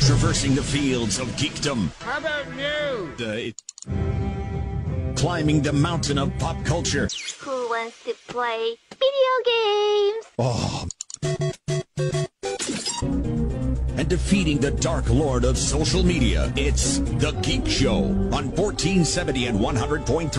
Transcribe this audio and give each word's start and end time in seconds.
Traversing 0.00 0.54
the 0.54 0.62
fields 0.62 1.18
of 1.18 1.28
geekdom. 1.36 1.90
How 2.00 2.18
about 2.18 2.46
new? 2.56 3.12
Uh, 3.24 3.32
it- 3.32 3.62
climbing 5.16 5.60
the 5.62 5.72
mountain 5.72 6.18
of 6.18 6.36
pop 6.38 6.56
culture. 6.64 7.08
Who 7.40 7.68
wants 7.68 8.02
to 8.04 8.14
play 8.28 8.76
video 8.98 9.34
games? 9.44 10.24
Oh. 10.38 10.86
Defeating 14.10 14.58
the 14.58 14.72
dark 14.72 15.08
lord 15.08 15.44
of 15.44 15.56
social 15.56 16.02
media. 16.02 16.52
It's 16.56 16.98
The 16.98 17.30
Geek 17.42 17.64
Show 17.68 18.02
on 18.02 18.50
1470 18.50 19.46
and 19.46 19.60
100.3 19.60 20.30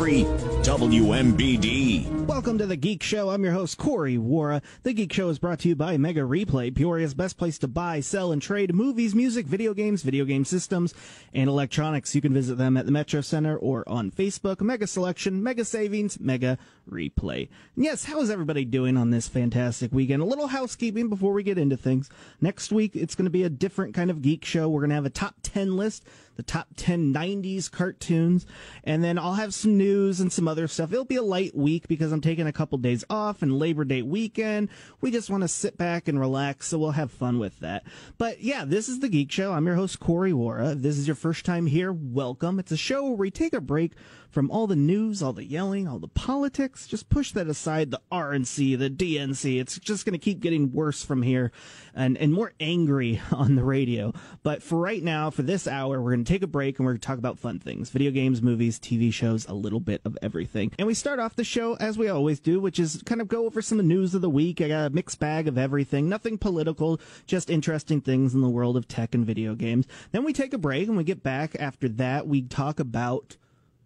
WMBD. 0.61 2.25
Welcome 2.25 2.57
to 2.57 2.65
the 2.65 2.75
Geek 2.75 3.01
Show. 3.01 3.29
I'm 3.29 3.45
your 3.45 3.53
host, 3.53 3.77
Corey 3.77 4.17
Wara. 4.17 4.61
The 4.83 4.91
Geek 4.91 5.13
Show 5.13 5.29
is 5.29 5.39
brought 5.39 5.59
to 5.59 5.69
you 5.69 5.77
by 5.77 5.95
Mega 5.95 6.19
Replay, 6.19 6.73
Peoria's 6.73 7.13
best 7.13 7.37
place 7.37 7.57
to 7.59 7.69
buy, 7.69 8.01
sell, 8.01 8.33
and 8.33 8.41
trade 8.41 8.75
movies, 8.75 9.15
music, 9.15 9.45
video 9.45 9.73
games, 9.73 10.03
video 10.03 10.25
game 10.25 10.43
systems, 10.43 10.93
and 11.33 11.49
electronics. 11.49 12.13
You 12.13 12.19
can 12.19 12.33
visit 12.33 12.57
them 12.57 12.75
at 12.75 12.85
the 12.85 12.91
Metro 12.91 13.21
Center 13.21 13.55
or 13.55 13.87
on 13.87 14.11
Facebook. 14.11 14.59
Mega 14.59 14.85
Selection, 14.85 15.41
Mega 15.41 15.63
Savings, 15.63 16.19
Mega 16.19 16.57
Replay. 16.89 17.47
And 17.77 17.85
yes, 17.85 18.03
how 18.03 18.19
is 18.19 18.29
everybody 18.29 18.65
doing 18.65 18.97
on 18.97 19.11
this 19.11 19.29
fantastic 19.29 19.93
weekend? 19.93 20.21
A 20.21 20.25
little 20.25 20.47
housekeeping 20.47 21.07
before 21.07 21.31
we 21.31 21.41
get 21.41 21.57
into 21.57 21.77
things. 21.77 22.09
Next 22.41 22.73
week, 22.73 22.97
it's 22.97 23.15
going 23.15 23.27
to 23.27 23.31
be 23.31 23.43
a 23.43 23.60
different 23.61 23.93
kind 23.93 24.09
of 24.09 24.23
geek 24.23 24.43
show. 24.43 24.67
We're 24.67 24.81
going 24.81 24.89
to 24.89 24.95
have 24.95 25.05
a 25.05 25.11
top 25.11 25.35
10 25.43 25.77
list, 25.77 26.03
the 26.35 26.43
top 26.43 26.67
10 26.75 27.13
90s 27.13 27.69
cartoons, 27.69 28.45
and 28.83 29.03
then 29.03 29.17
I'll 29.17 29.33
have 29.33 29.53
some 29.53 29.77
news 29.77 30.19
and 30.19 30.31
some 30.31 30.47
other 30.47 30.67
stuff. 30.67 30.91
It'll 30.91 31.05
be 31.05 31.15
a 31.15 31.21
light 31.21 31.55
week 31.55 31.87
because 31.87 32.11
I'm 32.11 32.21
taking 32.21 32.47
a 32.47 32.53
couple 32.53 32.77
days 32.77 33.03
off 33.09 33.41
and 33.41 33.57
Labor 33.57 33.83
Day 33.83 34.01
weekend. 34.01 34.69
We 35.01 35.11
just 35.11 35.29
want 35.29 35.41
to 35.41 35.47
sit 35.47 35.77
back 35.77 36.07
and 36.07 36.19
relax, 36.19 36.67
so 36.67 36.77
we'll 36.77 36.91
have 36.91 37.11
fun 37.11 37.39
with 37.39 37.59
that. 37.59 37.83
But 38.17 38.41
yeah, 38.41 38.65
this 38.65 38.89
is 38.89 38.99
the 38.99 39.09
Geek 39.09 39.31
Show. 39.31 39.53
I'm 39.53 39.65
your 39.65 39.75
host, 39.75 39.99
Corey 39.99 40.31
Wara. 40.31 40.73
If 40.73 40.79
this 40.79 40.97
is 40.97 41.07
your 41.07 41.15
first 41.15 41.45
time 41.45 41.67
here, 41.67 41.91
welcome. 41.91 42.59
It's 42.59 42.71
a 42.71 42.77
show 42.77 43.03
where 43.03 43.13
we 43.13 43.31
take 43.31 43.53
a 43.53 43.61
break 43.61 43.93
from 44.31 44.49
all 44.49 44.65
the 44.65 44.75
news, 44.75 45.21
all 45.21 45.33
the 45.33 45.43
yelling, 45.43 45.87
all 45.87 45.99
the 45.99 46.07
politics. 46.07 46.87
Just 46.87 47.09
push 47.09 47.33
that 47.33 47.47
aside. 47.47 47.91
The 47.91 48.01
RNC, 48.11 48.79
the 48.79 48.89
DNC. 48.89 49.59
It's 49.59 49.77
just 49.77 50.05
going 50.05 50.13
to 50.13 50.19
keep 50.19 50.39
getting 50.39 50.71
worse 50.71 51.03
from 51.03 51.21
here 51.21 51.51
and, 51.93 52.17
and 52.17 52.33
more 52.33 52.53
angry 52.59 53.21
on 53.31 53.55
the 53.55 53.63
radio. 53.63 54.13
But 54.41 54.63
for 54.63 54.79
right 54.79 55.03
now, 55.03 55.29
for 55.29 55.43
this 55.43 55.67
hour, 55.67 56.01
we're 56.01 56.11
going 56.11 56.20
to 56.23 56.31
take 56.33 56.43
a 56.43 56.47
break 56.47 56.77
and 56.77 56.85
we're 56.85 56.93
going 56.93 57.01
to 57.01 57.07
talk 57.07 57.17
about 57.17 57.39
fun 57.39 57.59
things 57.59 57.89
video 57.89 58.11
games, 58.11 58.41
movies, 58.41 58.79
TV 58.79 59.11
shows, 59.11 59.45
a 59.47 59.53
little 59.53 59.79
bit 59.79 60.01
of 60.05 60.17
everything. 60.21 60.71
And 60.77 60.87
we 60.87 60.93
start 60.93 61.19
off 61.19 61.35
the 61.35 61.43
show 61.43 61.75
as 61.75 61.97
we 61.97 62.09
always 62.09 62.39
do, 62.39 62.59
which 62.59 62.79
is 62.79 63.01
kind 63.05 63.21
of 63.21 63.27
go 63.27 63.45
over 63.45 63.61
some 63.61 63.77
news 63.87 64.15
of 64.15 64.21
the 64.21 64.29
week. 64.29 64.61
I 64.61 64.67
got 64.67 64.87
a 64.87 64.89
mixed 64.89 65.19
bag 65.19 65.47
of 65.47 65.57
everything, 65.57 66.09
nothing 66.09 66.37
political, 66.37 66.99
just 67.25 67.49
interesting 67.49 68.01
things 68.01 68.33
in 68.33 68.41
the 68.41 68.49
world 68.49 68.77
of 68.77 68.87
tech 68.87 69.15
and 69.15 69.25
video 69.25 69.55
games. 69.55 69.87
Then 70.11 70.23
we 70.23 70.33
take 70.33 70.53
a 70.53 70.57
break 70.57 70.87
and 70.87 70.97
we 70.97 71.03
get 71.03 71.23
back 71.23 71.55
after 71.59 71.89
that. 71.89 72.27
We 72.27 72.41
talk 72.41 72.79
about 72.79 73.37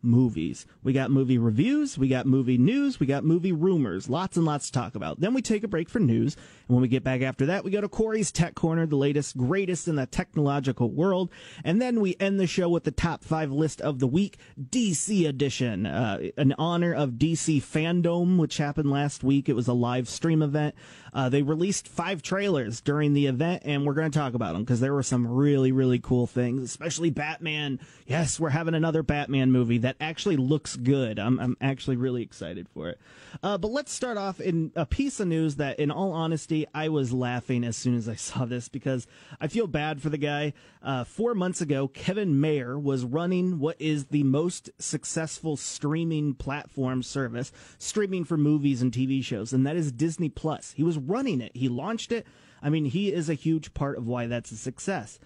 movies. 0.05 0.65
We 0.83 0.93
got 0.93 1.11
movie 1.11 1.37
reviews, 1.37 1.97
we 1.97 2.07
got 2.07 2.25
movie 2.25 2.57
news, 2.57 2.99
we 2.99 3.07
got 3.07 3.23
movie 3.23 3.51
rumors, 3.51 4.09
lots 4.09 4.37
and 4.37 4.45
lots 4.45 4.67
to 4.67 4.71
talk 4.71 4.95
about. 4.95 5.19
Then 5.19 5.33
we 5.33 5.41
take 5.41 5.63
a 5.63 5.67
break 5.67 5.89
for 5.89 5.99
news, 5.99 6.35
and 6.67 6.75
when 6.75 6.81
we 6.81 6.87
get 6.87 7.03
back 7.03 7.21
after 7.21 7.45
that, 7.47 7.63
we 7.63 7.71
go 7.71 7.81
to 7.81 7.89
Corey's 7.89 8.31
Tech 8.31 8.55
Corner, 8.55 8.85
the 8.85 8.95
latest, 8.95 9.35
greatest 9.37 9.87
in 9.87 9.95
the 9.95 10.05
technological 10.05 10.91
world, 10.91 11.29
and 11.63 11.81
then 11.81 11.99
we 11.99 12.15
end 12.19 12.39
the 12.39 12.47
show 12.47 12.69
with 12.69 12.83
the 12.83 12.91
top 12.91 13.23
five 13.23 13.51
list 13.51 13.81
of 13.81 13.99
the 13.99 14.07
week, 14.07 14.37
DC 14.61 15.27
edition, 15.27 15.85
uh, 15.85 16.19
in 16.37 16.53
honor 16.57 16.93
of 16.93 17.11
DC 17.11 17.61
Fandom, 17.61 18.37
which 18.37 18.57
happened 18.57 18.91
last 18.91 19.23
week. 19.23 19.49
It 19.49 19.53
was 19.53 19.67
a 19.67 19.73
live 19.73 20.07
stream 20.07 20.41
event. 20.41 20.75
Uh, 21.15 21.29
they 21.29 21.41
released 21.41 21.87
five 21.87 22.21
trailers 22.21 22.81
during 22.81 23.13
the 23.13 23.27
event, 23.27 23.63
and 23.65 23.85
we're 23.85 23.93
going 23.93 24.11
to 24.11 24.19
talk 24.19 24.33
about 24.33 24.51
them 24.51 24.63
because 24.63 24.81
there 24.81 24.93
were 24.93 25.01
some 25.01 25.25
really, 25.25 25.71
really 25.71 25.97
cool 25.97 26.27
things, 26.27 26.61
especially 26.61 27.09
Batman. 27.09 27.79
Yes, 28.05 28.37
we're 28.37 28.49
having 28.49 28.73
another 28.73 29.01
Batman 29.01 29.49
movie 29.51 29.77
that 29.79 29.94
actually 29.99 30.37
looks 30.37 30.75
good. 30.75 31.19
I'm, 31.19 31.39
I'm 31.39 31.57
actually 31.61 31.97
really 31.97 32.21
excited 32.21 32.67
for 32.69 32.89
it. 32.89 32.99
Uh, 33.43 33.57
but 33.57 33.71
let's 33.71 33.91
start 33.91 34.17
off 34.17 34.39
in 34.39 34.71
a 34.75 34.85
piece 34.85 35.19
of 35.19 35.27
news 35.27 35.55
that, 35.55 35.79
in 35.79 35.91
all 35.91 36.11
honesty, 36.11 36.65
I 36.73 36.89
was 36.89 37.13
laughing 37.13 37.63
as 37.63 37.75
soon 37.75 37.95
as 37.95 38.07
I 38.07 38.15
saw 38.15 38.45
this 38.45 38.69
because 38.69 39.07
I 39.39 39.47
feel 39.47 39.67
bad 39.67 40.01
for 40.01 40.09
the 40.09 40.17
guy. 40.17 40.53
Uh, 40.81 41.03
four 41.03 41.33
months 41.33 41.61
ago, 41.61 41.87
Kevin 41.87 42.39
Mayer 42.39 42.77
was 42.77 43.03
running 43.03 43.59
what 43.59 43.79
is 43.79 44.05
the 44.05 44.23
most 44.23 44.69
successful 44.79 45.57
streaming 45.57 46.33
platform 46.33 47.03
service, 47.03 47.51
streaming 47.77 48.23
for 48.23 48.37
movies 48.37 48.81
and 48.81 48.91
TV 48.91 49.23
shows, 49.23 49.53
and 49.53 49.65
that 49.65 49.75
is 49.75 49.91
Disney 49.91 50.29
Plus. 50.29 50.73
He 50.73 50.83
was 50.83 50.97
running 50.97 51.41
it. 51.41 51.51
He 51.55 51.69
launched 51.69 52.11
it. 52.11 52.25
I 52.61 52.69
mean, 52.69 52.85
he 52.85 53.11
is 53.11 53.29
a 53.29 53.33
huge 53.35 53.73
part 53.73 53.97
of 53.97 54.07
why 54.07 54.27
that's 54.27 54.51
a 54.51 54.57
success 54.57 55.19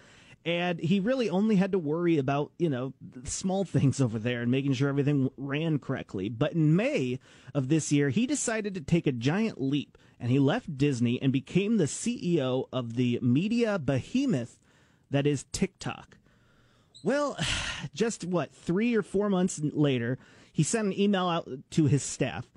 and 0.45 0.79
he 0.79 0.99
really 0.99 1.29
only 1.29 1.55
had 1.55 1.71
to 1.71 1.79
worry 1.79 2.17
about 2.17 2.51
you 2.57 2.69
know 2.69 2.93
small 3.23 3.65
things 3.65 3.99
over 3.99 4.17
there 4.17 4.41
and 4.41 4.51
making 4.51 4.73
sure 4.73 4.89
everything 4.89 5.29
ran 5.37 5.79
correctly. 5.79 6.29
But 6.29 6.53
in 6.53 6.75
may 6.75 7.19
of 7.53 7.69
this 7.69 7.91
year 7.91 8.09
he 8.09 8.25
decided 8.25 8.73
to 8.75 8.81
take 8.81 9.07
a 9.07 9.11
giant 9.11 9.61
leap 9.61 9.97
and 10.19 10.31
he 10.31 10.39
left 10.39 10.77
disney 10.77 11.21
and 11.21 11.31
became 11.31 11.77
the 11.77 11.85
ceo 11.85 12.67
of 12.71 12.95
the 12.95 13.19
media 13.21 13.79
behemoth 13.79 14.59
that 15.11 15.27
is 15.27 15.45
tiktok. 15.51 16.17
Well 17.03 17.37
just 17.93 18.25
what 18.25 18.53
three 18.53 18.95
or 18.95 19.01
four 19.01 19.29
months 19.29 19.59
later 19.61 20.17
he 20.51 20.63
sent 20.63 20.87
an 20.87 20.99
email 20.99 21.27
out 21.27 21.49
to 21.71 21.85
his 21.85 22.03
staff 22.03 22.49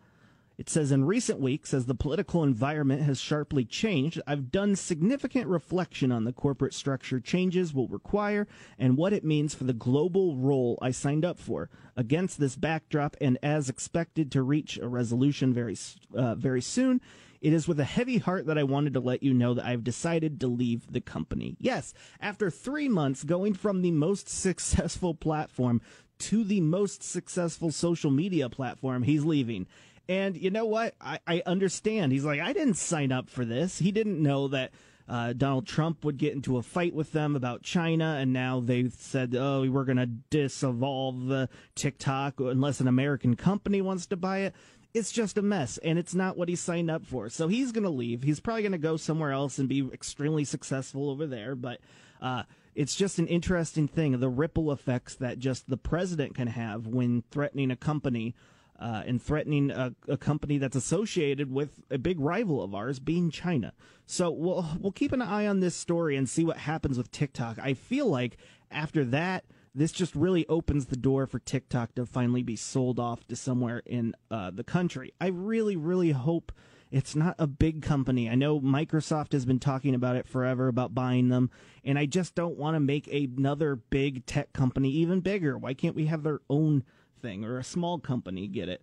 it 0.63 0.71
says 0.71 0.93
in 0.93 1.05
recent 1.05 1.41
weeks, 1.41 1.75
as 1.75 1.87
the 1.87 1.95
political 1.97 2.45
environment 2.45 3.03
has 3.03 3.21
sharply 3.21 3.65
changed, 3.65 4.23
I've 4.29 4.53
done 4.53 4.77
significant 4.77 5.49
reflection 5.49 6.13
on 6.13 6.23
the 6.23 6.33
corporate 6.33 6.73
structure 6.73 7.19
changes 7.19 7.75
will 7.75 7.89
require 7.89 8.47
and 8.79 8.97
what 8.97 9.13
it 9.13 9.25
means 9.25 9.57
for 9.57 9.65
the 9.65 9.73
global 9.73 10.37
role 10.37 10.79
I 10.81 10.93
signed 10.93 11.25
up 11.25 11.41
for. 11.41 11.69
Against 11.97 12.39
this 12.39 12.55
backdrop, 12.55 13.17
and 13.21 13.39
as 13.43 13.69
expected 13.69 14.31
to 14.31 14.45
reach 14.45 14.79
a 14.79 14.87
resolution 14.87 15.53
very, 15.53 15.77
uh, 16.15 16.37
very 16.37 16.63
soon, 16.63 17.01
it 17.41 17.53
is 17.53 17.67
with 17.67 17.81
a 17.81 17.85
heavy 17.85 18.19
heart 18.19 18.47
that 18.47 18.57
I 18.57 18.63
wanted 18.63 18.95
to 18.95 19.01
let 19.01 19.25
you 19.25 19.35
know 19.35 19.55
that 19.55 19.67
I've 19.67 19.83
decided 19.83 20.39
to 20.39 20.47
leave 20.47 20.93
the 20.93 21.01
company. 21.01 21.57
Yes, 21.59 21.93
after 22.21 22.51
three 22.51 22.89
months 22.89 23.25
going 23.25 23.55
from 23.55 23.83
the 23.83 23.91
most 23.91 24.29
successful 24.29 25.13
platform 25.13 25.81
to 26.21 26.45
the 26.45 26.61
most 26.61 27.03
successful 27.03 27.73
social 27.73 28.13
media 28.13 28.49
platform, 28.49 29.03
he's 29.03 29.25
leaving. 29.25 29.67
And 30.09 30.37
you 30.37 30.51
know 30.51 30.67
what? 30.67 30.95
I, 31.01 31.21
I 31.27 31.43
understand. 31.47 32.13
He's 32.13 32.25
like, 32.25 32.41
I 32.41 32.53
didn't 32.53 32.75
sign 32.75 33.13
up 33.13 33.31
for 33.31 33.45
this. 33.45 33.79
He 33.79 33.93
didn't 33.93 34.23
know 34.23 34.49
that 34.49 34.73
uh, 35.09 35.33
Donald 35.33 35.67
Trump 35.67 36.05
would 36.05 36.17
get 36.17 36.33
into 36.33 36.57
a 36.57 36.63
fight 36.63 36.95
with 36.95 37.13
them 37.13 37.37
about 37.37 37.63
China, 37.63 38.17
and 38.19 38.33
now 38.33 38.61
they 38.61 38.89
said, 38.89 39.35
oh, 39.37 39.69
we're 39.69 39.85
going 39.85 39.97
to 39.97 40.07
dissolve 40.07 41.27
the 41.27 41.49
TikTok 41.75 42.41
unless 42.41 42.81
an 42.81 42.89
American 42.89 43.37
company 43.37 43.83
wants 43.83 44.07
to 44.07 44.17
buy 44.17 44.39
it. 44.39 44.55
It's 44.95 45.13
just 45.13 45.39
a 45.39 45.43
mess, 45.43 45.79
and 45.79 45.99
it's 45.99 46.15
not 46.15 46.37
what 46.37 46.49
he 46.49 46.57
signed 46.57 46.91
up 46.91 47.07
for. 47.07 47.29
So 47.29 47.49
he's 47.49 47.73
going 47.73 47.85
to 47.85 47.91
leave. 47.91 48.23
He's 48.23 48.41
probably 48.41 48.63
going 48.63 48.73
to 48.73 48.79
go 48.79 48.97
somewhere 48.97 49.33
else 49.33 49.59
and 49.59 49.69
be 49.69 49.89
extremely 49.93 50.45
successful 50.45 51.11
over 51.11 51.27
there. 51.27 51.55
But 51.55 51.81
uh, 52.21 52.43
it's 52.75 52.95
just 52.95 53.19
an 53.19 53.27
interesting 53.27 53.89
thing 53.89 54.19
the 54.19 54.29
ripple 54.29 54.71
effects 54.71 55.15
that 55.17 55.39
just 55.39 55.69
the 55.69 55.77
president 55.79 56.35
can 56.35 56.49
have 56.49 56.87
when 56.87 57.23
threatening 57.31 57.71
a 57.71 57.77
company 57.77 58.35
uh, 58.83 59.05
and 59.07 59.23
threatening 59.23 59.71
a, 59.71 59.95
a, 60.09 60.17
company 60.17 60.59
that's 60.59 60.75
associated 60.75 61.53
with 61.53 61.81
a 61.89 61.99
big 61.99 62.19
rival 62.19 62.61
of 62.61 62.75
ours, 62.75 62.99
being 62.99 63.31
China. 63.31 63.73
So 64.07 64.29
we'll 64.33 64.67
we'll 64.81 64.91
keep 64.91 65.13
an 65.13 65.23
eye 65.23 65.47
on 65.47 65.61
this 65.61 65.77
story 65.77 66.17
and 66.17 66.29
see 66.29 66.45
what 66.45 66.57
happens 66.57 66.99
with 66.99 67.13
TikTok. 67.13 67.61
I 67.61 67.75
feel 67.75 68.07
like 68.07 68.39
after 68.73 69.05
that, 69.05 69.45
this 69.73 69.93
just 69.93 70.17
really 70.17 70.45
opens 70.49 70.87
the 70.87 70.97
door 70.97 71.29
for 71.29 71.39
TikTok 71.39 71.95
to 71.95 72.05
finally 72.05 72.43
be 72.43 72.57
sold 72.57 72.99
off 72.99 73.25
to 73.29 73.37
somewhere 73.37 73.83
in 73.87 74.15
uh, 74.33 74.51
the 74.51 74.65
country. 74.65 75.15
I 75.21 75.29
really, 75.29 75.77
really 75.77 76.11
hope. 76.11 76.51
It's 76.91 77.15
not 77.17 77.37
a 77.39 77.47
big 77.47 77.83
company. 77.83 78.29
I 78.29 78.35
know 78.35 78.61
Microsoft 78.61 79.33
has 79.33 79.47
been 79.47 79.61
talking 79.61 79.95
about 79.95 80.17
it 80.17 80.27
forever 80.27 80.67
about 80.67 80.93
buying 80.93 81.29
them, 81.29 81.51
and 81.85 81.99
I 81.99 82.07
just 82.07 82.35
don't 82.35 82.59
want 82.59 82.75
to 82.75 82.81
make 82.81 83.07
another 83.07 83.77
big 83.77 84.27
tech 84.27 84.53
company 84.53 84.91
even 84.91 85.21
bigger. 85.21 85.57
Why 85.57 85.73
can't 85.73 85.95
we 85.95 86.07
have 86.07 86.25
their 86.25 86.41
own 86.51 86.83
thing 87.23 87.45
or 87.45 87.59
a 87.59 87.65
small 87.65 87.99
company 87.99 88.49
get 88.49 88.69
it. 88.69 88.83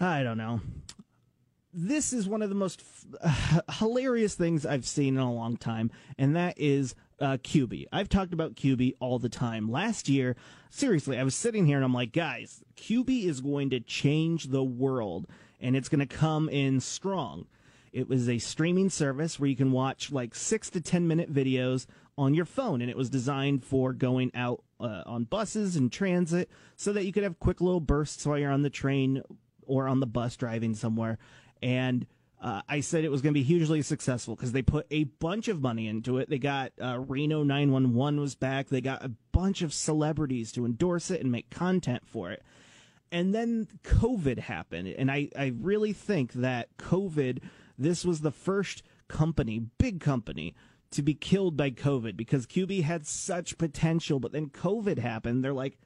I 0.00 0.22
don't 0.22 0.38
know. 0.38 0.60
This 1.72 2.12
is 2.12 2.26
one 2.26 2.42
of 2.42 2.48
the 2.48 2.54
most 2.54 2.82
uh, 3.20 3.60
hilarious 3.78 4.34
things 4.34 4.66
I've 4.66 4.86
seen 4.86 5.14
in 5.14 5.20
a 5.20 5.32
long 5.32 5.56
time, 5.56 5.90
and 6.16 6.34
that 6.34 6.54
is 6.56 6.94
uh, 7.20 7.36
Quibi. 7.42 7.86
I've 7.92 8.08
talked 8.08 8.32
about 8.32 8.54
Quibi 8.54 8.94
all 9.00 9.18
the 9.18 9.28
time. 9.28 9.70
Last 9.70 10.08
year, 10.08 10.34
seriously, 10.70 11.18
I 11.18 11.24
was 11.24 11.34
sitting 11.34 11.66
here 11.66 11.76
and 11.76 11.84
I'm 11.84 11.94
like, 11.94 12.12
guys, 12.12 12.62
Quibi 12.76 13.26
is 13.26 13.40
going 13.40 13.70
to 13.70 13.80
change 13.80 14.46
the 14.46 14.64
world, 14.64 15.26
and 15.60 15.76
it's 15.76 15.88
going 15.88 16.06
to 16.06 16.06
come 16.06 16.48
in 16.48 16.80
strong. 16.80 17.46
It 17.92 18.08
was 18.08 18.28
a 18.28 18.38
streaming 18.38 18.90
service 18.90 19.38
where 19.38 19.48
you 19.48 19.56
can 19.56 19.72
watch 19.72 20.12
like 20.12 20.34
six 20.34 20.70
to 20.70 20.80
10 20.80 21.08
minute 21.08 21.32
videos 21.32 21.86
on 22.16 22.34
your 22.34 22.44
phone, 22.44 22.80
and 22.80 22.90
it 22.90 22.96
was 22.96 23.10
designed 23.10 23.64
for 23.64 23.92
going 23.92 24.30
out 24.34 24.62
uh, 24.80 25.02
on 25.06 25.24
buses 25.24 25.76
and 25.76 25.92
transit 25.92 26.50
so 26.76 26.92
that 26.92 27.04
you 27.04 27.12
could 27.12 27.22
have 27.22 27.38
quick 27.38 27.60
little 27.60 27.80
bursts 27.80 28.24
while 28.26 28.38
you're 28.38 28.50
on 28.50 28.62
the 28.62 28.70
train 28.70 29.22
or 29.66 29.88
on 29.88 30.00
the 30.00 30.06
bus 30.06 30.36
driving 30.36 30.74
somewhere. 30.74 31.18
And 31.62 32.06
uh, 32.40 32.62
I 32.68 32.80
said 32.80 33.04
it 33.04 33.10
was 33.10 33.20
going 33.20 33.32
to 33.34 33.40
be 33.40 33.44
hugely 33.44 33.82
successful 33.82 34.36
because 34.36 34.52
they 34.52 34.62
put 34.62 34.86
a 34.90 35.04
bunch 35.04 35.48
of 35.48 35.60
money 35.60 35.88
into 35.88 36.18
it. 36.18 36.30
They 36.30 36.38
got 36.38 36.72
uh, 36.80 37.00
Reno 37.00 37.42
911 37.42 38.20
was 38.20 38.34
back. 38.36 38.68
They 38.68 38.80
got 38.80 39.04
a 39.04 39.10
bunch 39.32 39.62
of 39.62 39.72
celebrities 39.74 40.52
to 40.52 40.64
endorse 40.64 41.10
it 41.10 41.20
and 41.20 41.32
make 41.32 41.50
content 41.50 42.02
for 42.06 42.30
it. 42.30 42.42
And 43.10 43.34
then 43.34 43.66
COVID 43.84 44.38
happened. 44.38 44.88
And 44.88 45.10
I, 45.10 45.30
I 45.36 45.52
really 45.58 45.92
think 45.92 46.34
that 46.34 46.76
COVID, 46.76 47.42
this 47.76 48.04
was 48.04 48.20
the 48.20 48.30
first 48.30 48.82
company, 49.08 49.60
big 49.78 50.00
company, 50.00 50.54
to 50.90 51.02
be 51.02 51.14
killed 51.14 51.56
by 51.56 51.70
COVID 51.70 52.16
because 52.16 52.46
Quibi 52.46 52.82
had 52.82 53.06
such 53.06 53.58
potential. 53.58 54.20
But 54.20 54.32
then 54.32 54.48
COVID 54.48 54.98
happened. 54.98 55.44
They're 55.44 55.52
like, 55.52 55.78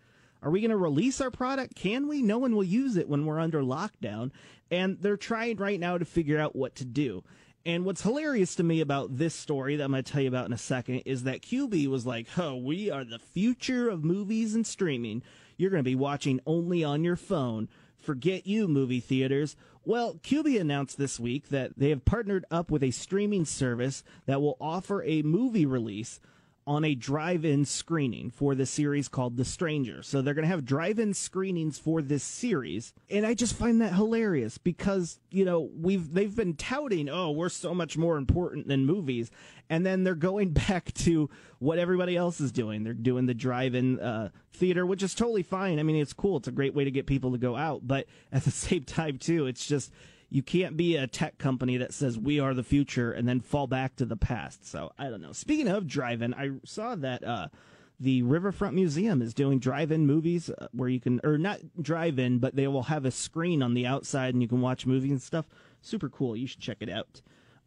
are 0.42 0.50
we 0.50 0.60
going 0.60 0.70
to 0.70 0.76
release 0.76 1.20
our 1.20 1.30
product? 1.30 1.76
Can 1.76 2.08
we? 2.08 2.22
No 2.22 2.38
one 2.38 2.54
will 2.54 2.64
use 2.64 2.96
it 2.96 3.08
when 3.08 3.26
we're 3.26 3.40
under 3.40 3.62
lockdown. 3.62 4.30
And 4.70 4.98
they're 5.00 5.16
trying 5.16 5.56
right 5.56 5.78
now 5.78 5.98
to 5.98 6.04
figure 6.04 6.38
out 6.38 6.56
what 6.56 6.74
to 6.76 6.84
do. 6.84 7.22
And 7.64 7.84
what's 7.84 8.02
hilarious 8.02 8.56
to 8.56 8.64
me 8.64 8.80
about 8.80 9.18
this 9.18 9.34
story 9.34 9.76
that 9.76 9.84
I'm 9.84 9.92
going 9.92 10.02
to 10.02 10.12
tell 10.12 10.22
you 10.22 10.28
about 10.28 10.46
in 10.46 10.52
a 10.52 10.58
second 10.58 11.02
is 11.06 11.22
that 11.24 11.42
Quibi 11.42 11.86
was 11.86 12.04
like, 12.04 12.26
oh, 12.36 12.56
we 12.56 12.90
are 12.90 13.04
the 13.04 13.20
future 13.20 13.88
of 13.88 14.02
movies 14.02 14.56
and 14.56 14.66
streaming. 14.66 15.22
You're 15.56 15.70
going 15.70 15.84
to 15.84 15.88
be 15.88 15.94
watching 15.94 16.40
only 16.44 16.82
on 16.82 17.04
your 17.04 17.14
phone. 17.14 17.68
Forget 17.98 18.48
you, 18.48 18.66
movie 18.66 18.98
theaters. 18.98 19.54
Well, 19.84 20.14
Quibi 20.22 20.60
announced 20.60 20.96
this 20.96 21.18
week 21.18 21.48
that 21.48 21.76
they 21.76 21.90
have 21.90 22.04
partnered 22.04 22.44
up 22.50 22.70
with 22.70 22.84
a 22.84 22.92
streaming 22.92 23.44
service 23.44 24.04
that 24.26 24.40
will 24.40 24.56
offer 24.60 25.02
a 25.02 25.22
movie 25.22 25.66
release 25.66 26.20
on 26.66 26.84
a 26.84 26.94
drive-in 26.94 27.64
screening 27.64 28.30
for 28.30 28.54
the 28.54 28.66
series 28.66 29.08
called 29.08 29.36
The 29.36 29.44
Stranger. 29.44 30.02
So 30.02 30.22
they're 30.22 30.34
going 30.34 30.44
to 30.44 30.48
have 30.48 30.64
drive-in 30.64 31.14
screenings 31.14 31.78
for 31.78 32.02
this 32.02 32.22
series, 32.22 32.92
and 33.10 33.26
I 33.26 33.34
just 33.34 33.54
find 33.54 33.80
that 33.80 33.94
hilarious 33.94 34.58
because 34.58 35.18
you 35.30 35.44
know 35.44 35.70
we've 35.76 36.12
they've 36.12 36.34
been 36.34 36.54
touting, 36.54 37.08
oh, 37.08 37.30
we're 37.30 37.48
so 37.48 37.74
much 37.74 37.96
more 37.98 38.16
important 38.16 38.68
than 38.68 38.86
movies, 38.86 39.30
and 39.68 39.84
then 39.84 40.04
they're 40.04 40.14
going 40.14 40.50
back 40.68 40.92
to 40.94 41.28
what 41.58 41.78
everybody 41.78 42.16
else 42.16 42.40
is 42.40 42.52
doing. 42.52 42.84
They're 42.84 42.94
doing 42.94 43.26
the 43.26 43.34
drive-in 43.34 44.00
uh, 44.00 44.28
theater, 44.52 44.86
which 44.86 45.02
is 45.02 45.14
totally 45.14 45.42
fine. 45.42 45.78
I 45.78 45.82
mean, 45.82 45.96
it's 45.96 46.12
cool. 46.12 46.36
It's 46.36 46.48
a 46.48 46.52
great 46.52 46.74
way 46.74 46.84
to 46.84 46.90
get 46.90 47.06
people 47.06 47.32
to 47.32 47.38
go 47.38 47.56
out, 47.56 47.86
but 47.86 48.06
at 48.30 48.44
the 48.44 48.50
same 48.52 48.84
time, 48.84 49.18
too, 49.18 49.46
it's 49.46 49.66
just 49.66 49.92
you 50.32 50.42
can't 50.42 50.78
be 50.78 50.96
a 50.96 51.06
tech 51.06 51.36
company 51.36 51.76
that 51.76 51.92
says 51.92 52.18
we 52.18 52.40
are 52.40 52.54
the 52.54 52.62
future 52.62 53.12
and 53.12 53.28
then 53.28 53.38
fall 53.38 53.66
back 53.66 53.96
to 53.96 54.06
the 54.06 54.16
past. 54.16 54.66
So 54.66 54.90
I 54.98 55.10
don't 55.10 55.20
know. 55.20 55.32
Speaking 55.32 55.68
of 55.68 55.86
drive-in, 55.86 56.32
I 56.32 56.52
saw 56.64 56.94
that 56.94 57.22
uh, 57.22 57.48
the 58.00 58.22
Riverfront 58.22 58.74
Museum 58.74 59.20
is 59.20 59.34
doing 59.34 59.58
drive-in 59.58 60.06
movies 60.06 60.48
uh, 60.48 60.68
where 60.72 60.88
you 60.88 61.00
can, 61.00 61.20
or 61.22 61.36
not 61.36 61.60
drive-in, 61.80 62.38
but 62.38 62.56
they 62.56 62.66
will 62.66 62.84
have 62.84 63.04
a 63.04 63.10
screen 63.10 63.62
on 63.62 63.74
the 63.74 63.86
outside 63.86 64.32
and 64.32 64.42
you 64.42 64.48
can 64.48 64.62
watch 64.62 64.86
movies 64.86 65.10
and 65.10 65.20
stuff. 65.20 65.44
Super 65.82 66.08
cool. 66.08 66.34
You 66.34 66.46
should 66.46 66.60
check 66.60 66.78
it 66.80 66.88
out. 66.88 67.20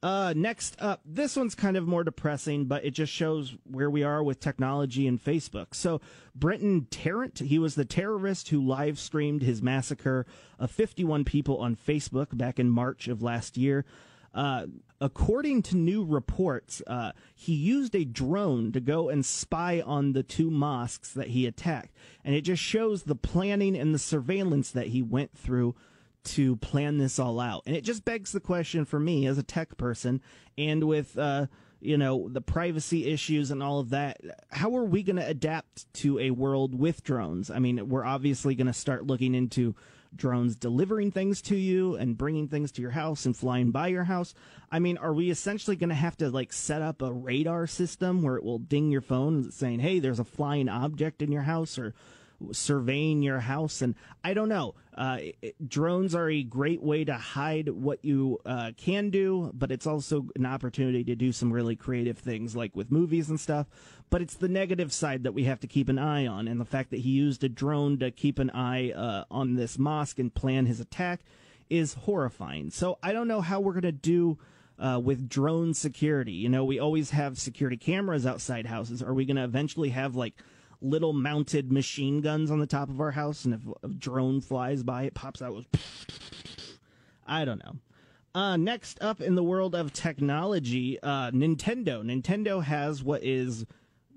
Uh, 0.06 0.36
next 0.36 0.76
up, 0.78 1.02
this 1.04 1.36
one's 1.36 1.56
kind 1.56 1.76
of 1.76 1.88
more 1.88 2.04
depressing, 2.04 2.66
but 2.66 2.86
it 2.86 2.92
just 2.92 3.12
shows 3.12 3.56
where 3.64 3.90
we 3.90 4.04
are 4.04 4.22
with 4.22 4.40
technology 4.40 5.08
and 5.08 5.20
Facebook. 5.20 5.74
So, 5.74 6.00
Brenton 6.36 6.86
Tarrant, 6.92 7.40
he 7.40 7.58
was 7.58 7.74
the 7.74 7.86
terrorist 7.86 8.50
who 8.50 8.64
live 8.64 9.00
streamed 9.00 9.42
his 9.42 9.64
massacre 9.64 10.28
of 10.60 10.70
51 10.70 11.26
people 11.26 11.58
on 11.58 11.76
Facebook 11.76 12.38
back 12.38 12.60
in 12.60 12.70
March 12.70 13.08
of 13.08 13.24
last 13.24 13.58
year. 13.58 13.84
Uh, 14.32 14.68
according 15.02 15.64
to 15.64 15.76
new 15.76 16.06
reports, 16.06 16.84
uh, 16.86 17.14
he 17.34 17.56
used 17.56 17.96
a 17.96 18.06
drone 18.06 18.72
to 18.74 18.80
go 18.80 19.10
and 19.10 19.26
spy 19.26 19.82
on 19.82 20.14
the 20.14 20.22
two 20.22 20.52
mosques 20.52 21.14
that 21.14 21.30
he 21.30 21.48
attacked. 21.48 21.96
And 22.24 22.36
it 22.36 22.42
just 22.42 22.62
shows 22.62 23.04
the 23.04 23.16
planning 23.16 23.76
and 23.76 23.92
the 23.92 23.98
surveillance 23.98 24.70
that 24.70 24.90
he 24.90 25.02
went 25.02 25.36
through 25.36 25.74
to 26.26 26.56
plan 26.58 26.98
this 26.98 27.20
all 27.20 27.40
out. 27.40 27.64
And 27.66 27.76
it 27.76 27.84
just 27.84 28.06
begs 28.06 28.32
the 28.32 28.40
question 28.40 28.86
for 28.86 29.00
me 29.00 29.28
as 29.28 29.38
a 29.38 29.44
tech 29.44 29.78
person 29.78 30.22
and 30.58 30.84
with, 30.84 31.18
uh, 31.18 31.48
you 31.80 31.98
know, 31.98 32.28
the 32.30 32.42
privacy 32.42 33.06
issues 33.06 33.52
and 33.52 33.62
all 33.62 33.80
of 33.80 33.90
that, 33.92 34.20
how 34.50 34.76
are 34.76 34.86
we 34.86 35.04
going 35.04 35.18
to 35.18 35.28
adapt 35.28 35.92
to 35.96 36.20
a 36.20 36.32
world 36.32 36.78
with 36.78 37.04
drones? 37.04 37.52
I 37.52 37.60
mean, 37.60 37.90
we're 37.90 38.06
obviously 38.06 38.56
going 38.56 38.68
to 38.68 38.74
start 38.74 39.06
looking 39.06 39.36
into 39.36 39.76
drones 40.16 40.56
delivering 40.56 41.12
things 41.12 41.42
to 41.42 41.56
you 41.56 41.96
and 41.96 42.18
bringing 42.18 42.48
things 42.48 42.72
to 42.72 42.82
your 42.82 42.92
house 42.92 43.26
and 43.26 43.36
flying 43.36 43.72
by 43.72 43.88
your 43.88 44.06
house. 44.06 44.34
I 44.72 44.80
mean, 44.80 44.98
are 44.98 45.14
we 45.14 45.30
essentially 45.30 45.76
going 45.76 45.90
to 45.90 45.96
have 45.96 46.18
to 46.18 46.30
like 46.30 46.54
set 46.54 46.82
up 46.82 47.02
a 47.02 47.12
radar 47.12 47.68
system 47.68 48.22
where 48.22 48.38
it 48.38 48.44
will 48.44 48.60
ding 48.60 48.92
your 48.92 49.02
phone 49.02 49.52
saying, 49.52 49.80
"Hey, 49.80 50.00
there's 50.00 50.20
a 50.20 50.24
flying 50.24 50.70
object 50.70 51.22
in 51.22 51.32
your 51.32 51.44
house," 51.44 51.78
or 51.78 51.94
surveying 52.52 53.22
your 53.22 53.40
house. 53.40 53.82
And 53.82 53.96
I 54.24 54.34
don't 54.34 54.50
know. 54.50 54.76
Uh, 54.96 55.18
it, 55.42 55.70
drones 55.70 56.16
are 56.16 56.30
a 56.30 56.42
great 56.42 56.82
way 56.82 57.04
to 57.04 57.14
hide 57.14 57.70
what 57.70 58.04
you 58.04 58.40
uh, 58.46 58.72
can 58.78 59.10
do, 59.10 59.52
but 59.54 59.72
it's 59.72 59.86
also 59.86 60.28
an 60.36 60.46
opportunity 60.46 61.04
to 61.04 61.16
do 61.16 61.32
some 61.32 61.52
really 61.52 61.76
creative 61.76 62.18
things, 62.18 62.56
like 62.56 62.76
with 62.76 62.92
movies 62.92 63.30
and 63.30 63.40
stuff. 63.40 63.68
But 64.10 64.22
it's 64.22 64.36
the 64.36 64.48
negative 64.48 64.94
side 64.94 65.24
that 65.24 65.34
we 65.34 65.44
have 65.46 65.60
to 65.62 65.68
keep 65.68 65.90
an 65.90 66.00
eye 66.00 66.28
on, 66.28 66.48
and 66.48 66.62
the 66.62 66.66
fact 66.66 66.92
that 66.92 67.02
he 67.02 67.10
used 67.10 67.44
a 67.44 67.50
drone 67.50 68.00
to 68.00 68.12
keep 68.12 68.40
an 68.40 68.52
eye 68.52 68.92
uh, 68.92 69.26
on 69.30 69.56
this 69.56 69.78
mosque 69.78 70.20
and 70.20 70.34
plan 70.34 70.66
his 70.66 70.80
attack 70.80 71.22
is 71.70 71.96
horrifying. 71.96 72.70
So 72.70 72.98
I 73.04 73.12
don't 73.12 73.28
know 73.28 73.42
how 73.42 73.60
we're 73.60 73.74
going 73.74 73.84
to 73.84 73.92
do. 73.92 74.38
Uh, 74.78 75.00
with 75.02 75.30
drone 75.30 75.74
security. 75.74 76.34
You 76.34 76.50
know, 76.50 76.66
we 76.66 76.80
always 76.80 77.12
have 77.12 77.40
security 77.40 77.78
cameras 77.78 78.26
outside 78.26 78.66
houses. 78.66 79.02
Are 79.02 79.14
we 79.14 79.24
going 79.24 79.38
to 79.38 79.46
eventually 79.46 79.88
have 79.92 80.18
like 80.18 80.34
little 80.82 81.14
mounted 81.14 81.72
machine 81.72 82.22
guns 82.22 82.52
on 82.52 82.60
the 82.60 82.68
top 82.68 82.90
of 82.90 83.00
our 83.00 83.12
house, 83.12 83.46
and 83.46 83.54
if 83.54 83.62
a 83.84 83.88
drone 83.88 84.42
flies 84.42 84.84
by, 84.84 85.04
it 85.04 85.14
pops 85.14 85.42
out 85.42 85.56
with. 85.56 85.68
I 87.28 87.46
don't 87.46 87.64
know. 87.64 87.76
Uh, 88.36 88.58
next 88.58 89.02
up 89.02 89.22
in 89.22 89.36
the 89.36 89.44
world 89.44 89.74
of 89.74 89.94
technology, 89.94 91.00
uh, 91.02 91.32
Nintendo. 91.32 92.04
Nintendo 92.04 92.62
has 92.64 93.02
what 93.02 93.24
is 93.24 93.66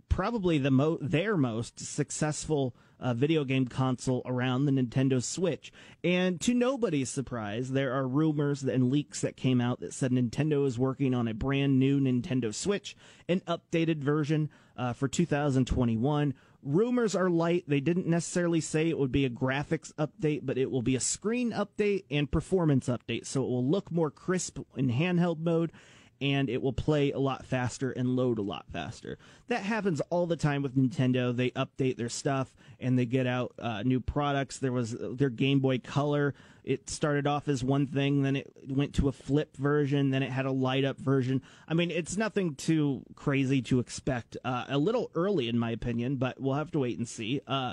probably 0.08 0.58
the 0.58 0.72
mo- 0.72 0.98
their 1.00 1.36
most 1.36 1.78
successful 1.78 2.74
uh, 3.00 3.14
video 3.14 3.44
game 3.44 3.66
console 3.66 4.22
around 4.26 4.64
the 4.64 4.72
Nintendo 4.72 5.22
Switch. 5.22 5.72
And 6.02 6.40
to 6.40 6.54
nobody's 6.54 7.10
surprise, 7.10 7.70
there 7.70 7.92
are 7.92 8.08
rumors 8.08 8.62
and 8.64 8.90
leaks 8.90 9.20
that 9.20 9.36
came 9.36 9.60
out 9.60 9.78
that 9.80 9.94
said 9.94 10.10
Nintendo 10.10 10.66
is 10.66 10.78
working 10.78 11.14
on 11.14 11.28
a 11.28 11.34
brand 11.34 11.78
new 11.78 12.00
Nintendo 12.00 12.52
Switch, 12.52 12.96
an 13.28 13.40
updated 13.46 13.98
version 13.98 14.50
uh, 14.76 14.92
for 14.92 15.08
2021 15.08 16.34
rumors 16.68 17.14
are 17.14 17.30
light. 17.30 17.64
They 17.66 17.80
didn't 17.80 18.06
necessarily 18.06 18.60
say 18.60 18.88
it 18.88 18.98
would 18.98 19.10
be 19.10 19.24
a 19.24 19.30
graphics 19.30 19.92
update, 19.94 20.40
but 20.44 20.58
it 20.58 20.70
will 20.70 20.82
be 20.82 20.96
a 20.96 21.00
screen 21.00 21.52
update 21.52 22.04
and 22.10 22.30
performance 22.30 22.88
update. 22.88 23.26
So 23.26 23.42
it 23.42 23.48
will 23.48 23.66
look 23.66 23.90
more 23.90 24.10
crisp 24.10 24.58
in 24.76 24.90
handheld 24.90 25.40
mode 25.40 25.72
and 26.20 26.48
it 26.50 26.62
will 26.62 26.72
play 26.72 27.12
a 27.12 27.18
lot 27.18 27.46
faster 27.46 27.90
and 27.90 28.16
load 28.16 28.38
a 28.38 28.42
lot 28.42 28.66
faster. 28.72 29.18
That 29.48 29.62
happens 29.62 30.00
all 30.10 30.26
the 30.26 30.36
time 30.36 30.62
with 30.62 30.76
Nintendo. 30.76 31.34
They 31.34 31.50
update 31.50 31.96
their 31.96 32.08
stuff 32.08 32.54
and 32.80 32.98
they 32.98 33.06
get 33.06 33.26
out 33.26 33.52
uh, 33.58 33.82
new 33.82 34.00
products. 34.00 34.58
There 34.58 34.72
was 34.72 34.96
their 34.98 35.30
Game 35.30 35.60
Boy 35.60 35.78
Color. 35.78 36.34
It 36.64 36.90
started 36.90 37.26
off 37.26 37.48
as 37.48 37.64
one 37.64 37.86
thing, 37.86 38.22
then 38.22 38.36
it 38.36 38.52
went 38.68 38.94
to 38.96 39.08
a 39.08 39.12
flip 39.12 39.56
version, 39.56 40.10
then 40.10 40.22
it 40.22 40.30
had 40.30 40.44
a 40.44 40.52
light 40.52 40.84
up 40.84 40.98
version. 40.98 41.40
I 41.66 41.72
mean, 41.72 41.90
it's 41.90 42.18
nothing 42.18 42.56
too 42.56 43.04
crazy 43.14 43.62
to 43.62 43.78
expect. 43.78 44.36
Uh, 44.44 44.64
a 44.68 44.76
little 44.76 45.10
early, 45.14 45.48
in 45.48 45.58
my 45.58 45.70
opinion, 45.70 46.16
but 46.16 46.38
we'll 46.38 46.54
have 46.54 46.70
to 46.72 46.80
wait 46.80 46.98
and 46.98 47.08
see. 47.08 47.40
Uh, 47.46 47.72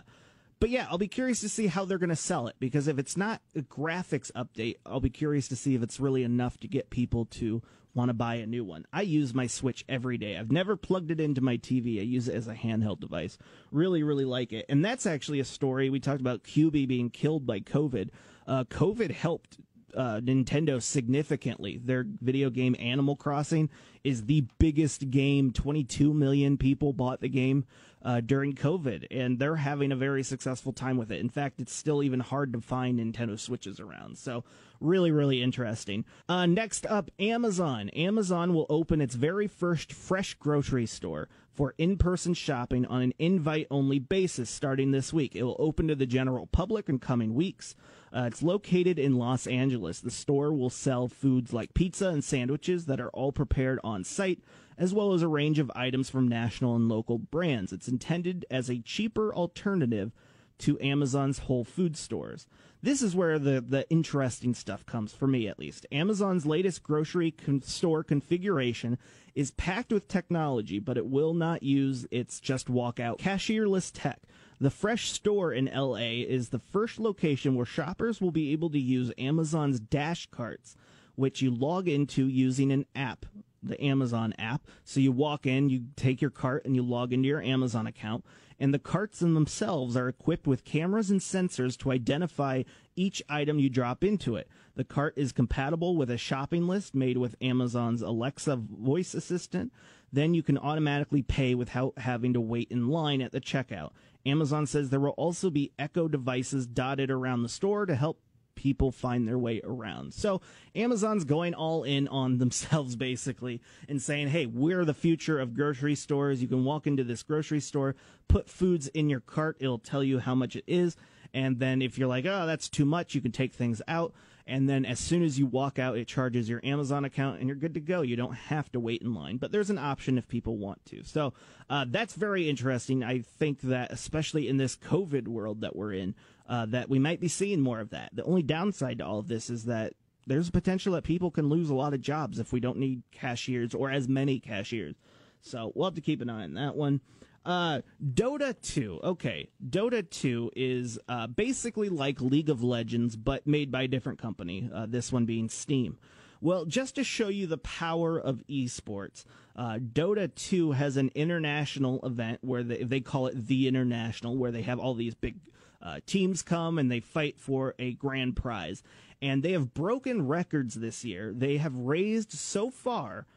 but 0.59 0.69
yeah, 0.69 0.87
I'll 0.89 0.97
be 0.97 1.07
curious 1.07 1.41
to 1.41 1.49
see 1.49 1.67
how 1.67 1.85
they're 1.85 1.97
going 1.97 2.09
to 2.09 2.15
sell 2.15 2.47
it 2.47 2.55
because 2.59 2.87
if 2.87 2.97
it's 2.97 3.17
not 3.17 3.41
a 3.55 3.61
graphics 3.61 4.31
update, 4.31 4.77
I'll 4.85 4.99
be 4.99 5.09
curious 5.09 5.47
to 5.49 5.55
see 5.55 5.75
if 5.75 5.83
it's 5.83 5.99
really 5.99 6.23
enough 6.23 6.57
to 6.59 6.67
get 6.67 6.89
people 6.89 7.25
to 7.25 7.61
want 7.93 8.09
to 8.09 8.13
buy 8.13 8.35
a 8.35 8.45
new 8.45 8.63
one. 8.63 8.85
I 8.91 9.01
use 9.01 9.33
my 9.33 9.47
Switch 9.47 9.85
every 9.87 10.17
day. 10.17 10.37
I've 10.37 10.51
never 10.51 10.75
plugged 10.75 11.11
it 11.11 11.21
into 11.21 11.41
my 11.41 11.57
TV. 11.57 11.99
I 11.99 12.03
use 12.03 12.27
it 12.27 12.35
as 12.35 12.47
a 12.47 12.53
handheld 12.53 12.99
device. 12.99 13.37
Really, 13.71 14.03
really 14.03 14.25
like 14.25 14.51
it. 14.51 14.65
And 14.69 14.83
that's 14.83 15.05
actually 15.05 15.39
a 15.39 15.45
story. 15.45 15.89
We 15.89 15.99
talked 15.99 16.21
about 16.21 16.43
Quibi 16.43 16.87
being 16.87 17.09
killed 17.09 17.47
by 17.47 17.61
COVID. 17.61 18.09
Uh, 18.47 18.65
COVID 18.65 19.11
helped 19.11 19.57
uh, 19.95 20.19
Nintendo 20.19 20.81
significantly. 20.81 21.79
Their 21.81 22.05
video 22.21 22.49
game 22.49 22.75
Animal 22.79 23.15
Crossing 23.15 23.69
is 24.03 24.25
the 24.25 24.45
biggest 24.59 25.09
game. 25.09 25.51
22 25.51 26.13
million 26.13 26.57
people 26.57 26.91
bought 26.93 27.21
the 27.21 27.29
game 27.29 27.65
uh, 28.05 28.21
during 28.21 28.53
COVID, 28.53 29.07
and 29.09 29.39
they're 29.39 29.55
having 29.55 29.91
a 29.91 29.95
very 29.95 30.23
successful 30.23 30.71
time 30.71 30.95
with 30.95 31.11
it. 31.11 31.19
In 31.19 31.27
fact, 31.27 31.59
it's 31.59 31.73
still 31.73 32.03
even 32.03 32.19
hard 32.19 32.53
to 32.53 32.61
find 32.61 32.99
Nintendo 32.99 33.37
Switches 33.37 33.79
around. 33.79 34.19
So, 34.19 34.43
really, 34.79 35.11
really 35.11 35.41
interesting. 35.41 36.05
Uh, 36.29 36.45
next 36.45 36.85
up, 36.85 37.09
Amazon. 37.19 37.89
Amazon 37.89 38.53
will 38.53 38.67
open 38.69 39.01
its 39.01 39.15
very 39.15 39.47
first 39.47 39.91
fresh 39.91 40.35
grocery 40.35 40.85
store 40.85 41.27
for 41.51 41.73
in 41.79 41.97
person 41.97 42.35
shopping 42.35 42.85
on 42.85 43.01
an 43.01 43.13
invite 43.17 43.65
only 43.71 43.97
basis 43.97 44.51
starting 44.51 44.91
this 44.91 45.11
week. 45.11 45.35
It 45.35 45.43
will 45.43 45.55
open 45.57 45.87
to 45.87 45.95
the 45.95 46.05
general 46.05 46.45
public 46.45 46.87
in 46.89 46.99
coming 46.99 47.33
weeks. 47.33 47.75
Uh, 48.15 48.25
it's 48.27 48.43
located 48.43 48.99
in 48.99 49.17
Los 49.17 49.47
Angeles. 49.47 49.99
The 49.99 50.11
store 50.11 50.53
will 50.53 50.69
sell 50.69 51.07
foods 51.07 51.53
like 51.53 51.73
pizza 51.73 52.09
and 52.09 52.23
sandwiches 52.23 52.85
that 52.85 53.01
are 53.01 53.09
all 53.09 53.31
prepared 53.31 53.79
on 53.83 54.03
site 54.03 54.39
as 54.77 54.93
well 54.93 55.13
as 55.13 55.21
a 55.21 55.27
range 55.27 55.59
of 55.59 55.71
items 55.75 56.09
from 56.09 56.27
national 56.27 56.75
and 56.75 56.89
local 56.89 57.17
brands. 57.17 57.71
It's 57.71 57.87
intended 57.87 58.45
as 58.49 58.69
a 58.69 58.79
cheaper 58.79 59.33
alternative 59.33 60.11
to 60.59 60.79
Amazon's 60.79 61.39
Whole 61.39 61.63
Food 61.65 61.97
stores. 61.97 62.47
this 62.81 63.01
is 63.01 63.15
where 63.15 63.39
the, 63.39 63.61
the 63.61 63.89
interesting 63.89 64.53
stuff 64.53 64.85
comes, 64.85 65.11
for 65.11 65.27
me 65.27 65.47
at 65.47 65.59
least. 65.59 65.85
Amazon's 65.91 66.45
latest 66.45 66.83
grocery 66.83 67.31
con- 67.31 67.61
store 67.61 68.03
configuration 68.03 68.97
is 69.33 69.51
packed 69.51 69.91
with 69.91 70.07
technology, 70.07 70.79
but 70.79 70.97
it 70.97 71.07
will 71.07 71.33
not 71.33 71.63
use 71.63 72.05
its 72.11 72.39
just 72.39 72.69
walk 72.69 72.99
out 72.99 73.19
cashierless 73.19 73.91
tech. 73.93 74.21
The 74.59 74.69
Fresh 74.69 75.11
Store 75.11 75.51
in 75.51 75.65
LA 75.65 76.23
is 76.25 76.49
the 76.49 76.59
first 76.59 76.99
location 76.99 77.55
where 77.55 77.65
shoppers 77.65 78.21
will 78.21 78.31
be 78.31 78.53
able 78.53 78.69
to 78.69 78.79
use 78.79 79.11
Amazon's 79.17 79.79
Dash 79.81 80.27
Carts, 80.27 80.77
which 81.15 81.41
you 81.41 81.51
log 81.51 81.89
into 81.89 82.27
using 82.27 82.71
an 82.71 82.85
app, 82.95 83.25
the 83.67 83.81
Amazon 83.83 84.33
app. 84.37 84.67
So 84.83 84.99
you 84.99 85.11
walk 85.11 85.45
in, 85.45 85.69
you 85.69 85.85
take 85.95 86.21
your 86.21 86.31
cart, 86.31 86.65
and 86.65 86.75
you 86.75 86.83
log 86.83 87.13
into 87.13 87.27
your 87.27 87.41
Amazon 87.41 87.87
account. 87.87 88.23
And 88.59 88.73
the 88.73 88.79
carts 88.79 89.21
in 89.21 89.33
themselves 89.33 89.97
are 89.97 90.07
equipped 90.07 90.47
with 90.47 90.63
cameras 90.63 91.11
and 91.11 91.19
sensors 91.19 91.77
to 91.79 91.91
identify 91.91 92.63
each 92.95 93.21
item 93.27 93.59
you 93.59 93.69
drop 93.69 94.03
into 94.03 94.35
it. 94.35 94.47
The 94.75 94.85
cart 94.85 95.13
is 95.17 95.31
compatible 95.31 95.97
with 95.97 96.09
a 96.09 96.17
shopping 96.17 96.67
list 96.67 96.95
made 96.95 97.17
with 97.17 97.35
Amazon's 97.41 98.01
Alexa 98.01 98.55
voice 98.55 99.13
assistant. 99.13 99.73
Then 100.11 100.33
you 100.33 100.43
can 100.43 100.57
automatically 100.57 101.21
pay 101.21 101.55
without 101.55 101.97
having 101.97 102.31
to 102.33 102.41
wait 102.41 102.71
in 102.71 102.87
line 102.87 103.21
at 103.21 103.33
the 103.33 103.41
checkout. 103.41 103.91
Amazon 104.25 104.65
says 104.65 104.89
there 104.89 104.99
will 104.99 105.09
also 105.11 105.49
be 105.49 105.73
Echo 105.77 106.07
devices 106.07 106.65
dotted 106.65 107.11
around 107.11 107.43
the 107.43 107.49
store 107.49 107.85
to 107.85 107.95
help 107.95 108.19
people 108.55 108.91
find 108.91 109.27
their 109.27 109.37
way 109.37 109.61
around. 109.63 110.13
So 110.13 110.41
Amazon's 110.73 111.23
going 111.23 111.53
all 111.53 111.83
in 111.83 112.07
on 112.07 112.37
themselves 112.39 112.95
basically 112.95 113.61
and 113.87 114.01
saying, 114.01 114.29
"Hey, 114.29 114.45
we're 114.45 114.85
the 114.85 114.93
future 114.93 115.39
of 115.39 115.53
grocery 115.53 115.95
stores. 115.95 116.41
You 116.41 116.47
can 116.47 116.63
walk 116.63 116.87
into 116.87 117.03
this 117.03 117.23
grocery 117.23 117.59
store, 117.59 117.95
put 118.27 118.49
foods 118.49 118.87
in 118.89 119.09
your 119.09 119.19
cart, 119.19 119.57
it'll 119.59 119.79
tell 119.79 120.03
you 120.03 120.19
how 120.19 120.35
much 120.35 120.55
it 120.55 120.63
is, 120.67 120.95
and 121.33 121.59
then 121.59 121.81
if 121.81 121.97
you're 121.97 122.07
like, 122.07 122.25
"Oh, 122.25 122.45
that's 122.45 122.69
too 122.69 122.85
much," 122.85 123.15
you 123.15 123.21
can 123.21 123.31
take 123.31 123.53
things 123.53 123.81
out." 123.87 124.13
And 124.47 124.69
then 124.69 124.85
as 124.85 124.99
soon 124.99 125.23
as 125.23 125.39
you 125.39 125.47
walk 125.47 125.79
out, 125.79 125.97
it 125.97 126.07
charges 126.07 126.47
your 126.47 126.61
Amazon 126.63 127.03
account 127.03 127.39
and 127.39 127.47
you're 127.47 127.55
good 127.55 127.73
to 127.73 127.79
go. 127.79 128.01
You 128.01 128.15
don't 128.15 128.35
have 128.35 128.71
to 128.73 128.79
wait 128.79 129.01
in 129.01 129.13
line, 129.13 129.37
but 129.37 129.51
there's 129.51 129.71
an 129.71 129.79
option 129.79 130.17
if 130.19 130.27
people 130.27 130.57
want 130.57 130.85
to. 130.85 131.03
So 131.03 131.33
uh, 131.69 131.85
that's 131.87 132.13
very 132.13 132.47
interesting. 132.47 133.03
I 133.03 133.19
think 133.21 133.61
that, 133.61 133.91
especially 133.91 134.47
in 134.47 134.57
this 134.57 134.75
COVID 134.75 135.27
world 135.27 135.61
that 135.61 135.75
we're 135.75 135.93
in, 135.93 136.13
uh, 136.47 136.67
that 136.67 136.89
we 136.89 136.99
might 136.99 137.19
be 137.19 137.27
seeing 137.27 137.59
more 137.59 137.79
of 137.79 137.89
that. 137.89 138.11
The 138.13 138.23
only 138.23 138.43
downside 138.43 138.99
to 138.99 139.05
all 139.05 139.17
of 139.17 139.27
this 139.27 139.49
is 139.49 139.65
that 139.65 139.93
there's 140.27 140.49
a 140.49 140.51
potential 140.51 140.93
that 140.93 141.03
people 141.03 141.31
can 141.31 141.49
lose 141.49 141.71
a 141.71 141.75
lot 141.75 141.93
of 141.95 142.01
jobs 142.01 142.37
if 142.39 142.53
we 142.53 142.59
don't 142.59 142.77
need 142.77 143.01
cashiers 143.11 143.73
or 143.73 143.89
as 143.89 144.07
many 144.07 144.39
cashiers. 144.39 144.95
So 145.41 145.71
we'll 145.75 145.85
have 145.85 145.95
to 145.95 146.01
keep 146.01 146.21
an 146.21 146.29
eye 146.29 146.43
on 146.43 146.53
that 146.55 146.75
one. 146.75 147.01
Uh, 147.45 147.81
Dota 148.03 148.59
2. 148.59 149.01
Okay. 149.03 149.49
Dota 149.69 150.07
2 150.09 150.51
is 150.55 150.97
uh, 151.07 151.27
basically 151.27 151.89
like 151.89 152.19
League 152.19 152.49
of 152.49 152.63
Legends, 152.63 153.15
but 153.15 153.45
made 153.45 153.71
by 153.71 153.83
a 153.83 153.87
different 153.87 154.19
company, 154.19 154.69
uh, 154.73 154.87
this 154.87 155.11
one 155.11 155.25
being 155.25 155.49
Steam. 155.49 155.97
Well, 156.41 156.65
just 156.65 156.95
to 156.95 157.03
show 157.03 157.29
you 157.29 157.47
the 157.47 157.57
power 157.57 158.19
of 158.19 158.43
esports, 158.49 159.25
uh, 159.55 159.79
Dota 159.79 160.33
2 160.33 160.73
has 160.73 160.97
an 160.97 161.11
international 161.15 161.99
event 162.03 162.39
where 162.41 162.63
they, 162.63 162.83
they 162.83 162.99
call 162.99 163.27
it 163.27 163.47
the 163.47 163.67
International, 163.67 164.37
where 164.37 164.51
they 164.51 164.63
have 164.63 164.79
all 164.79 164.95
these 164.95 165.15
big 165.15 165.37
uh, 165.81 165.99
teams 166.05 166.41
come 166.41 166.77
and 166.77 166.91
they 166.91 166.99
fight 166.99 167.39
for 167.39 167.75
a 167.79 167.93
grand 167.93 168.35
prize. 168.35 168.83
And 169.21 169.43
they 169.43 169.53
have 169.53 169.73
broken 169.73 170.27
records 170.27 170.75
this 170.75 171.05
year. 171.05 171.31
They 171.33 171.57
have 171.57 171.75
raised 171.75 172.33
so 172.33 172.69
far 172.69 173.27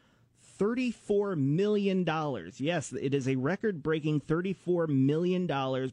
$34 0.59 1.37
million. 1.37 2.05
Yes, 2.57 2.91
it 2.93 3.13
is 3.13 3.27
a 3.27 3.35
record 3.37 3.81
breaking 3.81 4.21
$34 4.21 4.89
million 4.89 5.47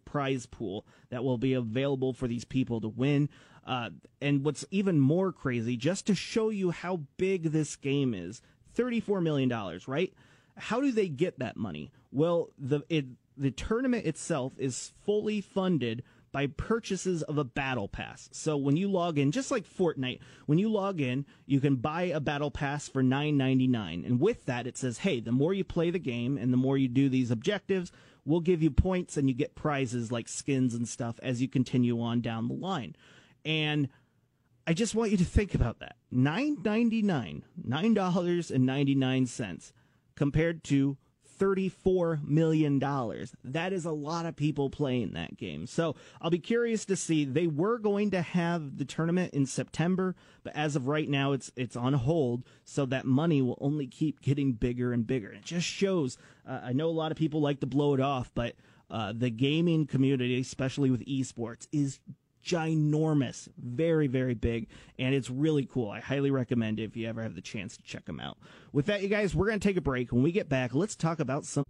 prize 0.05 0.47
pool 0.47 0.85
that 1.11 1.25
will 1.25 1.39
be 1.39 1.55
available 1.55 2.13
for 2.13 2.27
these 2.27 2.45
people 2.45 2.81
to 2.81 2.89
win. 2.89 3.29
Uh, 3.65 3.91
and 4.21 4.45
what's 4.45 4.65
even 4.71 4.99
more 5.01 5.33
crazy, 5.33 5.77
just 5.77 6.07
to 6.07 6.15
show 6.15 6.51
you 6.51 6.71
how 6.71 7.01
big 7.17 7.45
this 7.45 7.77
game 7.77 8.15
is 8.15 8.43
$34 8.77 9.23
million, 9.23 9.81
right? 9.87 10.13
How 10.57 10.81
do 10.81 10.93
they 10.93 11.09
get 11.09 11.39
that 11.39 11.57
money? 11.57 11.93
Well, 12.13 12.51
the, 12.59 12.83
it, 12.89 13.07
the 13.37 13.51
tournament 13.51 14.07
itself 14.07 14.53
is 14.59 14.93
fully 15.05 15.41
funded 15.41 16.03
by 16.37 16.47
purchases 16.49 17.23
of 17.23 17.39
a 17.39 17.45
battle 17.45 17.89
pass. 17.89 18.29
So 18.31 18.59
when 18.59 18.77
you 18.77 18.91
log 18.91 19.17
in, 19.17 19.33
just 19.33 19.51
like 19.51 19.67
Fortnite, 19.67 20.19
when 20.45 20.59
you 20.59 20.69
log 20.69 21.01
in, 21.01 21.25
you 21.47 21.61
can 21.61 21.77
buy 21.77 22.03
a 22.03 22.21
battle 22.21 22.51
pass 22.51 22.91
for 22.91 23.03
$9.99. 23.03 24.05
And 24.05 24.21
with 24.21 24.45
that, 24.45 24.67
it 24.67 24.77
says, 24.77 24.99
hey, 24.99 25.21
the 25.21 25.33
more 25.33 25.55
you 25.55 25.65
play 25.65 25.89
the 25.89 25.99
game 25.99 26.37
and 26.37 26.53
the 26.53 26.59
more 26.59 26.77
you 26.77 26.89
do 26.89 27.09
these 27.09 27.31
objectives, 27.31 27.91
we'll 28.27 28.41
give 28.41 28.63
you 28.63 28.71
points 28.71 29.17
and 29.17 29.31
you 29.31 29.35
get 29.35 29.55
prizes 29.55 30.13
like 30.13 30.29
skins 30.29 30.75
and 30.75 30.87
stuff 30.87 31.19
as 31.23 31.41
you 31.41 31.49
continue 31.49 32.03
on 32.03 32.21
down 32.21 32.49
the 32.49 32.55
line. 32.55 32.95
And 33.47 33.89
I 34.67 34.75
just 34.75 34.95
want 34.95 35.13
you 35.13 35.17
to 35.17 35.25
think 35.25 35.55
about 35.55 35.79
that. 35.79 35.97
$9.99, 36.13 37.45
$9.99 37.67 39.73
compared 40.17 40.65
to 40.65 40.99
$34 41.39 42.27
million. 42.27 42.79
That 43.45 43.73
is 43.73 43.85
a 43.85 43.91
lot 43.91 44.27
of 44.27 44.37
people 44.37 44.71
playing 44.71 45.13
that 45.13 45.37
game. 45.37 45.67
So 45.67 45.97
I'll 46.21 46.31
be 46.31 46.39
curious 46.39 46.85
to 46.87 46.97
see. 46.97 47.25
They 47.25 47.47
were 47.47 47.79
going 47.79 48.11
to 48.13 48.23
have 48.23 48.79
the 48.79 48.85
tournament 48.85 49.35
in 49.35 49.47
September, 49.47 50.15
but 50.43 50.55
as 50.57 50.77
of 50.77 50.89
right 50.89 51.09
now, 51.09 51.33
it's, 51.33 51.51
it's 51.57 51.77
on 51.77 51.93
hold. 51.95 52.45
So 52.65 52.87
that 52.87 53.05
money 53.05 53.43
will 53.43 53.59
only 53.61 53.87
keep 53.87 54.21
getting 54.21 54.53
bigger 54.53 54.93
and 54.93 55.07
bigger. 55.07 55.33
It 55.33 55.45
just 55.45 55.67
shows. 55.67 56.19
Uh, 56.47 56.61
I 56.65 56.73
know 56.73 56.89
a 56.89 56.91
lot 56.91 57.13
of 57.13 57.19
people 57.19 57.41
like 57.41 57.61
to 57.61 57.67
blow 57.67 57.95
it 57.95 58.01
off, 58.01 58.31
but 58.35 58.55
uh, 58.91 59.13
the 59.17 59.31
gaming 59.31 59.87
community, 59.87 60.39
especially 60.41 60.91
with 60.91 61.05
esports, 61.07 61.67
is 61.73 62.01
ginormous, 62.47 63.49
very, 63.59 64.07
very 64.07 64.35
big, 64.35 64.69
and 64.99 65.15
it's 65.15 65.29
really 65.29 65.67
cool. 65.67 65.91
I 65.91 66.01
highly 66.01 66.31
recommend 66.31 66.79
it 66.79 66.85
if 66.85 66.97
you 66.97 67.09
ever 67.09 67.23
have 67.23 67.35
the 67.35 67.41
chance 67.41 67.77
to 67.77 67.83
check 67.83 68.05
them 68.05 68.21
out. 68.21 68.39
With 68.73 68.87
that, 68.87 69.03
you 69.03 69.09
guys, 69.09 69.35
we're 69.35 69.49
going 69.49 69.59
to 69.59 69.69
take 69.69 69.77
a 69.77 69.81
break. 69.83 70.13
When 70.13 70.23
we 70.23 70.31
get 70.31 70.49
back, 70.49 70.75
let's 70.75 70.95
talk 70.95 71.19
about 71.19 71.45
some. 71.45 71.65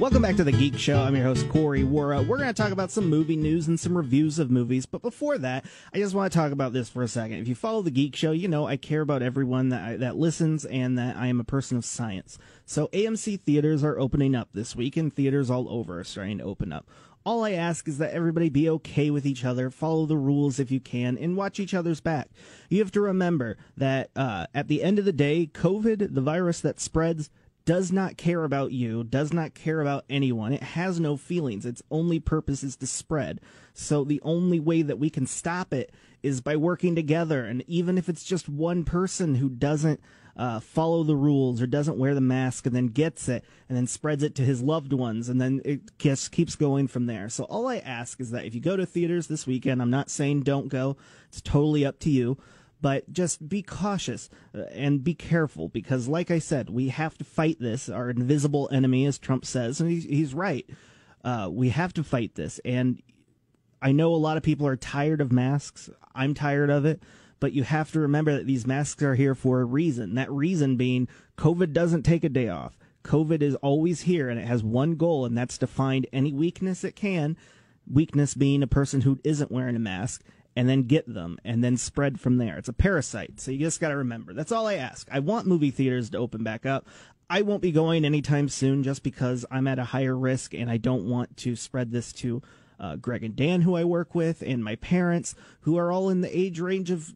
Welcome 0.00 0.22
back 0.22 0.36
to 0.36 0.44
the 0.44 0.52
Geek 0.52 0.78
Show. 0.78 0.98
I'm 0.98 1.14
your 1.14 1.26
host, 1.26 1.46
Corey 1.50 1.82
Wara. 1.82 2.26
We're 2.26 2.38
going 2.38 2.48
to 2.48 2.54
talk 2.54 2.72
about 2.72 2.90
some 2.90 3.10
movie 3.10 3.36
news 3.36 3.68
and 3.68 3.78
some 3.78 3.94
reviews 3.94 4.38
of 4.38 4.50
movies. 4.50 4.86
But 4.86 5.02
before 5.02 5.36
that, 5.36 5.66
I 5.92 5.98
just 5.98 6.14
want 6.14 6.32
to 6.32 6.38
talk 6.38 6.52
about 6.52 6.72
this 6.72 6.88
for 6.88 7.02
a 7.02 7.08
second. 7.08 7.36
If 7.36 7.48
you 7.48 7.54
follow 7.54 7.82
the 7.82 7.90
Geek 7.90 8.16
Show, 8.16 8.32
you 8.32 8.48
know 8.48 8.66
I 8.66 8.78
care 8.78 9.02
about 9.02 9.20
everyone 9.20 9.68
that, 9.68 9.82
I, 9.82 9.96
that 9.98 10.16
listens 10.16 10.64
and 10.64 10.96
that 10.96 11.18
I 11.18 11.26
am 11.26 11.38
a 11.38 11.44
person 11.44 11.76
of 11.76 11.84
science. 11.84 12.38
So 12.64 12.88
AMC 12.94 13.42
theaters 13.42 13.84
are 13.84 13.98
opening 13.98 14.34
up 14.34 14.48
this 14.54 14.74
week, 14.74 14.96
and 14.96 15.14
theaters 15.14 15.50
all 15.50 15.68
over 15.68 16.00
are 16.00 16.04
starting 16.04 16.38
to 16.38 16.44
open 16.44 16.72
up. 16.72 16.88
All 17.26 17.44
I 17.44 17.52
ask 17.52 17.86
is 17.86 17.98
that 17.98 18.14
everybody 18.14 18.48
be 18.48 18.70
okay 18.70 19.10
with 19.10 19.26
each 19.26 19.44
other, 19.44 19.68
follow 19.68 20.06
the 20.06 20.16
rules 20.16 20.58
if 20.58 20.70
you 20.70 20.80
can, 20.80 21.18
and 21.18 21.36
watch 21.36 21.60
each 21.60 21.74
other's 21.74 22.00
back. 22.00 22.30
You 22.70 22.78
have 22.78 22.92
to 22.92 23.02
remember 23.02 23.58
that 23.76 24.08
uh, 24.16 24.46
at 24.54 24.68
the 24.68 24.82
end 24.82 24.98
of 24.98 25.04
the 25.04 25.12
day, 25.12 25.50
COVID, 25.52 26.14
the 26.14 26.22
virus 26.22 26.62
that 26.62 26.80
spreads, 26.80 27.28
does 27.64 27.92
not 27.92 28.16
care 28.16 28.44
about 28.44 28.72
you, 28.72 29.04
does 29.04 29.32
not 29.32 29.54
care 29.54 29.80
about 29.80 30.04
anyone. 30.08 30.52
It 30.52 30.62
has 30.62 30.98
no 30.98 31.16
feelings. 31.16 31.66
Its 31.66 31.82
only 31.90 32.18
purpose 32.18 32.62
is 32.62 32.76
to 32.76 32.86
spread. 32.86 33.40
So 33.74 34.04
the 34.04 34.20
only 34.22 34.60
way 34.60 34.82
that 34.82 34.98
we 34.98 35.10
can 35.10 35.26
stop 35.26 35.72
it 35.72 35.92
is 36.22 36.40
by 36.40 36.56
working 36.56 36.94
together. 36.94 37.44
And 37.44 37.64
even 37.66 37.98
if 37.98 38.08
it's 38.08 38.24
just 38.24 38.48
one 38.48 38.84
person 38.84 39.36
who 39.36 39.48
doesn't 39.48 40.00
uh, 40.36 40.60
follow 40.60 41.02
the 41.02 41.16
rules 41.16 41.60
or 41.60 41.66
doesn't 41.66 41.98
wear 41.98 42.14
the 42.14 42.20
mask 42.20 42.66
and 42.66 42.74
then 42.74 42.86
gets 42.86 43.28
it 43.28 43.44
and 43.68 43.76
then 43.76 43.86
spreads 43.86 44.22
it 44.22 44.34
to 44.36 44.42
his 44.42 44.62
loved 44.62 44.92
ones 44.92 45.28
and 45.28 45.40
then 45.40 45.60
it 45.64 45.98
just 45.98 46.32
keeps 46.32 46.56
going 46.56 46.88
from 46.88 47.06
there. 47.06 47.28
So 47.28 47.44
all 47.44 47.68
I 47.68 47.78
ask 47.78 48.20
is 48.20 48.30
that 48.30 48.44
if 48.44 48.54
you 48.54 48.60
go 48.60 48.76
to 48.76 48.86
theaters 48.86 49.26
this 49.26 49.46
weekend, 49.46 49.82
I'm 49.82 49.90
not 49.90 50.10
saying 50.10 50.42
don't 50.42 50.68
go. 50.68 50.96
It's 51.28 51.40
totally 51.40 51.84
up 51.84 51.98
to 52.00 52.10
you 52.10 52.38
but 52.80 53.12
just 53.12 53.48
be 53.48 53.62
cautious 53.62 54.30
uh, 54.54 54.62
and 54.72 55.04
be 55.04 55.14
careful 55.14 55.68
because, 55.68 56.08
like 56.08 56.30
I 56.30 56.38
said, 56.38 56.70
we 56.70 56.88
have 56.88 57.16
to 57.18 57.24
fight 57.24 57.58
this. 57.60 57.88
Our 57.88 58.10
invisible 58.10 58.68
enemy, 58.72 59.06
as 59.06 59.18
Trump 59.18 59.44
says, 59.44 59.80
and 59.80 59.90
he's, 59.90 60.04
he's 60.04 60.34
right. 60.34 60.68
Uh, 61.22 61.48
we 61.50 61.70
have 61.70 61.92
to 61.94 62.04
fight 62.04 62.34
this. 62.34 62.60
And 62.64 63.02
I 63.82 63.92
know 63.92 64.14
a 64.14 64.16
lot 64.16 64.36
of 64.36 64.42
people 64.42 64.66
are 64.66 64.76
tired 64.76 65.20
of 65.20 65.32
masks. 65.32 65.90
I'm 66.14 66.34
tired 66.34 66.70
of 66.70 66.84
it. 66.84 67.02
But 67.38 67.52
you 67.52 67.62
have 67.62 67.90
to 67.92 68.00
remember 68.00 68.34
that 68.36 68.46
these 68.46 68.66
masks 68.66 69.02
are 69.02 69.14
here 69.14 69.34
for 69.34 69.60
a 69.60 69.64
reason. 69.64 70.14
That 70.14 70.30
reason 70.30 70.76
being 70.76 71.08
COVID 71.38 71.72
doesn't 71.72 72.02
take 72.02 72.22
a 72.22 72.28
day 72.28 72.48
off. 72.48 72.78
COVID 73.02 73.40
is 73.40 73.54
always 73.56 74.02
here 74.02 74.28
and 74.28 74.38
it 74.38 74.46
has 74.46 74.62
one 74.62 74.96
goal, 74.96 75.24
and 75.24 75.36
that's 75.36 75.56
to 75.58 75.66
find 75.66 76.06
any 76.12 76.34
weakness 76.34 76.84
it 76.84 76.94
can. 76.94 77.38
Weakness 77.90 78.34
being 78.34 78.62
a 78.62 78.66
person 78.66 79.00
who 79.00 79.18
isn't 79.24 79.50
wearing 79.50 79.74
a 79.74 79.80
mask 79.80 80.22
and 80.56 80.68
then 80.68 80.82
get 80.82 81.12
them 81.12 81.38
and 81.44 81.62
then 81.62 81.76
spread 81.76 82.20
from 82.20 82.38
there. 82.38 82.58
It's 82.58 82.68
a 82.68 82.72
parasite. 82.72 83.40
So 83.40 83.50
you 83.50 83.58
just 83.58 83.80
got 83.80 83.90
to 83.90 83.96
remember. 83.96 84.32
That's 84.32 84.52
all 84.52 84.66
I 84.66 84.74
ask. 84.74 85.08
I 85.10 85.20
want 85.20 85.46
movie 85.46 85.70
theaters 85.70 86.10
to 86.10 86.18
open 86.18 86.42
back 86.42 86.66
up. 86.66 86.86
I 87.28 87.42
won't 87.42 87.62
be 87.62 87.70
going 87.70 88.04
anytime 88.04 88.48
soon 88.48 88.82
just 88.82 89.02
because 89.02 89.46
I'm 89.50 89.68
at 89.68 89.78
a 89.78 89.84
higher 89.84 90.16
risk 90.16 90.52
and 90.52 90.68
I 90.68 90.78
don't 90.78 91.08
want 91.08 91.36
to 91.38 91.54
spread 91.54 91.92
this 91.92 92.12
to 92.14 92.42
uh, 92.80 92.96
Greg 92.96 93.22
and 93.22 93.36
Dan, 93.36 93.60
who 93.60 93.76
I 93.76 93.84
work 93.84 94.14
with, 94.14 94.42
and 94.42 94.64
my 94.64 94.74
parents, 94.76 95.34
who 95.60 95.76
are 95.76 95.92
all 95.92 96.08
in 96.08 96.22
the 96.22 96.36
age 96.36 96.58
range 96.58 96.90
of 96.90 97.12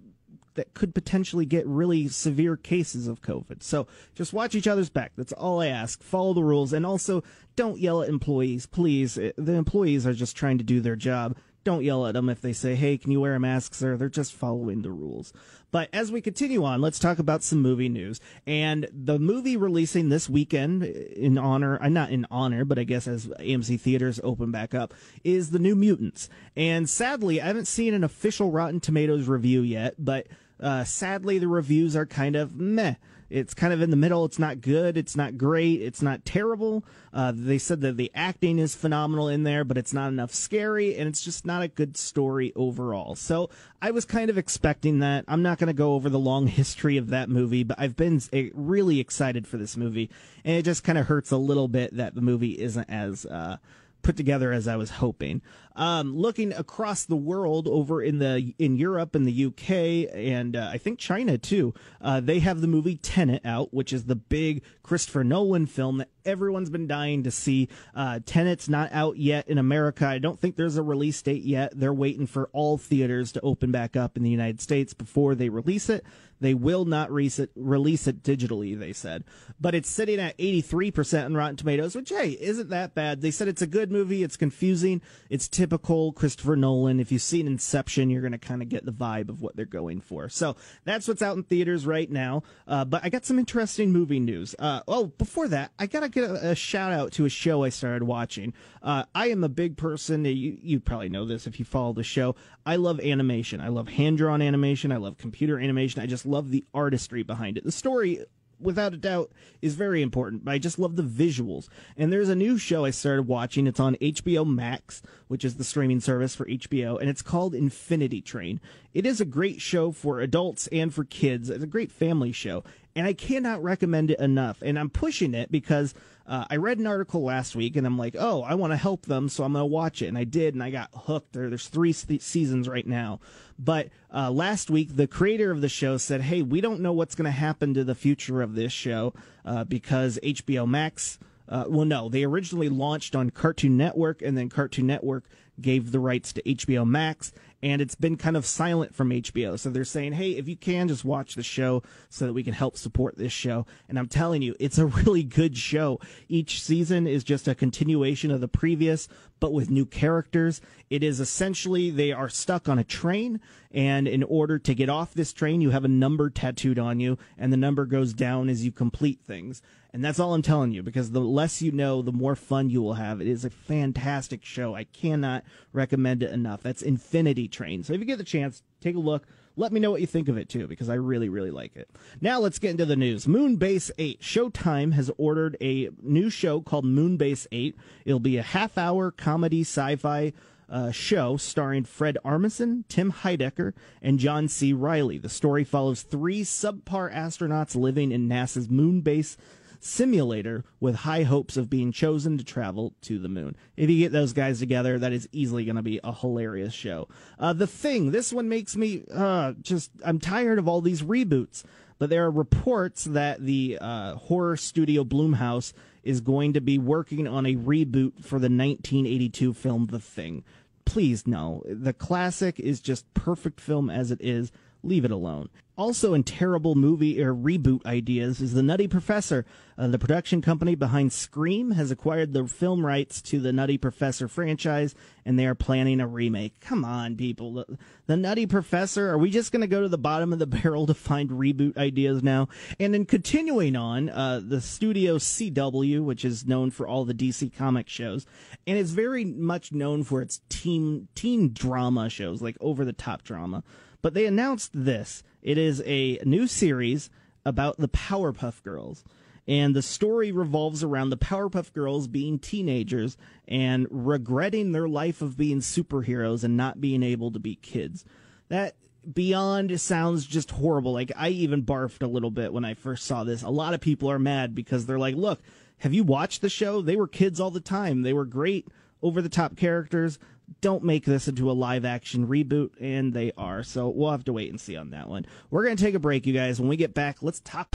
that 0.55 0.73
could 0.75 0.95
potentially 0.95 1.45
get 1.47 1.67
really 1.67 2.07
severe 2.07 2.57
cases 2.57 3.09
of 3.09 3.23
COVID. 3.23 3.63
So 3.63 3.89
just 4.15 4.33
watch 4.33 4.55
each 4.55 4.69
other's 4.69 4.91
back. 4.91 5.11
That's 5.17 5.33
all 5.33 5.61
I 5.61 5.67
ask. 5.67 6.01
Follow 6.03 6.33
the 6.33 6.45
rules 6.45 6.73
and 6.73 6.87
also 6.87 7.25
don't 7.57 7.81
yell 7.81 8.03
at 8.03 8.09
employees, 8.09 8.67
please. 8.67 9.15
The 9.15 9.53
employees 9.53 10.07
are 10.07 10.15
just 10.15 10.37
trying 10.37 10.59
to 10.59 10.65
do 10.65 10.81
their 10.81 10.95
job 10.95 11.37
don't 11.65 11.85
yell 11.85 12.07
at 12.07 12.15
them 12.15 12.29
if 12.29 12.41
they 12.41 12.53
say, 12.53 12.75
hey, 12.75 12.97
can 12.99 13.11
you 13.11 13.21
wear 13.21 13.35
a 13.35 13.41
mask, 13.41 13.75
sir? 13.75 13.97
They're 13.97 14.09
just 14.09 14.35
following 14.35 14.83
the 14.83 14.91
rules. 14.91 15.33
But 15.71 15.89
as 15.93 16.13
we 16.13 16.21
continue 16.21 16.63
on, 16.63 16.81
let's 16.81 17.01
talk 17.01 17.19
about 17.19 17.43
some 17.43 17.61
movie 17.61 17.89
news. 17.89 18.21
And 18.47 18.87
the 18.93 19.19
movie 19.19 19.57
releasing 19.57 20.09
this 20.09 20.29
weekend 20.29 20.85
in 20.85 21.37
honor, 21.37 21.83
uh, 21.83 21.89
not 21.89 22.11
in 22.11 22.27
honor, 22.31 22.65
but 22.65 22.79
I 22.79 22.85
guess 22.85 23.09
as 23.09 23.27
AMC 23.27 23.81
theaters 23.81 24.21
open 24.23 24.53
back 24.53 24.75
up, 24.75 24.95
is 25.25 25.51
The 25.51 25.59
New 25.59 25.75
Mutants. 25.75 26.29
And 26.55 26.89
sadly, 26.89 27.41
I 27.41 27.47
haven't 27.47 27.67
seen 27.67 27.93
an 27.93 28.05
official 28.05 28.53
Rotten 28.53 28.79
Tomatoes 28.79 29.27
review 29.27 29.63
yet, 29.63 29.95
but 29.99 30.29
uh, 30.61 30.85
sadly, 30.85 31.39
the 31.39 31.49
reviews 31.49 31.97
are 31.97 32.07
kind 32.07 32.37
of 32.37 32.55
meh. 32.55 32.95
It's 33.35 33.53
kind 33.53 33.73
of 33.73 33.83
in 33.83 33.91
the 33.91 33.97
middle. 33.97 34.25
It's 34.25 34.39
not 34.39 34.61
good. 34.61 34.97
It's 34.97 35.17
not 35.17 35.37
great. 35.37 35.83
It's 35.83 36.01
not 36.01 36.25
terrible. 36.25 36.85
Uh, 37.13 37.33
they 37.35 37.59
said 37.59 37.81
that 37.81 37.97
the 37.97 38.13
acting 38.15 38.61
is 38.61 38.77
phenomenal 38.77 39.29
in 39.29 39.43
there, 39.43 39.65
but 39.65 39.77
it's 39.77 39.93
not 39.93 40.07
enough 40.07 40.33
scary, 40.33 40.97
and 40.97 41.09
it's 41.09 41.21
just 41.21 41.45
not 41.45 41.61
a 41.61 41.67
good 41.67 41.97
story 41.97 42.53
overall. 42.55 43.17
So 43.17 43.51
I 43.83 43.91
was 43.91 44.05
kind 44.05 44.31
of 44.31 44.39
expecting 44.39 45.01
that. 45.01 45.25
I'm 45.27 45.43
not 45.43 45.59
going 45.59 45.67
to 45.67 45.73
go 45.73 45.95
over 45.95 46.09
the 46.09 46.19
long 46.19 46.47
history 46.61 46.97
of 46.97 47.09
that 47.09 47.29
movie, 47.29 47.65
but 47.65 47.81
I've 47.81 47.97
been 47.97 48.21
really 48.55 49.01
excited 49.01 49.49
for 49.49 49.57
this 49.57 49.77
movie, 49.77 50.11
and 50.45 50.57
it 50.57 50.63
just 50.63 50.85
kind 50.85 50.97
of 50.97 51.07
hurts 51.07 51.33
a 51.33 51.37
little 51.37 51.67
bit 51.67 51.97
that 51.97 52.15
the 52.15 52.21
movie 52.21 52.61
isn't 52.61 52.89
as. 52.89 53.27
Uh, 53.27 53.57
put 54.05 54.17
together 54.17 54.53
as 54.53 54.69
I 54.69 54.77
was 54.77 54.91
hoping. 54.91 55.43
Um, 55.77 56.17
looking 56.17 56.53
across 56.53 57.05
the 57.05 57.17
world, 57.17 57.67
over 57.67 58.01
in 58.01 58.19
the 58.19 58.55
in 58.59 58.77
Europe 58.77 59.15
and 59.15 59.27
the 59.27 59.47
UK 59.47 60.15
and 60.15 60.55
uh, 60.55 60.71
I 60.73 60.79
think 60.79 60.99
China 60.99 61.37
too, 61.37 61.75
uh, 62.01 62.21
they 62.21 62.39
have 62.39 62.61
the 62.61 62.69
movie 62.69 62.97
Tenet 62.97 63.45
out, 63.45 63.75
which 63.75 63.93
is 63.93 64.05
the 64.05 64.15
big 64.15 64.63
Christopher 64.83 65.25
Nolan 65.25 65.67
film 65.67 65.99
that 65.99 66.11
everyone's 66.25 66.71
been 66.71 66.87
dying 66.87 67.23
to 67.25 67.31
see. 67.31 67.69
Uh, 67.95 68.21
Tenet's 68.25 68.69
not 68.69 68.93
out 68.93 69.17
yet 69.17 69.49
in 69.49 69.59
America. 69.59 70.07
I 70.07 70.19
don't 70.19 70.39
think 70.39 70.57
there's 70.57 70.77
a 70.77 70.83
release 70.83 71.21
date 71.23 71.43
yet. 71.43 71.73
They're 71.75 71.93
waiting 71.93 72.27
for 72.27 72.49
all 72.53 72.79
theaters 72.79 73.33
to 73.33 73.41
open 73.41 73.71
back 73.71 73.97
up 73.97 74.17
in 74.17 74.23
the 74.23 74.31
United 74.31 74.61
States 74.61 74.95
before 74.95 75.35
they 75.35 75.49
release 75.49 75.89
it. 75.89 76.05
They 76.41 76.55
will 76.55 76.85
not 76.85 77.11
release 77.11 77.39
it, 77.39 77.51
release 77.55 78.07
it 78.07 78.23
digitally, 78.23 78.79
they 78.79 78.93
said. 78.93 79.25
But 79.61 79.75
it's 79.75 79.89
sitting 79.89 80.19
at 80.21 80.37
83% 80.37 81.25
on 81.25 81.35
Rotten 81.35 81.57
Tomatoes, 81.57 81.95
which, 81.95 82.11
hey, 82.11 82.31
isn't 82.41 82.69
that 82.71 82.95
bad. 82.95 83.21
They 83.23 83.31
said 83.31 83.49
it's 83.49 83.63
a 83.63 83.67
good 83.67 83.91
movie. 83.91 84.23
It's 84.23 84.37
confusing. 84.37 85.01
It's 85.31 85.49
typical 85.65 86.13
Christopher 86.13 86.57
Nolan. 86.57 87.01
If 87.01 87.11
you've 87.11 87.23
seen 87.23 87.47
Inception, 87.47 88.11
you're 88.11 88.21
going 88.21 88.33
to 88.33 88.39
kind 88.39 88.61
of 88.61 88.69
get 88.69 88.85
the 88.85 88.93
vibe 88.93 89.31
of 89.31 89.41
what 89.41 89.57
they're 89.57 89.65
going 89.65 90.03
for. 90.03 90.29
So 90.29 90.57
that's 90.85 91.09
what's 91.09 91.23
out 91.23 91.39
in 91.39 91.43
theaters 91.43 91.87
right 91.87 92.11
now. 92.11 92.43
Uh, 92.69 92.85
but 92.85 93.03
I 93.03 93.09
got 93.09 93.25
some 93.25 93.39
interesting 93.39 93.91
movie 93.91 94.21
news. 94.21 94.55
Uh, 94.59 94.83
oh, 94.87 95.07
before 95.07 95.49
that, 95.49 95.73
I 95.79 95.87
got 95.87 96.01
to 96.01 96.11
get 96.11 96.25
a, 96.25 96.51
a, 96.51 96.55
shout 96.55 96.93
out 96.93 97.13
to 97.13 97.25
a 97.25 97.31
show 97.31 97.65
I 97.65 97.71
started 97.71 98.03
watching. 98.05 98.53
Uh, 98.83 99.05
I 99.15 99.29
am 99.29 99.43
a 99.43 99.49
big 99.49 99.79
person. 99.79 100.27
You, 100.27 100.59
you 100.61 100.81
probably 100.81 101.09
know 101.09 101.25
this 101.25 101.47
if 101.47 101.59
you 101.59 101.65
follow 101.65 101.95
the 101.95 102.05
show. 102.05 102.37
I 102.67 102.77
love 102.77 103.01
animation. 103.01 103.63
I 103.63 103.69
love 103.69 103.89
hand 103.89 104.19
drawn 104.19 104.43
animation. 104.43 104.93
I 104.93 104.99
love 104.99 105.17
computer 105.17 105.59
animation. 105.59 106.03
I 106.03 106.07
just 106.07 106.27
love 106.27 106.51
the 106.51 106.67
artistry 106.75 107.23
behind 107.23 107.57
it. 107.57 107.65
The 107.65 107.73
story 107.73 108.27
without 108.65 108.95
a 108.95 108.97
doubt 108.97 109.31
is 109.63 109.75
very 109.75 110.03
important 110.03 110.45
but 110.45 110.53
i 110.53 110.59
just 110.59 110.79
love 110.79 110.97
the 110.97 111.03
visuals. 111.03 111.69
And 111.97 112.13
there's 112.13 112.29
a 112.29 112.35
new 112.35 112.59
show 112.59 112.85
i 112.85 112.91
started 112.91 113.29
watching. 113.29 113.67
It's 113.67 113.81
on 113.81 113.97
hbo 113.97 114.47
max 114.47 115.03
which 115.29 115.45
is 115.45 115.57
the 115.57 115.65
streaming 115.65 116.01
service 116.01 116.35
for 116.35 116.47
hbo 116.47 117.01
and 117.01 117.09
it's 117.09 117.23
called 117.23 117.55
infinity 117.55 118.21
train. 118.21 118.61
It 118.93 119.07
is 119.07 119.21
a 119.21 119.25
great 119.25 119.61
show 119.61 119.93
for 119.93 120.21
adults 120.21 120.67
and 120.69 120.93
for 120.93 121.05
kids. 121.05 121.51
It's 121.51 121.65
a 121.65 121.69
great 121.69 121.93
family 121.93 122.33
show 122.33 122.65
and 122.97 123.07
i 123.07 123.13
cannot 123.13 123.63
recommend 123.63 124.11
it 124.11 124.21
enough 124.21 124.63
and 124.63 124.79
i'm 124.79 124.91
pushing 124.91 125.35
it 125.35 125.51
because 125.51 125.95
uh, 126.27 126.45
I 126.49 126.57
read 126.57 126.79
an 126.79 126.87
article 126.87 127.23
last 127.23 127.55
week 127.55 127.77
and 127.77 127.87
I'm 127.87 127.99
like, 127.99 128.17
oh, 128.19 128.43
I 128.43 128.55
want 128.55 128.73
to 128.73 128.77
help 128.79 129.07
them, 129.07 129.29
so 129.29 129.45
I'm 129.45 129.53
going 129.53 129.63
to 129.63 129.67
watch 129.67 130.01
it. 130.01 130.07
And 130.07 130.17
I 130.17 130.25
did, 130.25 130.55
and 130.55 130.63
I 130.63 130.71
got 130.71 130.91
hooked. 130.95 131.33
There, 131.35 131.49
there's 131.49 131.69
three 131.69 131.93
seasons 131.93 132.69
right 132.69 132.87
now. 132.87 133.21
But 133.59 133.89
uh, 134.13 134.31
last 134.31 134.71
week, 134.71 134.97
the 134.97 135.07
creator 135.07 135.51
of 135.51 135.61
the 135.61 135.69
show 135.69 135.97
said, 135.99 136.23
hey, 136.23 136.43
we 136.43 136.61
don't 136.61 136.81
know 136.81 136.93
what's 136.93 137.15
going 137.15 137.27
to 137.27 137.31
happen 137.31 137.75
to 137.75 137.85
the 137.85 137.95
future 137.95 138.41
of 138.41 138.55
this 138.55 138.73
show 138.73 139.13
uh, 139.45 139.65
because 139.65 140.19
HBO 140.23 140.67
Max. 140.67 141.19
Uh, 141.47 141.65
well, 141.69 141.85
no, 141.85 142.09
they 142.09 142.25
originally 142.25 142.71
launched 142.71 143.15
on 143.15 143.29
Cartoon 143.29 143.77
Network, 143.77 144.23
and 144.23 144.37
then 144.37 144.49
Cartoon 144.49 144.87
Network 144.87 145.25
gave 145.61 145.93
the 145.93 146.01
rights 146.01 146.33
to 146.33 146.43
HBO 146.43 146.87
Max, 146.87 147.33
and 147.65 147.81
it's 147.81 147.95
been 147.95 148.19
kind 148.19 148.37
of 148.37 148.45
silent 148.45 148.95
from 148.95 149.09
HBO. 149.09 149.59
So 149.59 149.71
they're 149.71 149.87
saying, 149.87 150.13
hey, 150.13 150.33
if 150.33 150.47
you 150.47 150.55
can, 150.55 150.87
just 150.87 151.03
watch 151.03 151.35
the 151.35 151.43
show 151.43 151.83
so 152.11 152.27
that 152.27 152.35
we 152.35 152.43
can 152.43 152.53
help 152.53 152.77
support 152.77 153.17
this 153.17 153.33
show. 153.33 153.65
And 153.89 153.99
I'm 153.99 154.07
telling 154.07 154.43
you, 154.43 154.55
it's 154.61 154.77
a 154.77 154.85
really 155.05 155.23
good 155.23 155.57
show. 155.57 155.99
Each 156.29 156.63
season 156.63 157.07
is 157.07 157.25
just 157.25 157.49
a 157.49 157.55
continuation 157.55 158.31
of 158.31 158.43
the 158.43 158.49
previous, 158.49 159.09
but 159.41 159.53
with 159.53 159.71
new 159.71 159.87
characters. 159.87 160.61
It 160.91 161.03
is 161.03 161.21
essentially 161.21 161.91
they 161.91 162.13
are 162.13 162.29
stuck 162.29 162.69
on 162.69 162.79
a 162.79 162.85
train, 162.85 163.41
and 163.71 164.07
in 164.09 164.23
order 164.23 164.59
to 164.59 164.75
get 164.75 164.89
off 164.89 165.15
this 165.15 165.33
train, 165.33 165.61
you 165.61 165.71
have 165.71 165.85
a 165.85 165.89
number 165.89 166.31
tattooed 166.31 166.79
on 166.79 167.01
you, 167.01 167.19
and 167.37 167.53
the 167.53 167.57
number 167.57 167.87
goes 167.87 168.13
down 168.13 168.49
as 168.49 168.65
you 168.65 168.73
complete 168.73 169.21
things. 169.21 169.63
And 169.93 170.05
that's 170.05 170.19
all 170.19 170.35
I'm 170.35 170.43
telling 170.43 170.73
you 170.73 170.83
because 170.83 171.13
the 171.13 171.21
less 171.21 171.63
you 171.63 171.71
know, 171.71 172.03
the 172.03 172.11
more 172.11 172.35
fun 172.35 172.69
you 172.69 172.83
will 172.83 172.95
have. 172.95 173.21
It 173.21 173.29
is 173.29 173.45
a 173.45 173.51
fantastic 173.51 174.45
show. 174.45 174.75
I 174.75 174.85
cannot 174.85 175.45
recommend 175.73 176.25
it 176.25 176.33
enough. 176.33 176.63
That's 176.65 176.83
Infinity 176.83 177.47
Train. 177.47 177.85
So 177.85 177.93
if 177.93 178.01
you 178.01 178.07
get 178.07 178.19
the 178.19 178.25
chance, 178.25 178.65
take 178.81 178.97
a 178.97 179.01
look. 179.01 179.25
Let 179.57 179.73
me 179.73 179.79
know 179.79 179.91
what 179.91 180.01
you 180.01 180.07
think 180.07 180.29
of 180.29 180.37
it 180.37 180.49
too, 180.49 180.67
because 180.67 180.89
I 180.89 180.95
really, 180.95 181.29
really 181.29 181.51
like 181.51 181.77
it. 181.77 181.89
Now 182.21 182.41
let's 182.41 182.59
get 182.59 182.73
into 182.73 182.87
the 182.87 182.97
news. 182.97 183.27
Moonbase 183.27 183.91
8. 183.99 184.21
Showtime 184.21 184.95
has 184.95 185.11
ordered 185.17 185.57
a 185.61 185.91
new 186.03 186.29
show 186.29 186.61
called 186.61 186.85
Moonbase 186.85 187.47
8. 187.53 187.77
It'll 188.05 188.19
be 188.19 188.37
a 188.37 188.43
half 188.43 188.77
hour 188.77 189.11
comedy 189.11 189.61
sci 189.61 189.97
fi 189.97 190.33
uh, 190.69 190.91
show 190.91 191.37
starring 191.37 191.85
Fred 191.85 192.19
Armisen, 192.25 192.85
Tim 192.89 193.13
Heidecker, 193.13 193.75
and 194.03 194.19
John 194.19 194.49
C. 194.49 194.73
Reilly. 194.73 195.19
The 195.19 195.29
story 195.29 195.63
follows 195.63 196.03
three 196.03 196.43
subpar 196.43 197.15
astronauts 197.15 197.77
living 197.77 198.11
in 198.11 198.29
NASA's 198.29 198.69
Moonbase 198.69 199.37
simulator 199.85 200.65
with 200.81 200.95
high 200.97 201.23
hopes 201.23 201.57
of 201.57 201.69
being 201.69 201.93
chosen 201.93 202.39
to 202.39 202.45
travel 202.45 202.95
to 203.03 203.19
the 203.19 203.29
moon. 203.29 203.55
If 203.77 203.91
you 203.91 203.99
get 203.99 204.13
those 204.13 204.33
guys 204.33 204.59
together, 204.59 204.99
that 204.99 205.13
is 205.13 205.29
easily 205.31 205.65
going 205.65 205.77
to 205.77 205.83
be 205.83 206.01
a 206.03 206.13
hilarious 206.13 206.73
show. 206.73 207.09
Uh, 207.39 207.53
the 207.53 207.67
Thing, 207.67 208.11
this 208.11 208.33
one 208.33 208.49
makes 208.49 208.77
me 208.77 209.05
uh, 209.13 209.53
just, 209.61 209.91
I'm 210.05 210.19
tired 210.19 210.59
of 210.59 210.69
all 210.69 210.81
these 210.81 211.03
reboots. 211.03 211.65
But 211.99 212.11
there 212.11 212.25
are 212.25 212.31
reports 212.31 213.05
that 213.05 213.45
the 213.45 213.79
uh, 213.81 214.17
horror 214.17 214.57
studio 214.57 215.05
Blumhouse 215.05 215.73
is 216.03 216.21
going 216.21 216.53
to 216.55 216.61
be 216.61 216.79
working 216.79 217.29
on 217.29 217.47
a 217.47 217.55
reboot 217.55 218.25
for 218.25 218.39
the 218.39 218.51
1982 218.51 219.55
film 219.55 219.87
The 219.87 220.01
Thing. 220.01 220.45
Please, 220.85 221.27
no. 221.27 221.63
The 221.67 221.93
classic 221.93 222.59
is 222.59 222.81
just 222.81 223.13
perfect 223.15 223.61
film 223.61 223.91
as 223.91 224.11
it 224.11 224.21
is 224.21 224.51
leave 224.85 225.05
it 225.05 225.11
alone. 225.11 225.49
Also, 225.77 226.15
in 226.15 226.23
terrible 226.23 226.77
movie 226.77 227.21
or 227.21 227.35
reboot 227.35 227.85
ideas 227.85 228.41
is 228.41 228.55
The 228.55 228.63
Nutty 228.63 228.87
Professor. 228.87 229.45
Uh, 229.77 229.89
the 229.89 229.99
production 229.99 230.41
company 230.41 230.77
behind 230.77 231.13
Scream 231.13 231.73
has 231.73 231.91
acquired 231.91 232.33
the 232.33 232.47
film 232.47 232.87
rights 232.87 233.21
to 233.23 233.41
the 233.41 233.53
Nutty 233.53 233.77
Professor 233.77 234.29
franchise, 234.29 234.95
and 235.25 235.37
they 235.37 235.47
are 235.47 235.57
planning 235.57 235.99
a 235.99 236.07
remake. 236.07 236.61
Come 236.61 236.85
on, 236.85 237.17
people. 237.17 237.55
The, 237.55 237.79
the 238.07 238.17
Nutty 238.17 238.47
Professor, 238.47 239.11
are 239.11 239.19
we 239.19 239.31
just 239.31 239.51
going 239.51 239.63
to 239.63 239.67
go 239.67 239.83
to 239.83 239.89
the 239.89 239.99
bottom 239.99 240.33
of 240.33 240.39
the 240.39 240.47
barrel 240.47 240.87
to 240.87 240.95
find 240.95 241.29
reboot 241.31 241.77
ideas 241.77 242.23
now? 242.23 242.47
And 242.79 242.95
then 242.95 243.05
continuing 243.05 243.75
on, 243.75 244.11
uh, 244.11 244.43
the 244.45 244.61
studio 244.61 245.19
CW, 245.19 246.05
which 246.05 246.25
is 246.25 246.47
known 246.47 246.71
for 246.71 246.87
all 246.87 247.05
the 247.05 247.15
DC 247.15 247.53
comic 247.57 247.89
shows, 247.89 248.27
and 248.65 248.79
is 248.79 248.93
very 248.93 249.25
much 249.25 249.73
known 249.73 250.05
for 250.05 250.23
its 250.23 250.41
teen, 250.49 251.09
teen 251.17 251.53
drama 251.53 252.09
shows, 252.09 252.41
like 252.41 252.57
over 252.61 252.85
the 252.85 252.93
top 252.93 253.25
drama. 253.25 253.65
But 254.05 254.13
they 254.13 254.27
announced 254.27 254.73
this. 254.75 255.23
It 255.41 255.57
is 255.57 255.83
a 255.87 256.19
new 256.27 256.47
series 256.47 257.09
about 257.47 257.79
the 257.79 257.89
Powerpuff 257.89 258.63
Girls. 258.63 259.03
And 259.49 259.75
the 259.75 259.81
story 259.81 260.31
revolves 260.31 260.85
around 260.85 261.09
the 261.09 261.17
Powerpuff 261.17 261.73
Girls 261.73 262.07
being 262.07 262.39
teenagers 262.39 263.17
and 263.49 263.87
regretting 263.91 264.73
their 264.73 264.89
life 264.89 265.23
of 265.23 265.39
being 265.39 265.61
superheroes 265.61 266.45
and 266.45 266.55
not 266.55 266.83
being 266.83 267.03
able 267.03 267.31
to 267.31 267.39
be 267.39 267.55
kids. 267.55 268.05
That 268.49 268.77
beyond 269.11 269.81
sounds 269.81 270.27
just 270.27 270.51
horrible. 270.51 270.93
Like 270.93 271.11
I 271.17 271.31
even 271.31 271.63
barfed 271.63 272.03
a 272.03 272.07
little 272.07 272.31
bit 272.31 272.53
when 272.53 272.67
I 272.67 272.75
first 272.75 273.07
saw 273.07 273.25
this. 273.25 273.43
A 273.43 273.49
lot 273.49 273.73
of 273.73 273.81
people 273.81 274.11
are 274.11 274.19
mad 274.19 274.55
because 274.55 274.85
they're 274.85 274.99
like, 274.99 275.17
"Look, 275.17 275.41
have 275.79 275.95
you 275.95 276.05
watched 276.05 276.43
the 276.43 276.51
show? 276.51 276.83
They 276.83 276.97
were 276.97 277.09
kids 277.09 277.41
all 277.41 277.51
the 277.51 277.59
time. 277.59 278.03
They 278.03 278.13
were 278.13 278.27
great 278.27 278.69
over 279.03 279.23
the 279.23 279.31
top 279.31 279.57
characters 279.57 280.19
don't 280.61 280.85
make 280.85 281.05
this 281.05 281.29
into 281.29 281.51
a 281.51 281.53
live 281.53 281.85
action 281.85 282.27
reboot, 282.27 282.71
and 282.81 283.13
they 283.13 283.33
are. 283.37 283.63
So 283.63 283.89
we'll 283.89 284.11
have 284.11 284.25
to 284.25 284.33
wait 284.33 284.51
and 284.51 284.61
see 284.61 284.77
on 284.77 284.91
that 284.91 285.09
one. 285.09 285.27
We're 285.51 285.65
going 285.65 285.77
to 285.77 285.83
take 285.83 285.95
a 285.95 285.99
break, 285.99 286.27
you 286.27 286.33
guys. 286.33 286.61
When 286.61 286.69
we 286.69 286.77
get 286.77 286.95
back, 286.95 287.23
let's 287.23 287.41
talk. 287.41 287.69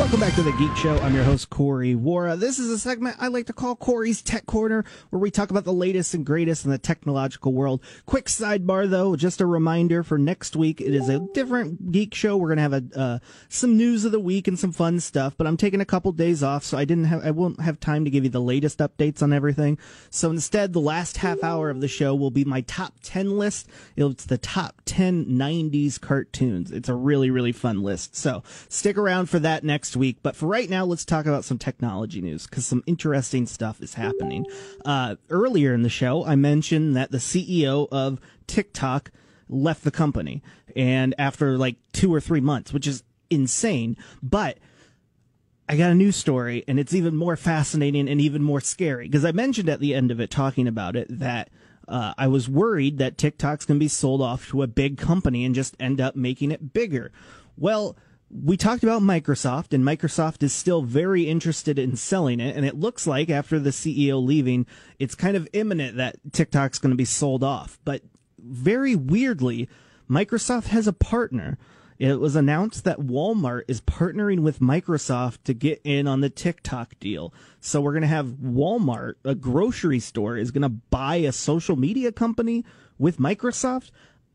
Welcome 0.00 0.20
back 0.20 0.34
to 0.36 0.42
the 0.42 0.52
Geek 0.52 0.74
Show. 0.76 0.96
I'm 1.00 1.14
your 1.14 1.24
host, 1.24 1.50
Corey 1.50 1.94
Wara. 1.94 2.34
This 2.40 2.58
is 2.58 2.70
a 2.70 2.78
segment 2.78 3.16
I 3.20 3.28
like 3.28 3.44
to 3.48 3.52
call 3.52 3.76
Corey's 3.76 4.22
Tech 4.22 4.46
Corner, 4.46 4.82
where 5.10 5.20
we 5.20 5.30
talk 5.30 5.50
about 5.50 5.64
the 5.64 5.74
latest 5.74 6.14
and 6.14 6.24
greatest 6.24 6.64
in 6.64 6.70
the 6.70 6.78
technological 6.78 7.52
world. 7.52 7.82
Quick 8.06 8.24
sidebar, 8.24 8.88
though, 8.88 9.14
just 9.14 9.42
a 9.42 9.46
reminder 9.46 10.02
for 10.02 10.16
next 10.16 10.56
week. 10.56 10.80
It 10.80 10.94
is 10.94 11.10
a 11.10 11.18
different 11.34 11.92
Geek 11.92 12.14
Show. 12.14 12.38
We're 12.38 12.48
going 12.48 12.56
to 12.56 12.62
have 12.62 12.72
a, 12.72 12.98
uh, 12.98 13.18
some 13.50 13.76
news 13.76 14.06
of 14.06 14.10
the 14.10 14.18
week 14.18 14.48
and 14.48 14.58
some 14.58 14.72
fun 14.72 15.00
stuff, 15.00 15.34
but 15.36 15.46
I'm 15.46 15.58
taking 15.58 15.82
a 15.82 15.84
couple 15.84 16.12
days 16.12 16.42
off, 16.42 16.64
so 16.64 16.78
I 16.78 16.86
didn't 16.86 17.04
have, 17.04 17.22
I 17.22 17.30
won't 17.30 17.60
have 17.60 17.78
time 17.78 18.06
to 18.06 18.10
give 18.10 18.24
you 18.24 18.30
the 18.30 18.40
latest 18.40 18.78
updates 18.78 19.22
on 19.22 19.34
everything. 19.34 19.76
So 20.08 20.30
instead, 20.30 20.72
the 20.72 20.80
last 20.80 21.18
half 21.18 21.44
hour 21.44 21.68
of 21.68 21.82
the 21.82 21.88
show 21.88 22.14
will 22.14 22.30
be 22.30 22.46
my 22.46 22.62
top 22.62 22.94
10 23.02 23.38
list. 23.38 23.68
It's 23.96 24.24
the 24.24 24.38
top 24.38 24.80
10 24.86 25.26
90s 25.26 26.00
cartoons. 26.00 26.72
It's 26.72 26.88
a 26.88 26.94
really, 26.94 27.30
really 27.30 27.52
fun 27.52 27.82
list. 27.82 28.16
So 28.16 28.42
stick 28.70 28.96
around 28.96 29.26
for 29.28 29.38
that 29.40 29.62
next 29.62 29.89
next 29.90 29.96
week. 29.96 30.18
But 30.22 30.36
for 30.36 30.46
right 30.46 30.70
now, 30.70 30.84
let's 30.84 31.04
talk 31.04 31.26
about 31.26 31.44
some 31.44 31.58
technology 31.58 32.20
news 32.20 32.46
because 32.46 32.64
some 32.64 32.84
interesting 32.86 33.46
stuff 33.46 33.82
is 33.82 33.94
happening. 33.94 34.46
Uh, 34.84 35.16
earlier 35.30 35.74
in 35.74 35.82
the 35.82 35.88
show, 35.88 36.24
I 36.24 36.36
mentioned 36.36 36.96
that 36.96 37.10
the 37.10 37.18
CEO 37.18 37.88
of 37.90 38.20
TikTok 38.46 39.10
left 39.48 39.82
the 39.82 39.90
company 39.90 40.42
and 40.76 41.12
after 41.18 41.58
like 41.58 41.76
two 41.92 42.14
or 42.14 42.20
three 42.20 42.40
months, 42.40 42.72
which 42.72 42.86
is 42.86 43.02
insane. 43.30 43.96
But 44.22 44.58
I 45.68 45.76
got 45.76 45.90
a 45.90 45.94
news 45.94 46.14
story 46.14 46.64
and 46.68 46.78
it's 46.78 46.94
even 46.94 47.16
more 47.16 47.36
fascinating 47.36 48.08
and 48.08 48.20
even 48.20 48.44
more 48.44 48.60
scary 48.60 49.08
because 49.08 49.24
I 49.24 49.32
mentioned 49.32 49.68
at 49.68 49.80
the 49.80 49.94
end 49.94 50.12
of 50.12 50.20
it, 50.20 50.30
talking 50.30 50.68
about 50.68 50.94
it, 50.94 51.06
that 51.18 51.50
uh, 51.88 52.14
I 52.16 52.28
was 52.28 52.48
worried 52.48 52.98
that 52.98 53.18
TikTok's 53.18 53.64
going 53.66 53.80
to 53.80 53.84
be 53.84 53.88
sold 53.88 54.22
off 54.22 54.50
to 54.50 54.62
a 54.62 54.68
big 54.68 54.98
company 54.98 55.44
and 55.44 55.52
just 55.52 55.74
end 55.80 56.00
up 56.00 56.14
making 56.14 56.52
it 56.52 56.72
bigger. 56.72 57.10
Well, 57.56 57.96
we 58.30 58.56
talked 58.56 58.84
about 58.84 59.02
Microsoft, 59.02 59.72
and 59.72 59.84
Microsoft 59.84 60.42
is 60.42 60.52
still 60.52 60.82
very 60.82 61.24
interested 61.24 61.78
in 61.78 61.96
selling 61.96 62.38
it. 62.38 62.56
And 62.56 62.64
it 62.64 62.78
looks 62.78 63.06
like 63.06 63.28
after 63.28 63.58
the 63.58 63.70
CEO 63.70 64.24
leaving, 64.24 64.66
it's 64.98 65.14
kind 65.14 65.36
of 65.36 65.48
imminent 65.52 65.96
that 65.96 66.16
TikTok's 66.32 66.78
going 66.78 66.92
to 66.92 66.96
be 66.96 67.04
sold 67.04 67.42
off. 67.42 67.78
But 67.84 68.02
very 68.38 68.94
weirdly, 68.94 69.68
Microsoft 70.08 70.66
has 70.66 70.86
a 70.86 70.92
partner. 70.92 71.58
It 71.98 72.20
was 72.20 72.36
announced 72.36 72.84
that 72.84 73.00
Walmart 73.00 73.64
is 73.68 73.80
partnering 73.80 74.40
with 74.40 74.60
Microsoft 74.60 75.42
to 75.44 75.52
get 75.52 75.80
in 75.84 76.06
on 76.06 76.20
the 76.20 76.30
TikTok 76.30 76.98
deal. 76.98 77.34
So 77.60 77.80
we're 77.80 77.92
going 77.92 78.02
to 78.02 78.08
have 78.08 78.28
Walmart, 78.42 79.14
a 79.24 79.34
grocery 79.34 80.00
store, 80.00 80.36
is 80.36 80.50
going 80.50 80.62
to 80.62 80.68
buy 80.68 81.16
a 81.16 81.32
social 81.32 81.76
media 81.76 82.10
company 82.10 82.64
with 82.96 83.18
Microsoft. 83.18 83.90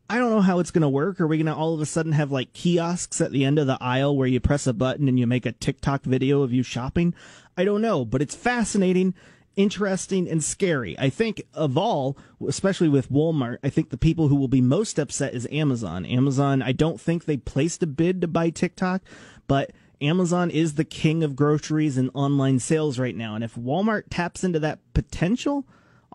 I 0.08 0.18
don't 0.18 0.30
know 0.30 0.40
how 0.40 0.60
it's 0.60 0.70
going 0.70 0.82
to 0.82 0.88
work. 0.88 1.20
Are 1.20 1.26
we 1.26 1.36
going 1.36 1.46
to 1.46 1.54
all 1.54 1.74
of 1.74 1.80
a 1.80 1.86
sudden 1.86 2.12
have 2.12 2.30
like 2.30 2.52
kiosks 2.52 3.20
at 3.20 3.32
the 3.32 3.44
end 3.44 3.58
of 3.58 3.66
the 3.66 3.78
aisle 3.80 4.16
where 4.16 4.28
you 4.28 4.38
press 4.38 4.66
a 4.66 4.72
button 4.72 5.08
and 5.08 5.18
you 5.18 5.26
make 5.26 5.46
a 5.46 5.52
TikTok 5.52 6.04
video 6.04 6.42
of 6.42 6.52
you 6.52 6.62
shopping? 6.62 7.12
I 7.56 7.64
don't 7.64 7.82
know, 7.82 8.04
but 8.04 8.22
it's 8.22 8.34
fascinating, 8.36 9.14
interesting, 9.56 10.28
and 10.28 10.44
scary. 10.44 10.96
I 10.98 11.10
think 11.10 11.42
of 11.54 11.76
all, 11.76 12.16
especially 12.46 12.88
with 12.88 13.10
Walmart, 13.10 13.58
I 13.64 13.68
think 13.68 13.90
the 13.90 13.96
people 13.96 14.28
who 14.28 14.36
will 14.36 14.48
be 14.48 14.60
most 14.60 14.98
upset 14.98 15.34
is 15.34 15.48
Amazon. 15.50 16.06
Amazon, 16.06 16.62
I 16.62 16.70
don't 16.70 17.00
think 17.00 17.24
they 17.24 17.36
placed 17.36 17.82
a 17.82 17.86
bid 17.86 18.20
to 18.20 18.28
buy 18.28 18.50
TikTok, 18.50 19.02
but 19.48 19.72
Amazon 20.00 20.50
is 20.50 20.74
the 20.74 20.84
king 20.84 21.24
of 21.24 21.34
groceries 21.34 21.96
and 21.96 22.10
online 22.14 22.60
sales 22.60 22.98
right 22.98 23.16
now. 23.16 23.34
And 23.34 23.42
if 23.42 23.56
Walmart 23.56 24.04
taps 24.10 24.44
into 24.44 24.60
that 24.60 24.78
potential, 24.94 25.66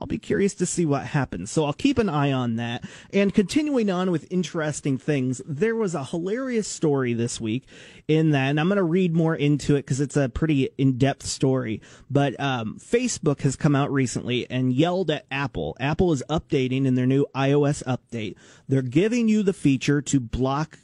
I'll 0.02 0.08
be 0.08 0.18
curious 0.18 0.56
to 0.56 0.66
see 0.66 0.84
what 0.84 1.06
happens. 1.06 1.52
So 1.52 1.64
I'll 1.64 1.74
keep 1.74 2.00
an 2.00 2.10
eye 2.10 2.32
on 2.32 2.56
that. 2.56 2.84
And 3.14 3.32
continuing 3.32 3.88
on 3.92 4.10
with 4.10 4.26
interesting 4.32 4.98
things, 4.98 5.44
there 5.46 5.76
was 5.76 5.94
a 5.94 6.04
hilarious 6.04 6.68
story 6.68 7.14
this 7.14 7.40
week 7.40 7.66
in 8.08 8.32
that, 8.32 8.50
and 8.50 8.60
I'm 8.60 8.68
going 8.68 8.78
to 8.78 8.84
read 8.84 9.16
more 9.16 9.36
into 9.36 9.76
it 9.76 9.84
because 9.84 10.02
it's 10.02 10.18
a 10.18 10.28
pretty 10.28 10.70
in 10.80 10.98
depth 10.98 11.28
story. 11.28 11.82
But 12.10 12.38
um, 12.40 12.80
Facebook 12.80 13.42
has 13.42 13.56
come 13.56 13.76
out 13.76 13.92
recently 13.92 14.50
and 14.50 14.74
yelled 14.74 15.12
at 15.12 15.28
Apple. 15.30 15.78
Apple 15.80 16.12
is 16.12 16.24
updating 16.28 16.88
in 16.88 16.96
their 16.96 17.06
new 17.06 17.28
iOS 17.36 17.84
update. 17.84 18.38
They're 18.68 18.82
giving 18.82 19.28
you 19.28 19.44
the 19.44 19.54
feature 19.54 20.02
to 20.02 20.20
block 20.20 20.80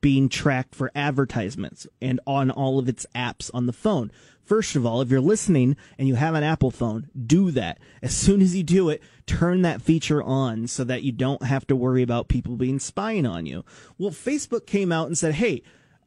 being 0.00 0.28
tracked 0.28 0.74
for 0.74 0.90
advertisements 0.94 1.86
and 2.00 2.20
on 2.26 2.50
all 2.50 2.78
of 2.78 2.88
its 2.88 3.06
apps 3.14 3.50
on 3.54 3.66
the 3.66 3.72
phone. 3.72 4.10
First 4.44 4.76
of 4.76 4.84
all, 4.84 5.00
if 5.00 5.10
you're 5.10 5.20
listening 5.20 5.76
and 5.98 6.06
you 6.06 6.16
have 6.16 6.34
an 6.34 6.44
Apple 6.44 6.70
phone, 6.70 7.08
do 7.26 7.50
that. 7.52 7.78
As 8.02 8.14
soon 8.14 8.42
as 8.42 8.54
you 8.54 8.62
do 8.62 8.90
it, 8.90 9.02
turn 9.26 9.62
that 9.62 9.80
feature 9.80 10.22
on 10.22 10.66
so 10.66 10.84
that 10.84 11.02
you 11.02 11.12
don't 11.12 11.42
have 11.42 11.66
to 11.68 11.76
worry 11.76 12.02
about 12.02 12.28
people 12.28 12.56
being 12.56 12.78
spying 12.78 13.26
on 13.26 13.46
you. 13.46 13.64
Well, 13.96 14.10
Facebook 14.10 14.66
came 14.66 14.92
out 14.92 15.06
and 15.06 15.16
said, 15.16 15.34
hey, 15.34 15.62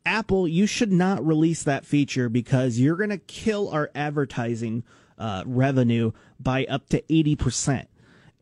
Apple, 0.06 0.48
you 0.48 0.68
should 0.68 0.92
not 0.92 1.26
release 1.26 1.64
that 1.64 1.86
feature 1.86 2.30
because 2.30 2.80
you're 2.80 2.96
going 2.96 3.10
to 3.10 3.18
kill 3.18 3.70
our 3.70 3.90
advertising 3.96 4.84
uh, 5.18 5.44
revenue 5.46 6.12
by 6.40 6.66
up 6.66 6.88
to 6.90 7.02
80%. 7.02 7.88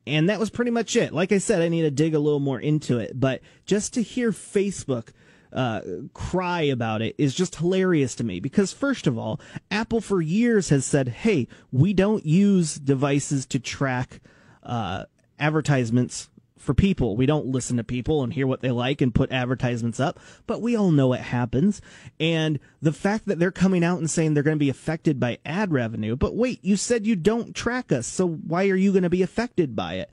And 0.08 0.30
that 0.30 0.40
was 0.40 0.50
pretty 0.50 0.72
much 0.72 0.96
it. 0.96 1.14
Like 1.14 1.32
I 1.32 1.40
said, 1.40 1.62
I 1.62 1.70
need 1.70 1.82
to 1.82 1.92
dig 1.92 2.14
a 2.14 2.20
little 2.20 2.40
more 2.40 2.60
into 2.60 3.00
it, 3.00 3.20
but 3.20 3.42
just 3.66 3.94
to 3.96 4.04
hear 4.04 4.32
Facebook 4.32 5.10
uh, 5.56 5.80
cry 6.14 6.62
about 6.62 7.02
it 7.02 7.16
is 7.18 7.34
just 7.34 7.56
hilarious 7.56 8.14
to 8.16 8.26
me 8.26 8.42
because 8.42 8.74
first 8.74 9.08
of 9.08 9.18
all, 9.18 9.40
Apple 9.72 10.02
for 10.02 10.22
years 10.22 10.70
has 10.70 10.86
said, 10.86 11.08
"Hey, 11.08 11.48
we 11.72 11.94
don't 11.94 12.26
use 12.26 12.76
devices 12.76 13.46
to 13.48 13.60
track 13.60 14.20
uh, 14.62 15.06
advertisements." 15.40 16.30
For 16.58 16.74
people, 16.74 17.16
we 17.16 17.28
don't 17.28 17.46
listen 17.46 17.78
to 17.78 17.84
people 17.84 18.24
and 18.24 18.34
hear 18.34 18.48
what 18.48 18.62
they 18.62 18.72
like 18.72 19.00
and 19.00 19.14
put 19.14 19.32
advertisements 19.32 20.00
up, 20.00 20.20
but 20.48 20.64
we 20.64 20.76
all 20.76 20.90
know 20.90 21.14
it 21.14 21.22
happens. 21.22 21.80
And 22.20 22.60
the 22.82 22.92
fact 22.92 23.28
that 23.28 23.38
they're 23.38 23.52
coming 23.52 23.84
out 23.84 24.00
and 24.00 24.10
saying 24.10 24.34
they're 24.34 24.42
going 24.42 24.58
to 24.58 24.66
be 24.66 24.72
affected 24.72 25.20
by 25.20 25.38
ad 25.46 25.72
revenue, 25.72 26.16
but 26.16 26.36
wait, 26.36 26.66
you 26.66 26.76
said 26.76 27.06
you 27.06 27.16
don't 27.16 27.56
track 27.56 27.92
us, 27.92 28.08
so 28.08 28.28
why 28.28 28.68
are 28.70 28.76
you 28.76 28.92
going 28.92 29.04
to 29.04 29.12
be 29.12 29.22
affected 29.22 29.76
by 29.76 29.96
it? 29.96 30.10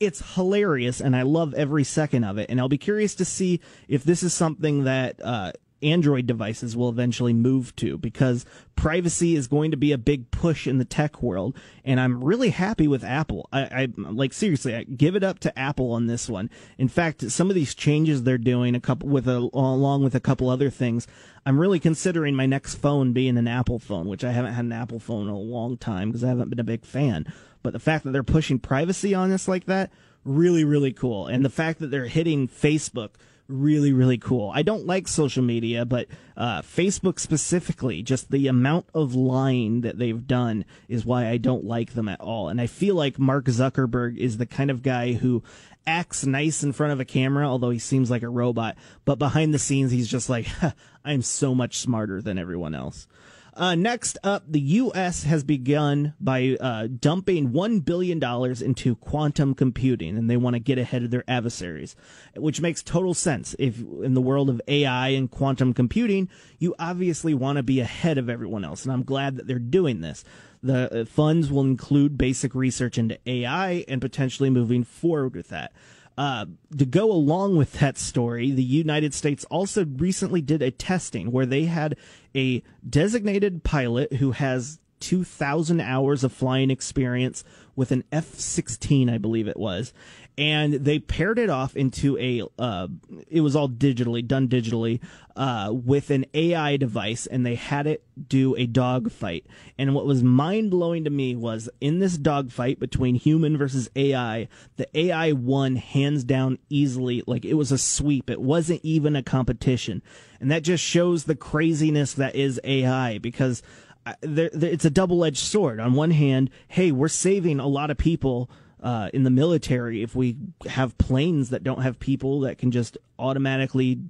It's 0.00 0.34
hilarious 0.34 1.00
and 1.00 1.16
I 1.16 1.22
love 1.22 1.54
every 1.54 1.84
second 1.84 2.24
of 2.24 2.38
it. 2.38 2.50
And 2.50 2.60
I'll 2.60 2.68
be 2.68 2.78
curious 2.78 3.14
to 3.16 3.24
see 3.24 3.60
if 3.88 4.04
this 4.04 4.22
is 4.22 4.34
something 4.34 4.84
that 4.84 5.20
uh, 5.22 5.52
Android 5.82 6.26
devices 6.26 6.76
will 6.76 6.88
eventually 6.88 7.32
move 7.32 7.74
to 7.76 7.98
because 7.98 8.46
privacy 8.76 9.36
is 9.36 9.46
going 9.46 9.70
to 9.70 9.76
be 9.76 9.92
a 9.92 9.98
big 9.98 10.30
push 10.30 10.66
in 10.66 10.78
the 10.78 10.84
tech 10.84 11.22
world. 11.22 11.56
And 11.84 12.00
I'm 12.00 12.22
really 12.22 12.50
happy 12.50 12.88
with 12.88 13.04
Apple. 13.04 13.48
I, 13.52 13.62
I 13.62 13.88
like 13.96 14.32
seriously, 14.32 14.74
I 14.74 14.84
give 14.84 15.16
it 15.16 15.24
up 15.24 15.38
to 15.40 15.58
Apple 15.58 15.92
on 15.92 16.06
this 16.06 16.28
one. 16.28 16.50
In 16.78 16.88
fact, 16.88 17.30
some 17.30 17.50
of 17.50 17.54
these 17.54 17.74
changes 17.74 18.22
they're 18.22 18.38
doing 18.38 18.74
a 18.74 18.80
couple 18.80 19.08
with 19.08 19.28
a, 19.28 19.36
along 19.36 20.02
with 20.02 20.14
a 20.14 20.20
couple 20.20 20.48
other 20.48 20.70
things, 20.70 21.06
I'm 21.44 21.60
really 21.60 21.78
considering 21.78 22.34
my 22.34 22.46
next 22.46 22.76
phone 22.76 23.12
being 23.12 23.38
an 23.38 23.46
Apple 23.46 23.78
phone, 23.78 24.08
which 24.08 24.24
I 24.24 24.32
haven't 24.32 24.54
had 24.54 24.64
an 24.64 24.72
Apple 24.72 24.98
phone 24.98 25.28
in 25.28 25.32
a 25.32 25.38
long 25.38 25.76
time 25.76 26.08
because 26.08 26.24
I 26.24 26.28
haven't 26.28 26.50
been 26.50 26.58
a 26.58 26.64
big 26.64 26.84
fan. 26.84 27.32
But 27.66 27.72
the 27.72 27.80
fact 27.80 28.04
that 28.04 28.12
they're 28.12 28.22
pushing 28.22 28.60
privacy 28.60 29.12
on 29.12 29.32
us 29.32 29.48
like 29.48 29.64
that, 29.64 29.90
really, 30.24 30.62
really 30.62 30.92
cool. 30.92 31.26
And 31.26 31.44
the 31.44 31.50
fact 31.50 31.80
that 31.80 31.88
they're 31.88 32.06
hitting 32.06 32.46
Facebook, 32.46 33.08
really, 33.48 33.92
really 33.92 34.18
cool. 34.18 34.52
I 34.54 34.62
don't 34.62 34.86
like 34.86 35.08
social 35.08 35.42
media, 35.42 35.84
but 35.84 36.06
uh, 36.36 36.62
Facebook 36.62 37.18
specifically, 37.18 38.04
just 38.04 38.30
the 38.30 38.46
amount 38.46 38.86
of 38.94 39.16
lying 39.16 39.80
that 39.80 39.98
they've 39.98 40.28
done 40.28 40.64
is 40.86 41.04
why 41.04 41.26
I 41.26 41.38
don't 41.38 41.64
like 41.64 41.94
them 41.94 42.08
at 42.08 42.20
all. 42.20 42.48
And 42.48 42.60
I 42.60 42.68
feel 42.68 42.94
like 42.94 43.18
Mark 43.18 43.46
Zuckerberg 43.46 44.16
is 44.16 44.36
the 44.36 44.46
kind 44.46 44.70
of 44.70 44.84
guy 44.84 45.14
who 45.14 45.42
acts 45.88 46.24
nice 46.24 46.62
in 46.62 46.72
front 46.72 46.92
of 46.92 47.00
a 47.00 47.04
camera, 47.04 47.48
although 47.48 47.70
he 47.70 47.80
seems 47.80 48.12
like 48.12 48.22
a 48.22 48.28
robot. 48.28 48.76
But 49.04 49.18
behind 49.18 49.52
the 49.52 49.58
scenes, 49.58 49.90
he's 49.90 50.06
just 50.06 50.28
like, 50.28 50.46
I'm 51.04 51.22
so 51.22 51.52
much 51.52 51.80
smarter 51.80 52.22
than 52.22 52.38
everyone 52.38 52.76
else. 52.76 53.08
Uh, 53.56 53.74
next 53.74 54.18
up, 54.22 54.44
the 54.46 54.60
U.S. 54.60 55.22
has 55.22 55.42
begun 55.42 56.12
by 56.20 56.58
uh, 56.60 56.88
dumping 56.88 57.52
$1 57.52 57.84
billion 57.86 58.22
into 58.62 58.96
quantum 58.96 59.54
computing, 59.54 60.18
and 60.18 60.28
they 60.28 60.36
want 60.36 60.54
to 60.54 60.60
get 60.60 60.78
ahead 60.78 61.02
of 61.02 61.10
their 61.10 61.24
adversaries, 61.26 61.96
which 62.36 62.60
makes 62.60 62.82
total 62.82 63.14
sense. 63.14 63.56
If 63.58 63.80
in 63.80 64.12
the 64.12 64.20
world 64.20 64.50
of 64.50 64.60
AI 64.68 65.08
and 65.08 65.30
quantum 65.30 65.72
computing, 65.72 66.28
you 66.58 66.74
obviously 66.78 67.32
want 67.32 67.56
to 67.56 67.62
be 67.62 67.80
ahead 67.80 68.18
of 68.18 68.28
everyone 68.28 68.62
else, 68.62 68.84
and 68.84 68.92
I'm 68.92 69.04
glad 69.04 69.36
that 69.36 69.46
they're 69.46 69.58
doing 69.58 70.02
this. 70.02 70.22
The 70.62 71.00
uh, 71.00 71.04
funds 71.06 71.50
will 71.50 71.62
include 71.62 72.18
basic 72.18 72.54
research 72.54 72.98
into 72.98 73.18
AI 73.26 73.86
and 73.88 74.02
potentially 74.02 74.50
moving 74.50 74.84
forward 74.84 75.34
with 75.34 75.48
that. 75.48 75.72
Uh, 76.18 76.46
to 76.76 76.86
go 76.86 77.12
along 77.12 77.56
with 77.56 77.72
that 77.74 77.98
story, 77.98 78.50
the 78.50 78.62
United 78.62 79.12
States 79.12 79.44
also 79.50 79.84
recently 79.84 80.40
did 80.40 80.62
a 80.62 80.70
testing 80.70 81.30
where 81.30 81.44
they 81.44 81.64
had 81.64 81.96
a 82.34 82.62
designated 82.88 83.62
pilot 83.62 84.14
who 84.14 84.30
has 84.32 84.80
2,000 85.00 85.80
hours 85.80 86.24
of 86.24 86.32
flying 86.32 86.70
experience 86.70 87.44
with 87.74 87.92
an 87.92 88.02
F 88.10 88.34
16, 88.34 89.10
I 89.10 89.18
believe 89.18 89.46
it 89.46 89.58
was. 89.58 89.92
And 90.38 90.74
they 90.74 90.98
paired 90.98 91.38
it 91.38 91.48
off 91.48 91.76
into 91.76 92.18
a 92.18 92.42
uh, 92.58 92.88
it 93.28 93.40
was 93.40 93.56
all 93.56 93.68
digitally 93.68 94.26
done 94.26 94.48
digitally 94.48 95.00
uh, 95.34 95.70
with 95.72 96.10
an 96.10 96.26
AI 96.34 96.76
device, 96.76 97.26
and 97.26 97.44
they 97.44 97.54
had 97.54 97.86
it 97.86 98.04
do 98.28 98.54
a 98.56 98.66
dog 98.66 99.10
fight. 99.10 99.46
And 99.78 99.94
what 99.94 100.06
was 100.06 100.22
mind 100.22 100.70
blowing 100.70 101.04
to 101.04 101.10
me 101.10 101.36
was 101.36 101.70
in 101.80 102.00
this 102.00 102.18
dog 102.18 102.52
fight 102.52 102.78
between 102.78 103.14
human 103.14 103.56
versus 103.56 103.88
AI, 103.96 104.48
the 104.76 104.88
AI 104.98 105.32
won 105.32 105.76
hands 105.76 106.22
down 106.22 106.58
easily. 106.68 107.22
Like 107.26 107.44
it 107.44 107.54
was 107.54 107.72
a 107.72 107.78
sweep. 107.78 108.28
It 108.28 108.40
wasn't 108.40 108.80
even 108.82 109.16
a 109.16 109.22
competition, 109.22 110.02
and 110.38 110.50
that 110.50 110.62
just 110.62 110.84
shows 110.84 111.24
the 111.24 111.36
craziness 111.36 112.12
that 112.14 112.34
is 112.34 112.60
AI 112.64 113.18
because. 113.18 113.62
uh, 114.06 114.14
it's 114.22 114.84
a 114.84 114.90
double-edged 114.90 115.36
sword. 115.36 115.80
On 115.80 115.92
one 115.92 116.12
hand, 116.12 116.48
hey, 116.68 116.92
we're 116.92 117.08
saving 117.08 117.58
a 117.58 117.66
lot 117.66 117.90
of 117.90 117.98
people 117.98 118.48
uh, 118.82 119.10
in 119.12 119.24
the 119.24 119.30
military 119.30 120.02
if 120.02 120.14
we 120.14 120.36
have 120.68 120.96
planes 120.98 121.50
that 121.50 121.64
don't 121.64 121.82
have 121.82 121.98
people 121.98 122.40
that 122.40 122.58
can 122.58 122.70
just 122.70 122.98
automatically 123.18 124.00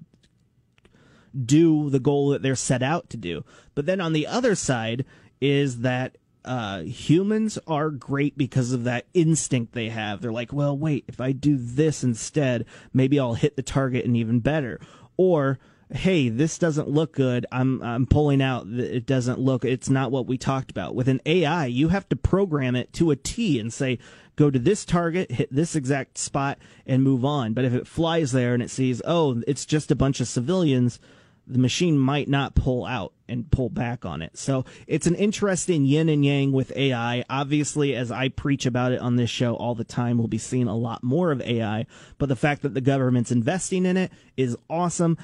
do 1.45 1.91
the 1.91 2.01
goal 2.01 2.31
that 2.31 2.43
they're 2.43 2.55
set 2.55 2.83
out 2.83 3.11
to 3.11 3.17
do. 3.17 3.45
But 3.75 3.87
then 3.87 4.01
on 4.01 4.13
the 4.13 4.27
other 4.27 4.55
side 4.55 5.05
is 5.41 5.81
that 5.81 6.17
uh, 6.45 6.83
humans 6.83 7.59
are 7.67 7.91
great 7.91 8.39
because 8.39 8.73
of 8.73 8.85
that 8.85 9.07
instinct 9.13 9.73
they 9.73 9.89
have. 9.89 10.21
They're 10.21 10.33
like, 10.33 10.53
well, 10.53 10.77
wait, 10.77 11.05
if 11.09 11.21
I 11.21 11.33
do 11.33 11.57
this 11.59 12.05
instead, 12.05 12.65
maybe 12.93 13.19
I'll 13.19 13.35
hit 13.35 13.57
the 13.57 13.63
target 13.63 14.05
and 14.05 14.17
even 14.17 14.41
better. 14.41 14.81
Or 15.17 15.59
hey, 15.93 16.29
this 16.29 16.59
doesn't 16.59 16.89
look 16.89 17.13
good. 17.13 17.47
I'm 17.53 17.83
I'm 17.83 18.07
pulling 18.07 18.43
out. 18.43 18.67
It 18.67 19.07
doesn't 19.07 19.39
look. 19.39 19.65
It's 19.65 19.91
not 19.91 20.11
what 20.11 20.27
we 20.27 20.39
talked 20.39 20.71
about. 20.71 20.95
With 20.95 21.09
an 21.09 21.21
AI, 21.27 21.67
you 21.67 21.89
have 21.89 22.09
to 22.09 22.17
program 22.17 22.75
it 22.75 22.93
to 22.95 23.11
a 23.11 23.17
T 23.17 23.59
and 23.59 23.73
say, 23.73 23.99
go 24.37 24.51
to 24.51 24.59
this 24.59 24.85
target, 24.85 25.31
hit 25.33 25.53
this 25.53 25.75
exact 25.75 26.19
spot, 26.19 26.59
and 26.87 27.03
move 27.03 27.25
on. 27.25 27.55
But 27.55 27.65
if 27.65 27.75
it 27.75 27.87
flies 27.87 28.33
there 28.33 28.55
and 28.55 28.63
it 28.63 28.71
sees, 28.71 29.03
oh, 29.05 29.43
it's 29.47 29.67
just 29.67 29.91
a 29.91 29.97
bunch 29.97 30.21
of 30.21 30.29
civilians, 30.29 31.01
the 31.47 31.59
machine 31.59 31.99
might 31.99 32.29
not 32.29 32.55
pull 32.55 32.85
out 32.85 33.13
and 33.29 33.51
pull 33.51 33.71
back 33.71 34.05
on 34.05 34.21
it. 34.21 34.37
So 34.37 34.65
it's 34.87 35.07
an 35.07 35.15
interesting 35.15 35.85
yin 35.85 36.09
and 36.09 36.25
yang 36.25 36.53
with 36.53 36.77
AI. 36.77 37.25
Obviously, 37.31 37.95
as 37.95 38.11
I 38.11 38.29
preach 38.29 38.67
about 38.67 38.93
it 38.93 39.01
on 39.01 39.17
this 39.17 39.31
show 39.31 39.55
all 39.55 39.75
the 39.75 39.85
time, 39.85 40.19
we'll 40.19 40.29
be 40.29 40.39
seeing 40.39 40.69
a 40.69 40.77
lot 40.77 41.03
more 41.03 41.31
of 41.31 41.41
AI. 41.41 41.87
But 42.19 42.29
the 42.29 42.37
fact 42.37 42.63
that 42.63 42.75
the 42.75 42.81
government's 42.81 43.31
investing 43.31 43.87
in 43.87 43.97
it 43.97 44.13
is 44.37 44.57
awesome. 44.69 45.19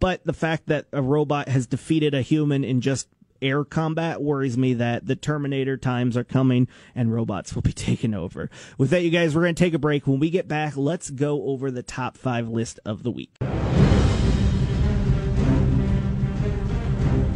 But 0.00 0.24
the 0.24 0.32
fact 0.32 0.66
that 0.66 0.86
a 0.92 1.00
robot 1.00 1.48
has 1.48 1.66
defeated 1.66 2.12
a 2.12 2.22
human 2.22 2.64
in 2.64 2.80
just 2.80 3.08
air 3.42 3.64
combat 3.64 4.22
worries 4.22 4.56
me 4.56 4.74
that 4.74 5.06
the 5.06 5.16
Terminator 5.16 5.76
times 5.76 6.16
are 6.16 6.24
coming 6.24 6.68
and 6.94 7.12
robots 7.12 7.54
will 7.54 7.62
be 7.62 7.72
taking 7.74 8.14
over. 8.14 8.50
With 8.76 8.90
that, 8.90 9.02
you 9.02 9.10
guys, 9.10 9.34
we're 9.34 9.42
going 9.42 9.54
to 9.54 9.64
take 9.64 9.74
a 9.74 9.78
break. 9.78 10.06
When 10.06 10.20
we 10.20 10.30
get 10.30 10.48
back, 10.48 10.76
let's 10.76 11.10
go 11.10 11.44
over 11.44 11.70
the 11.70 11.82
top 11.82 12.16
five 12.16 12.48
list 12.48 12.80
of 12.84 13.02
the 13.02 13.10
week. 13.10 13.30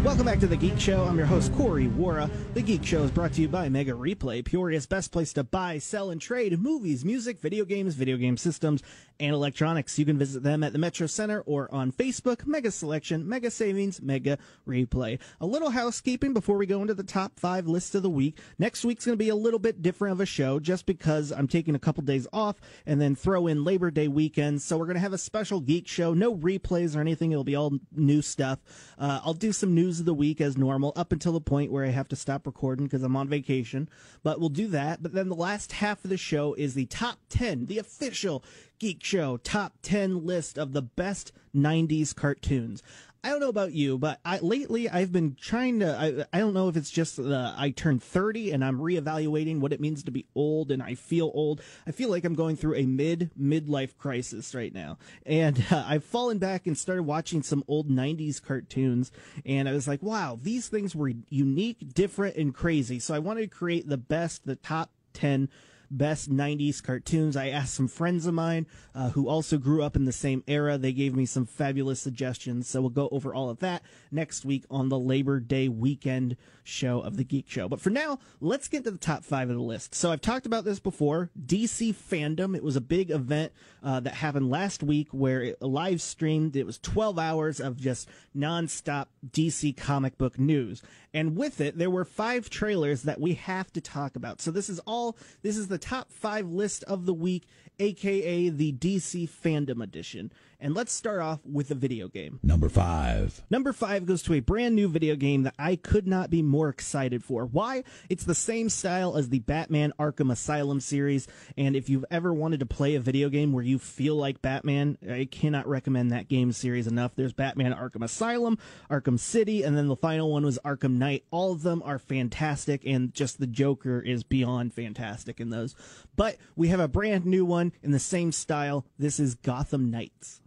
Welcome 0.03 0.27
back 0.27 0.41
to 0.41 0.49
The 0.49 0.57
Geek 0.57 0.81
Show. 0.81 1.05
I'm 1.05 1.17
your 1.17 1.27
host, 1.27 1.55
Corey 1.55 1.87
Wara. 1.87 2.29
The 2.55 2.63
Geek 2.63 2.85
Show 2.85 3.05
is 3.05 3.13
brought 3.13 3.35
to 3.35 3.41
you 3.41 3.47
by 3.47 3.69
Mega 3.69 3.93
Replay, 3.93 4.43
Peoria's 4.43 4.85
best 4.85 5.13
place 5.13 5.33
to 5.35 5.45
buy, 5.45 5.79
sell, 5.79 6.11
and 6.11 6.21
trade 6.21 6.59
movies, 6.59 7.05
music, 7.05 7.41
video 7.41 7.65
games, 7.65 7.95
video 7.95 8.17
game 8.17 8.37
systems, 8.37 8.83
and 9.21 9.33
electronics. 9.33 10.01
You 10.01 10.05
can 10.05 10.19
visit 10.19 10.43
them 10.43 10.65
at 10.65 10.73
the 10.73 10.79
Metro 10.81 11.07
Center 11.07 11.43
or 11.43 11.73
on 11.73 11.93
Facebook. 11.93 12.45
Mega 12.45 12.73
Selection, 12.73 13.29
Mega 13.29 13.49
Savings, 13.49 14.03
Mega 14.03 14.39
Replay. 14.67 15.21
A 15.41 15.47
little 15.47 15.71
housekeeping 15.71 16.35
before 16.35 16.57
we 16.57 16.67
go 16.67 16.83
into 16.83 16.95
the 16.95 17.05
top 17.05 17.39
five 17.39 17.69
list 17.69 17.95
of 17.95 18.03
the 18.03 18.11
week. 18.11 18.39
Next 18.59 18.85
week's 18.85 19.07
going 19.07 19.17
to 19.17 19.25
be 19.25 19.29
a 19.29 19.37
little 19.37 19.61
bit 19.61 19.83
different 19.83 20.15
of 20.15 20.21
a 20.21 20.27
show 20.27 20.59
just 20.59 20.85
because 20.85 21.31
I'm 21.31 21.47
taking 21.47 21.77
a 21.77 21.79
couple 21.79 22.03
days 22.03 22.27
off 22.33 22.57
and 22.87 23.01
then 23.01 23.15
throw 23.15 23.47
in 23.47 23.63
Labor 23.63 23.93
Day 23.93 24.09
weekend. 24.09 24.63
So 24.63 24.77
we're 24.77 24.87
going 24.87 24.97
to 24.97 25.01
have 25.01 25.13
a 25.13 25.19
special 25.19 25.61
Geek 25.61 25.87
Show. 25.87 26.13
No 26.13 26.35
replays 26.35 26.97
or 26.97 27.01
anything. 27.01 27.31
It'll 27.31 27.45
be 27.45 27.55
all 27.55 27.79
new 27.93 28.21
stuff. 28.21 28.59
Uh, 28.99 29.21
I'll 29.23 29.33
do 29.33 29.53
some 29.53 29.77
news 29.77 29.92
of 30.01 30.07
the 30.07 30.15
week 30.15 30.41
as 30.41 30.57
normal 30.57 30.93
up 30.97 31.13
until 31.13 31.33
the 31.33 31.41
point 31.41 31.73
where 31.73 31.85
I 31.85 31.91
have 31.91 32.09
to 32.09 32.17
stop 32.17 32.47
recording 32.47 32.87
because 32.87 33.03
I'm 33.03 33.17
on 33.17 33.29
vacation. 33.29 33.89
But 34.23 34.41
we'll 34.41 34.49
do 34.49 34.69
that. 34.69 35.03
But 35.03 35.13
then 35.13 35.29
the 35.29 35.35
last 35.35 35.73
half 35.73 36.05
of 36.05 36.11
the 36.11 36.17
show 36.17 36.55
is 36.55 36.75
the 36.75 36.87
top 36.87 37.19
10, 37.31 37.67
the 37.67 37.79
official 37.79 38.45
Geek 38.79 39.05
Show 39.05 39.37
top 39.37 39.75
10 39.83 40.27
list 40.27 40.59
of 40.59 40.73
the 40.73 40.83
best 40.83 41.33
90s 41.55 42.15
cartoons. 42.15 42.83
I 43.25 43.29
don't 43.29 43.39
know 43.39 43.49
about 43.49 43.73
you, 43.73 43.99
but 43.99 44.19
I, 44.25 44.41
lately 44.41 44.89
I've 44.89 45.13
been 45.13 45.37
trying 45.41 45.79
to. 45.79 45.97
I, 45.97 46.37
I 46.37 46.41
don't 46.41 46.55
know 46.55 46.69
if 46.69 46.77
it's 46.77 46.91
just 46.91 47.17
the 47.17 47.55
I 47.57 47.71
turned 47.71 48.03
30 48.03 48.51
and 48.51 48.65
I'm 48.65 48.79
reevaluating 48.79 49.61
what 49.61 49.73
it 49.73 49.81
means 49.81 50.03
to 50.03 50.11
be 50.11 50.27
old 50.35 50.73
and 50.73 50.83
I 50.83 50.97
feel 50.97 51.31
old. 51.33 51.61
I 51.87 51.93
feel 51.93 52.11
like 52.11 52.25
I'm 52.25 52.35
going 52.35 52.57
through 52.57 52.75
a 52.75 52.85
mid 52.85 53.31
midlife 53.41 53.97
crisis 53.97 54.57
right 54.57 54.75
now. 54.75 54.99
And 55.25 55.65
uh, 55.71 55.85
I've 55.87 56.05
fallen 56.05 56.39
back 56.39 56.67
and 56.67 56.77
started 56.77 57.05
watching 57.05 57.45
some 57.45 57.63
old 57.69 57.89
90s 57.89 58.43
cartoons. 58.43 59.13
And 59.47 59.69
I 59.69 59.73
was 59.73 59.87
like, 59.87 60.03
wow, 60.03 60.37
these 60.43 60.67
things 60.67 60.97
were 60.97 61.13
unique, 61.29 61.95
different, 61.95 62.35
and 62.35 62.53
crazy. 62.53 62.99
So 62.99 63.15
I 63.15 63.21
wanted 63.21 63.43
to 63.43 63.57
create 63.57 63.89
the 63.89 63.99
best, 63.99 64.47
the 64.47 64.57
top 64.57 64.91
10 65.13 65.49
best 65.97 66.31
90s 66.31 66.83
cartoons. 66.83 67.37
I 67.37 67.49
asked 67.49 67.75
some 67.75 67.89
friends 67.89 68.27
of 68.27 68.35
mine 68.35 68.67
uh, 68.95 69.11
who 69.11 69.29
also 69.29 69.59
grew 69.59 69.83
up 69.83 69.97
in 69.97 70.05
the 70.05 70.13
same 70.13 70.43
era. 70.47 70.79
They 70.79 70.93
gave 70.93 71.15
me 71.15 71.27
some 71.27 71.47
fabulous 71.47 72.01
suggestions. 72.01 72.69
So 72.69 72.81
we'll 72.81 72.91
go 72.91 73.09
over 73.13 73.35
all 73.35 73.51
of 73.51 73.61
that 73.61 73.83
next 74.11 74.45
week 74.45 74.65
on 74.71 74.89
the 74.89 74.99
Labor 74.99 75.41
Day 75.41 75.69
weekend 75.69 76.37
show 76.65 77.01
of 77.01 77.17
the 77.17 77.25
Geek 77.25 77.49
Show. 77.49 77.69
But 77.69 77.81
for 77.81 77.91
now, 77.91 78.19
let's 78.41 78.69
get 78.69 78.85
to 78.85 78.91
the 78.91 78.99
top 78.99 79.25
five 79.25 79.51
of 79.51 79.57
the 79.57 79.63
list. 79.63 79.95
So 79.95 80.11
I've 80.11 80.21
talked 80.21 80.47
about 80.47 80.65
this 80.65 80.81
before 80.81 81.31
DC 81.45 81.95
Fandom. 81.95 82.57
It 82.57 82.63
was 82.63 82.77
a 82.77 82.81
big 82.81 83.11
event 83.11 83.53
uh, 83.83 84.01
that 84.01 84.15
happened 84.15 84.51
last 84.51 84.83
week 84.83 85.09
where 85.11 85.43
it 85.43 85.61
live 85.61 86.01
streamed. 86.01 86.57
It 86.57 86.67
was 86.67 86.79
12 86.79 87.19
hours 87.19 87.61
of 87.61 87.77
just 87.77 88.09
nonstop 88.37 89.07
DC 89.31 89.77
comic 89.77 90.17
book 90.19 90.39
news. 90.39 90.83
And 91.15 91.37
with 91.37 91.61
it, 91.61 91.77
there 91.77 91.91
were 91.91 92.05
five 92.05 92.49
trailers 92.49 93.03
that 93.03 93.21
we 93.21 93.35
have 93.35 93.73
to 93.73 93.81
talk 93.81 94.17
about. 94.17 94.41
So 94.41 94.51
this 94.51 94.71
is 94.71 94.79
all, 94.81 95.17
this 95.43 95.57
is 95.57 95.69
the 95.69 95.79
top 95.83 96.13
five 96.13 96.49
list 96.49 96.85
of 96.85 97.05
the 97.05 97.13
week, 97.13 97.47
aka 97.79 98.49
the 98.49 98.73
DC 98.73 99.29
Fandom 99.29 99.83
Edition. 99.83 100.33
And 100.63 100.77
let's 100.77 100.93
start 100.93 101.21
off 101.21 101.41
with 101.45 101.73
a 101.73 101.75
video 101.75 102.07
game. 102.07 102.39
Number 102.41 102.69
five. 102.69 103.43
Number 103.51 103.73
five 103.73 104.07
goes 104.07 104.23
to 104.23 104.35
a 104.35 104.41
brand 104.41 104.77
new 104.77 104.87
video 104.87 105.17
game 105.17 105.43
that 105.43 105.57
I 105.59 105.75
could 105.75 106.07
not 106.07 106.31
be 106.31 106.41
more 106.41 106.69
excited 106.69 107.25
for. 107.25 107.45
Why? 107.45 107.83
It's 108.09 108.23
the 108.23 108.37
same 108.37 108.69
style 108.69 109.17
as 109.17 109.29
the 109.29 109.41
Batman 109.41 109.93
Arkham 109.99 110.31
Asylum 110.31 110.79
series. 110.79 111.27
And 111.59 111.75
if 111.75 111.89
you've 111.91 112.05
ever 112.13 112.33
wanted 112.33 112.61
to 112.61 112.67
play 112.67 112.95
a 112.95 113.01
video 113.01 113.29
game 113.29 113.53
where 113.53 113.65
you 113.65 113.81
feel 113.81 114.15
like 114.15 114.41
Batman, 114.41 114.99
I 115.11 115.27
cannot 115.29 115.67
recommend 115.67 116.13
that 116.13 116.29
game 116.29 116.53
series 116.53 116.87
enough. 116.87 117.17
There's 117.17 117.33
Batman 117.33 117.75
Arkham 117.75 118.05
Asylum, 118.05 118.57
Arkham 118.89 119.19
City, 119.19 119.65
and 119.65 119.77
then 119.77 119.89
the 119.89 119.97
final 119.97 120.31
one 120.31 120.45
was 120.45 120.61
Arkham 120.65 120.93
Knight. 120.93 121.25
All 121.33 121.51
of 121.51 121.63
them 121.63 121.83
are 121.85 121.99
fantastic, 121.99 122.83
and 122.87 123.13
just 123.13 123.41
the 123.41 123.49
Joker 123.49 123.99
is 123.99 124.23
beyond 124.23 124.75
fantastic 124.75 125.41
in 125.41 125.51
those. 125.51 125.75
But 126.15 126.37
we 126.55 126.69
have 126.69 126.79
a 126.79 126.87
brand 126.87 127.27
new 127.27 127.45
one 127.45 127.73
in 127.83 127.91
the 127.91 127.99
same 127.99 128.31
style. 128.31 128.87
This 128.97 129.19
is 129.19 129.35
Gotham 129.35 129.91
Knights. 129.91 130.39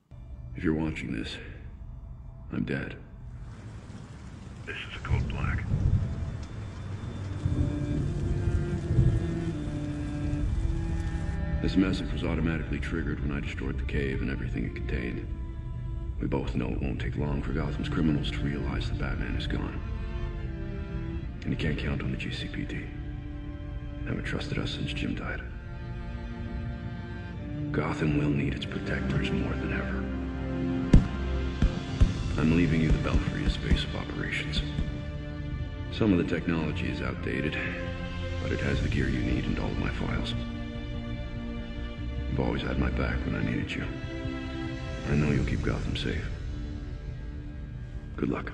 If 0.56 0.64
you're 0.64 0.74
watching 0.74 1.12
this, 1.12 1.38
I'm 2.54 2.64
dead. 2.64 2.96
This 4.66 4.78
is 4.78 4.96
a 4.96 5.00
code 5.00 5.28
black. 5.28 5.64
This 11.62 11.76
message 11.76 12.12
was 12.14 12.24
automatically 12.24 12.80
triggered 12.80 13.20
when 13.22 13.36
I 13.36 13.42
destroyed 13.42 13.78
the 13.78 13.84
cave 13.84 14.22
and 14.22 14.32
everything 14.32 14.66
it 14.66 14.76
contained. 14.76 15.28
We 16.22 16.28
both 16.28 16.56
know 16.56 16.70
it 16.70 16.82
won't 16.82 17.02
take 17.02 17.18
long 17.18 17.42
for 17.42 17.52
Gotham's 17.52 17.90
criminals 17.90 18.32
to 18.32 18.40
realize 18.40 18.88
the 18.88 18.96
Batman 18.96 19.36
is 19.36 19.48
gone. 19.48 19.82
And 21.42 21.52
you 21.52 21.58
can't 21.58 21.78
count 21.78 22.02
on 22.02 22.12
the 22.12 22.18
GCPD. 22.18 22.88
Haven't 24.08 24.24
trusted 24.24 24.58
us 24.58 24.72
since 24.72 24.94
Jim 24.94 25.16
died. 25.16 25.42
Gotham 27.72 28.18
will 28.18 28.30
need 28.30 28.54
its 28.54 28.66
protectors 28.66 29.30
more 29.32 29.54
than 29.54 29.74
ever. 29.74 30.05
I'm 32.38 32.58
leaving 32.58 32.82
you 32.82 32.92
the 32.92 32.98
Belfry 32.98 33.46
as 33.46 33.56
base 33.56 33.86
of 33.86 33.96
operations. 33.96 34.62
Some 35.94 36.12
of 36.12 36.18
the 36.18 36.36
technology 36.36 36.90
is 36.90 37.02
outdated, 37.02 37.58
but 38.44 38.52
it 38.52 38.60
has 38.60 38.82
the 38.82 38.90
gear 38.90 39.08
you 39.08 39.22
need 39.22 39.46
and 39.46 39.58
all 39.58 39.70
of 39.70 39.80
my 39.80 39.90
files. 39.92 40.34
You've 42.30 42.40
always 42.42 42.62
had 42.62 42.78
my 42.78 42.90
back 42.90 43.16
when 43.26 43.36
I 43.36 43.44
needed 43.44 43.72
you. 43.72 43.86
I 45.10 45.16
know 45.16 45.32
you'll 45.32 45.46
keep 45.46 45.62
Gotham 45.62 45.96
safe. 45.96 46.26
Good 48.18 48.30
luck. 48.30 48.52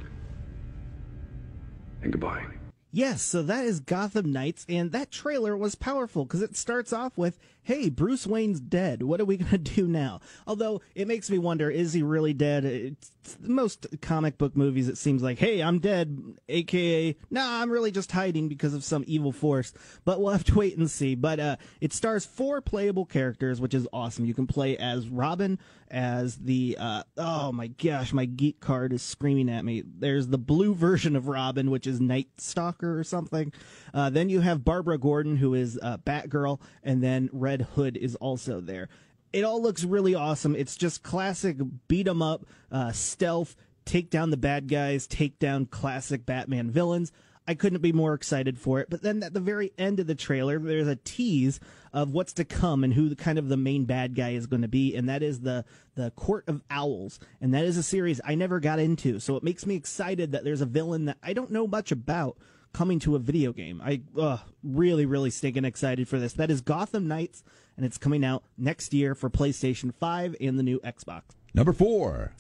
And 2.04 2.12
goodbye. 2.12 2.46
Yes, 2.92 3.22
so 3.22 3.42
that 3.44 3.66
is 3.66 3.80
Gotham 3.80 4.32
Knights, 4.32 4.66
and 4.68 4.92
that 4.92 5.12
trailer 5.12 5.56
was 5.58 5.76
powerful 5.76 6.26
because 6.26 6.42
it 6.42 6.58
starts 6.58 6.92
off 6.92 7.18
with, 7.18 7.40
hey, 7.64 7.90
Bruce 7.90 8.26
Wayne's 8.26 8.60
dead. 8.60 9.04
What 9.04 9.22
are 9.22 9.26
we 9.26 9.38
going 9.38 9.52
to 9.52 9.58
do 9.58 9.88
now? 9.88 10.20
Although 10.48 10.82
it 10.96 11.08
makes 11.08 11.30
me 11.30 11.38
wonder, 11.38 11.70
is 11.70 11.94
he 11.94 12.02
really 12.02 12.34
dead? 12.34 12.66
It's 12.66 13.12
most 13.40 13.88
comic 14.02 14.38
book 14.38 14.56
movies, 14.56 14.88
it 14.88 14.98
seems 14.98 15.22
like, 15.22 15.38
hey, 15.38 15.62
I'm 15.62 15.80
dead, 15.80 16.36
aka, 16.50 17.16
nah, 17.30 17.62
I'm 17.62 17.70
really 17.70 17.92
just 17.92 18.12
hiding 18.12 18.48
because 18.48 18.74
of 18.74 18.84
some 18.84 19.04
evil 19.08 19.32
force. 19.32 19.74
But 20.06 20.20
we'll 20.20 20.32
have 20.32 20.44
to 20.46 20.56
wait 20.56 20.78
and 20.78 20.90
see. 20.90 21.16
But 21.16 21.40
uh, 21.40 21.56
it 21.80 21.94
stars 21.94 22.26
four 22.26 22.62
playable 22.62 23.06
characters, 23.06 23.62
which 23.62 23.74
is 23.74 23.88
awesome. 23.94 24.26
You 24.26 24.34
can 24.34 24.48
play 24.48 24.78
as 24.78 25.08
Robin, 25.08 25.60
as 25.90 26.38
the, 26.38 26.78
uh, 26.80 27.04
oh 27.18 27.52
my 27.52 27.68
gosh, 27.68 28.14
my 28.14 28.26
geek 28.26 28.60
card 28.60 28.94
is 28.94 29.02
screaming 29.02 29.50
at 29.50 29.66
me. 29.66 29.84
There's 29.86 30.28
the 30.28 30.38
blue 30.38 30.74
version 30.74 31.16
of 31.16 31.28
Robin, 31.28 31.70
which 31.70 31.86
is 31.86 32.00
Night 32.00 32.30
Stalker 32.38 32.98
or 32.98 33.04
something. 33.04 33.54
Uh, 33.94 34.10
then 34.10 34.30
you 34.30 34.42
have 34.42 34.64
Barbara 34.64 34.98
Gordon, 34.98 35.38
who 35.38 35.54
is 35.54 35.80
uh, 35.82 35.98
Batgirl, 35.98 36.60
and 36.84 37.04
then 37.04 37.30
Red 37.32 37.62
Hood 37.76 37.98
is 37.98 38.16
also 38.16 38.62
there. 38.62 38.90
It 39.34 39.44
all 39.44 39.62
looks 39.62 39.84
really 39.84 40.14
awesome. 40.14 40.56
It's 40.56 40.76
just 40.76 41.04
classic 41.04 41.58
beat 41.88 42.08
'em 42.08 42.22
up, 42.22 42.46
uh, 42.72 42.92
stealth, 42.92 43.56
take 43.86 44.10
down 44.10 44.30
the 44.30 44.38
bad 44.38 44.68
guys, 44.68 45.08
take 45.08 45.40
down 45.40 45.66
classic 45.66 46.26
Batman 46.26 46.70
villains. 46.70 47.12
I 47.48 47.56
couldn't 47.56 47.82
be 47.82 47.92
more 47.92 48.14
excited 48.14 48.60
for 48.60 48.80
it. 48.80 48.90
But 48.90 49.02
then 49.02 49.24
at 49.24 49.34
the 49.34 49.40
very 49.40 49.72
end 49.78 50.00
of 50.00 50.08
the 50.08 50.16
trailer, 50.16 50.60
there's 50.60 50.88
a 50.88 50.96
tease 50.98 51.60
of 51.92 52.12
what's 52.12 52.34
to 52.34 52.46
come 52.46 52.84
and 52.84 52.94
who 52.94 53.10
the 53.10 53.16
kind 53.16 53.40
of 53.40 53.50
the 53.50 53.58
main 53.58 53.86
bad 53.86 54.16
guy 54.16 54.32
is 54.32 54.48
going 54.48 54.62
to 54.62 54.68
be, 54.68 54.96
and 54.96 55.10
that 55.10 55.24
is 55.24 55.42
the 55.42 55.66
the 55.96 56.12
Court 56.12 56.44
of 56.48 56.62
Owls, 56.70 57.20
and 57.42 57.54
that 57.54 57.66
is 57.66 57.78
a 57.78 57.84
series 57.84 58.22
I 58.24 58.36
never 58.36 58.60
got 58.60 58.80
into. 58.80 59.20
So 59.20 59.36
it 59.36 59.44
makes 59.44 59.66
me 59.66 59.76
excited 59.76 60.32
that 60.32 60.44
there's 60.44 60.62
a 60.62 60.66
villain 60.66 61.06
that 61.06 61.18
I 61.24 61.34
don't 61.34 61.52
know 61.52 61.68
much 61.68 61.92
about 61.92 62.38
coming 62.74 63.00
to 63.00 63.16
a 63.16 63.20
video 63.20 63.54
game. 63.54 63.82
I 63.84 64.02
uh, 64.20 64.38
really, 64.64 65.06
really 65.06 65.30
stinking 65.30 65.66
excited 65.66 66.08
for 66.08 66.20
this. 66.20 66.34
That 66.34 66.52
is 66.52 66.62
Gotham 66.62 67.08
Knights, 67.08 67.44
and 67.78 67.86
it's 67.86 67.98
coming 67.98 68.24
out 68.24 68.44
next 68.58 68.94
year 68.94 69.16
for 69.16 69.30
PlayStation 69.30 69.94
5 69.94 70.36
and 70.40 70.58
the 70.58 70.64
new 70.64 70.80
Xbox. 70.80 71.24
Number 71.54 71.74
four. 71.74 72.34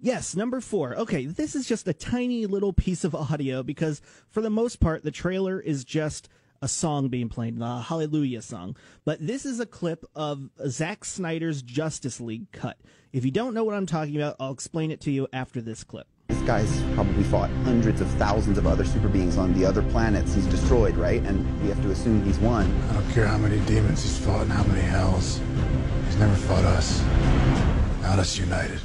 Yes, 0.00 0.36
number 0.36 0.60
four. 0.60 0.94
Okay, 0.96 1.26
this 1.26 1.54
is 1.54 1.66
just 1.66 1.88
a 1.88 1.94
tiny 1.94 2.46
little 2.46 2.72
piece 2.72 3.04
of 3.04 3.14
audio 3.14 3.62
because, 3.62 4.02
for 4.28 4.42
the 4.42 4.50
most 4.50 4.80
part, 4.80 5.02
the 5.02 5.10
trailer 5.10 5.58
is 5.60 5.84
just 5.84 6.28
a 6.60 6.68
song 6.68 7.08
being 7.08 7.28
played, 7.28 7.58
the 7.58 7.80
Hallelujah 7.80 8.42
song. 8.42 8.76
But 9.04 9.26
this 9.26 9.44
is 9.44 9.60
a 9.60 9.66
clip 9.66 10.04
of 10.14 10.50
Zack 10.66 11.04
Snyder's 11.04 11.62
Justice 11.62 12.20
League 12.20 12.50
cut. 12.52 12.78
If 13.12 13.24
you 13.24 13.30
don't 13.30 13.54
know 13.54 13.64
what 13.64 13.74
I'm 13.74 13.86
talking 13.86 14.16
about, 14.16 14.36
I'll 14.40 14.52
explain 14.52 14.90
it 14.90 15.00
to 15.02 15.10
you 15.10 15.28
after 15.32 15.60
this 15.60 15.84
clip. 15.84 16.06
This 16.28 16.40
guy's 16.42 16.82
probably 16.94 17.22
fought 17.24 17.50
hundreds 17.64 18.00
of 18.00 18.08
thousands 18.12 18.56
of 18.56 18.66
other 18.66 18.84
super 18.84 19.08
beings 19.08 19.36
on 19.36 19.52
the 19.52 19.64
other 19.66 19.82
planets 19.82 20.34
he's 20.34 20.46
destroyed, 20.46 20.96
right? 20.96 21.22
And 21.22 21.62
we 21.62 21.68
have 21.68 21.82
to 21.82 21.90
assume 21.90 22.24
he's 22.24 22.38
won. 22.38 22.64
I 22.88 22.94
don't 22.94 23.10
care 23.10 23.26
how 23.26 23.36
many 23.36 23.60
demons 23.66 24.02
he's 24.02 24.18
fought 24.18 24.42
and 24.42 24.52
how 24.52 24.64
many 24.64 24.80
hells. 24.80 25.40
He's 26.06 26.16
never 26.16 26.34
fought 26.34 26.64
us. 26.64 27.02
Not 28.02 28.18
us 28.18 28.38
united. 28.38 28.80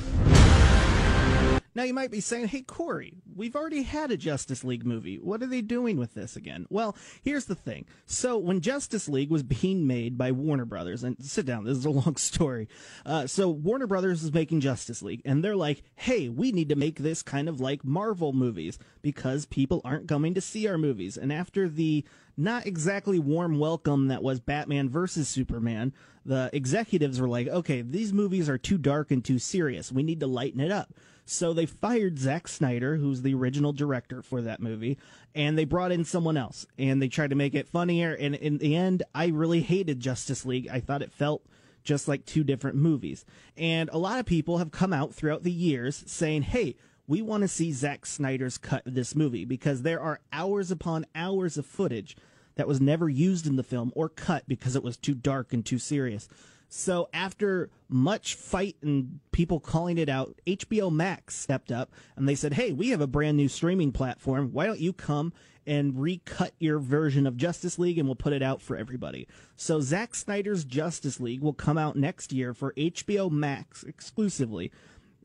Now 1.80 1.86
you 1.86 1.94
might 1.94 2.12
be 2.12 2.20
saying, 2.20 2.50
hey, 2.50 2.64
Corey, 2.64 3.14
we've 3.34 3.56
already 3.56 3.84
had 3.84 4.12
a 4.12 4.18
Justice 4.18 4.66
League 4.66 4.86
movie. 4.86 5.16
What 5.16 5.42
are 5.42 5.46
they 5.46 5.62
doing 5.62 5.96
with 5.96 6.14
this 6.14 6.36
again? 6.36 6.66
Well, 6.70 6.94
here's 7.22 7.46
the 7.46 7.56
thing. 7.56 7.86
So 8.06 8.38
when 8.38 8.60
Justice 8.60 9.08
League 9.08 9.30
was 9.30 9.44
being 9.44 9.88
made 9.88 10.18
by 10.18 10.34
Warner 10.34 10.66
Brothers, 10.66 11.06
and 11.06 11.16
sit 11.24 11.46
down, 11.46 11.64
this 11.64 11.78
is 11.78 11.86
a 11.86 11.90
long 11.90 12.18
story. 12.18 12.68
Uh, 13.06 13.28
so 13.28 13.48
Warner 13.48 13.88
Brothers 13.88 14.24
is 14.24 14.34
making 14.34 14.60
Justice 14.60 15.02
League, 15.02 15.22
and 15.24 15.42
they're 15.42 15.56
like, 15.56 15.84
hey, 15.96 16.28
we 16.28 16.52
need 16.52 16.68
to 16.68 16.76
make 16.76 17.00
this 17.00 17.24
kind 17.24 17.48
of 17.48 17.62
like 17.62 17.86
Marvel 17.86 18.34
movies 18.34 18.78
because 19.02 19.46
people 19.46 19.80
aren't 19.86 20.10
coming 20.10 20.34
to 20.34 20.42
see 20.42 20.68
our 20.68 20.78
movies. 20.78 21.16
And 21.16 21.32
after 21.32 21.70
the 21.70 22.04
not 22.36 22.66
exactly 22.66 23.20
warm 23.20 23.58
welcome 23.58 24.10
that 24.10 24.22
was 24.22 24.42
Batman 24.42 24.90
versus 24.90 25.30
Superman, 25.30 25.94
the 26.26 26.50
executives 26.52 27.22
were 27.22 27.28
like, 27.30 27.48
okay, 27.48 27.82
these 27.82 28.12
movies 28.12 28.50
are 28.50 28.58
too 28.58 28.78
dark 28.78 29.12
and 29.12 29.24
too 29.24 29.40
serious. 29.40 29.94
We 29.94 30.04
need 30.04 30.20
to 30.20 30.28
lighten 30.28 30.60
it 30.60 30.72
up. 30.72 30.94
So 31.32 31.54
they 31.54 31.68
fired 31.68 32.18
Zack 32.18 32.48
Snyder, 32.48 32.96
who's 32.96 33.22
the 33.22 33.36
original 33.36 33.72
director 33.72 34.24
for 34.24 34.42
that 34.42 34.60
movie, 34.60 34.98
and 35.36 35.56
they 35.56 35.64
brought 35.64 35.92
in 35.92 36.04
someone 36.04 36.38
else 36.38 36.66
and 36.80 37.00
they 37.00 37.08
tried 37.08 37.30
to 37.30 37.36
make 37.36 37.54
it 37.54 37.68
funnier. 37.68 38.14
And 38.16 38.34
in 38.34 38.58
the 38.58 38.76
end, 38.76 39.04
I 39.14 39.28
really 39.28 39.62
hated 39.62 40.00
Justice 40.00 40.44
League. 40.44 40.68
I 40.72 40.80
thought 40.80 41.04
it 41.04 41.14
felt 41.14 41.44
just 41.84 42.08
like 42.08 42.26
two 42.26 42.44
different 42.44 42.78
movies. 42.78 43.26
And 43.56 43.92
a 43.94 44.00
lot 44.00 44.20
of 44.20 44.26
people 44.26 44.58
have 44.58 44.72
come 44.72 44.92
out 44.92 45.14
throughout 45.14 45.44
the 45.44 45.52
years 45.52 46.04
saying, 46.08 46.42
hey, 46.42 46.76
we 47.06 47.22
want 47.22 47.42
to 47.42 47.48
see 47.48 47.72
Zack 47.74 48.08
Snyder's 48.08 48.58
cut 48.58 48.88
of 48.88 48.96
this 48.96 49.16
movie 49.16 49.46
because 49.46 49.84
there 49.84 50.02
are 50.02 50.22
hours 50.34 50.72
upon 50.72 51.06
hours 51.14 51.60
of 51.60 51.66
footage 51.68 52.18
that 52.56 52.68
was 52.68 52.82
never 52.82 53.08
used 53.08 53.46
in 53.46 53.56
the 53.56 53.64
film 53.64 53.92
or 53.96 54.10
cut 54.10 54.48
because 54.48 54.76
it 54.76 54.84
was 54.84 54.98
too 54.98 55.14
dark 55.14 55.54
and 55.54 55.64
too 55.64 55.78
serious. 55.78 56.28
So 56.70 57.10
after 57.12 57.72
much 57.90 58.36
fight 58.36 58.76
and 58.84 59.20
people 59.32 59.60
calling 59.60 59.98
it 59.98 60.08
out, 60.08 60.40
HBO 60.46 60.92
Max 60.92 61.36
stepped 61.36 61.72
up 61.72 61.92
and 62.16 62.30
they 62.30 62.36
said, 62.36 62.54
"Hey, 62.54 62.72
we 62.72 62.90
have 62.90 63.02
a 63.02 63.08
brand 63.08 63.38
new 63.38 63.48
streaming 63.48 63.92
platform. 63.92 64.52
Why 64.54 64.68
don't 64.68 64.80
you 64.80 64.94
come 64.94 65.34
and 65.66 66.00
recut 66.00 66.54
your 66.60 66.80
version 66.80 67.26
of 67.26 67.38
Justice 67.38 67.80
League 67.80 67.98
and 67.98 68.08
we'll 68.08 68.16
put 68.16 68.34
it 68.34 68.44
out 68.44 68.62
for 68.62 68.78
everybody?" 68.78 69.28
So 69.56 69.82
Zack 69.82 70.14
Snyder's 70.14 70.64
Justice 70.64 71.20
League 71.20 71.42
will 71.42 71.54
come 71.54 71.78
out 71.78 71.96
next 71.96 72.32
year 72.32 72.54
for 72.54 72.74
HBO 72.78 73.32
Max 73.32 73.84
exclusively. 73.84 74.72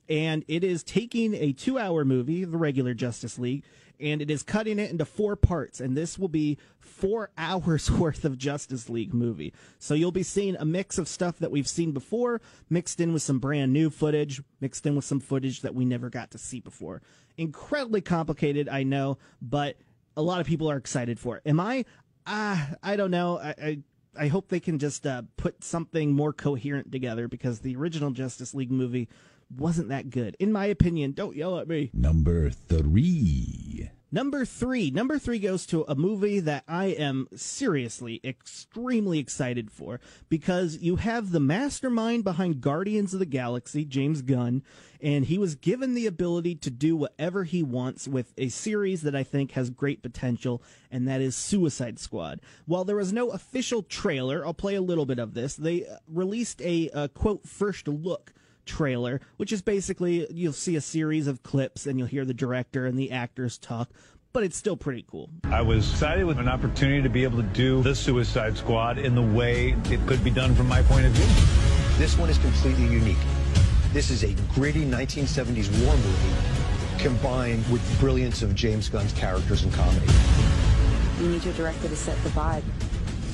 And 0.08 0.44
it 0.48 0.64
is 0.64 0.82
taking 0.82 1.34
a 1.34 1.54
2-hour 1.54 2.04
movie, 2.04 2.44
the 2.44 2.58
regular 2.58 2.92
Justice 2.92 3.38
League, 3.38 3.64
and 4.04 4.20
it 4.20 4.30
is 4.30 4.42
cutting 4.42 4.78
it 4.78 4.90
into 4.90 5.04
four 5.04 5.34
parts. 5.34 5.80
And 5.80 5.96
this 5.96 6.18
will 6.18 6.28
be 6.28 6.58
four 6.78 7.30
hours 7.38 7.90
worth 7.90 8.24
of 8.24 8.36
Justice 8.36 8.90
League 8.90 9.14
movie. 9.14 9.52
So 9.78 9.94
you'll 9.94 10.12
be 10.12 10.22
seeing 10.22 10.56
a 10.56 10.64
mix 10.64 10.98
of 10.98 11.08
stuff 11.08 11.38
that 11.38 11.50
we've 11.50 11.68
seen 11.68 11.92
before, 11.92 12.40
mixed 12.68 13.00
in 13.00 13.12
with 13.12 13.22
some 13.22 13.38
brand 13.38 13.72
new 13.72 13.88
footage, 13.88 14.42
mixed 14.60 14.84
in 14.84 14.94
with 14.94 15.06
some 15.06 15.20
footage 15.20 15.62
that 15.62 15.74
we 15.74 15.84
never 15.84 16.10
got 16.10 16.30
to 16.32 16.38
see 16.38 16.60
before. 16.60 17.00
Incredibly 17.38 18.02
complicated, 18.02 18.68
I 18.68 18.82
know, 18.82 19.18
but 19.40 19.76
a 20.16 20.22
lot 20.22 20.40
of 20.40 20.46
people 20.46 20.70
are 20.70 20.76
excited 20.76 21.18
for 21.18 21.38
it. 21.38 21.42
Am 21.46 21.58
I? 21.58 21.86
Uh, 22.26 22.64
I 22.82 22.96
don't 22.96 23.10
know. 23.10 23.38
I, 23.38 23.54
I 23.62 23.78
I 24.16 24.28
hope 24.28 24.48
they 24.48 24.60
can 24.60 24.78
just 24.78 25.06
uh, 25.06 25.22
put 25.36 25.64
something 25.64 26.12
more 26.12 26.32
coherent 26.32 26.92
together 26.92 27.26
because 27.26 27.60
the 27.60 27.74
original 27.74 28.12
Justice 28.12 28.54
League 28.54 28.70
movie 28.70 29.08
wasn't 29.58 29.88
that 29.88 30.10
good. 30.10 30.36
In 30.38 30.52
my 30.52 30.66
opinion, 30.66 31.12
don't 31.12 31.36
yell 31.36 31.58
at 31.58 31.68
me. 31.68 31.90
Number 31.92 32.50
three. 32.50 33.90
Number 34.14 34.44
three. 34.44 34.92
Number 34.92 35.18
three 35.18 35.40
goes 35.40 35.66
to 35.66 35.84
a 35.88 35.96
movie 35.96 36.38
that 36.38 36.62
I 36.68 36.84
am 36.84 37.26
seriously 37.34 38.20
extremely 38.22 39.18
excited 39.18 39.72
for 39.72 39.98
because 40.28 40.78
you 40.78 40.94
have 40.96 41.32
the 41.32 41.40
mastermind 41.40 42.22
behind 42.22 42.60
Guardians 42.60 43.12
of 43.12 43.18
the 43.18 43.26
Galaxy, 43.26 43.84
James 43.84 44.22
Gunn, 44.22 44.62
and 45.00 45.24
he 45.24 45.36
was 45.36 45.56
given 45.56 45.94
the 45.94 46.06
ability 46.06 46.54
to 46.54 46.70
do 46.70 46.94
whatever 46.94 47.42
he 47.42 47.64
wants 47.64 48.06
with 48.06 48.32
a 48.38 48.50
series 48.50 49.02
that 49.02 49.16
I 49.16 49.24
think 49.24 49.50
has 49.50 49.68
great 49.68 50.00
potential, 50.00 50.62
and 50.92 51.08
that 51.08 51.20
is 51.20 51.34
Suicide 51.34 51.98
Squad. 51.98 52.40
While 52.66 52.84
there 52.84 52.94
was 52.94 53.12
no 53.12 53.30
official 53.30 53.82
trailer, 53.82 54.46
I'll 54.46 54.54
play 54.54 54.76
a 54.76 54.80
little 54.80 55.06
bit 55.06 55.18
of 55.18 55.34
this. 55.34 55.56
They 55.56 55.88
uh, 55.88 55.96
released 56.06 56.62
a, 56.62 56.88
a 56.94 57.08
quote, 57.08 57.48
first 57.48 57.88
look 57.88 58.32
trailer, 58.64 59.20
which 59.36 59.52
is 59.52 59.62
basically 59.62 60.26
you'll 60.30 60.52
see 60.52 60.76
a 60.76 60.80
series 60.80 61.26
of 61.26 61.42
clips 61.42 61.86
and 61.86 61.98
you'll 61.98 62.08
hear 62.08 62.24
the 62.24 62.34
director 62.34 62.86
and 62.86 62.98
the 62.98 63.10
actors 63.10 63.58
talk. 63.58 63.90
But 64.32 64.42
it's 64.42 64.56
still 64.56 64.76
pretty 64.76 65.04
cool. 65.08 65.30
I 65.44 65.62
was 65.62 65.88
excited 65.90 66.24
with 66.24 66.38
an 66.38 66.48
opportunity 66.48 67.02
to 67.02 67.08
be 67.08 67.22
able 67.22 67.36
to 67.36 67.48
do 67.48 67.82
the 67.82 67.94
Suicide 67.94 68.56
Squad 68.56 68.98
in 68.98 69.14
the 69.14 69.22
way 69.22 69.76
it 69.90 70.04
could 70.06 70.24
be 70.24 70.30
done 70.30 70.54
from 70.56 70.66
my 70.66 70.82
point 70.82 71.06
of 71.06 71.12
view. 71.12 71.98
This 71.98 72.18
one 72.18 72.28
is 72.28 72.38
completely 72.38 72.86
unique. 72.86 73.16
This 73.92 74.10
is 74.10 74.24
a 74.24 74.34
gritty 74.54 74.84
1970s 74.84 75.70
war 75.84 75.96
movie 75.96 76.64
combined 76.98 77.64
with 77.70 77.88
the 77.88 77.96
brilliance 78.00 78.42
of 78.42 78.54
James 78.54 78.88
Gunn's 78.88 79.12
characters 79.12 79.62
and 79.62 79.72
comedy. 79.72 80.06
You 81.20 81.28
need 81.28 81.44
your 81.44 81.54
director 81.54 81.88
to 81.88 81.96
set 81.96 82.20
the 82.24 82.30
vibe. 82.30 82.64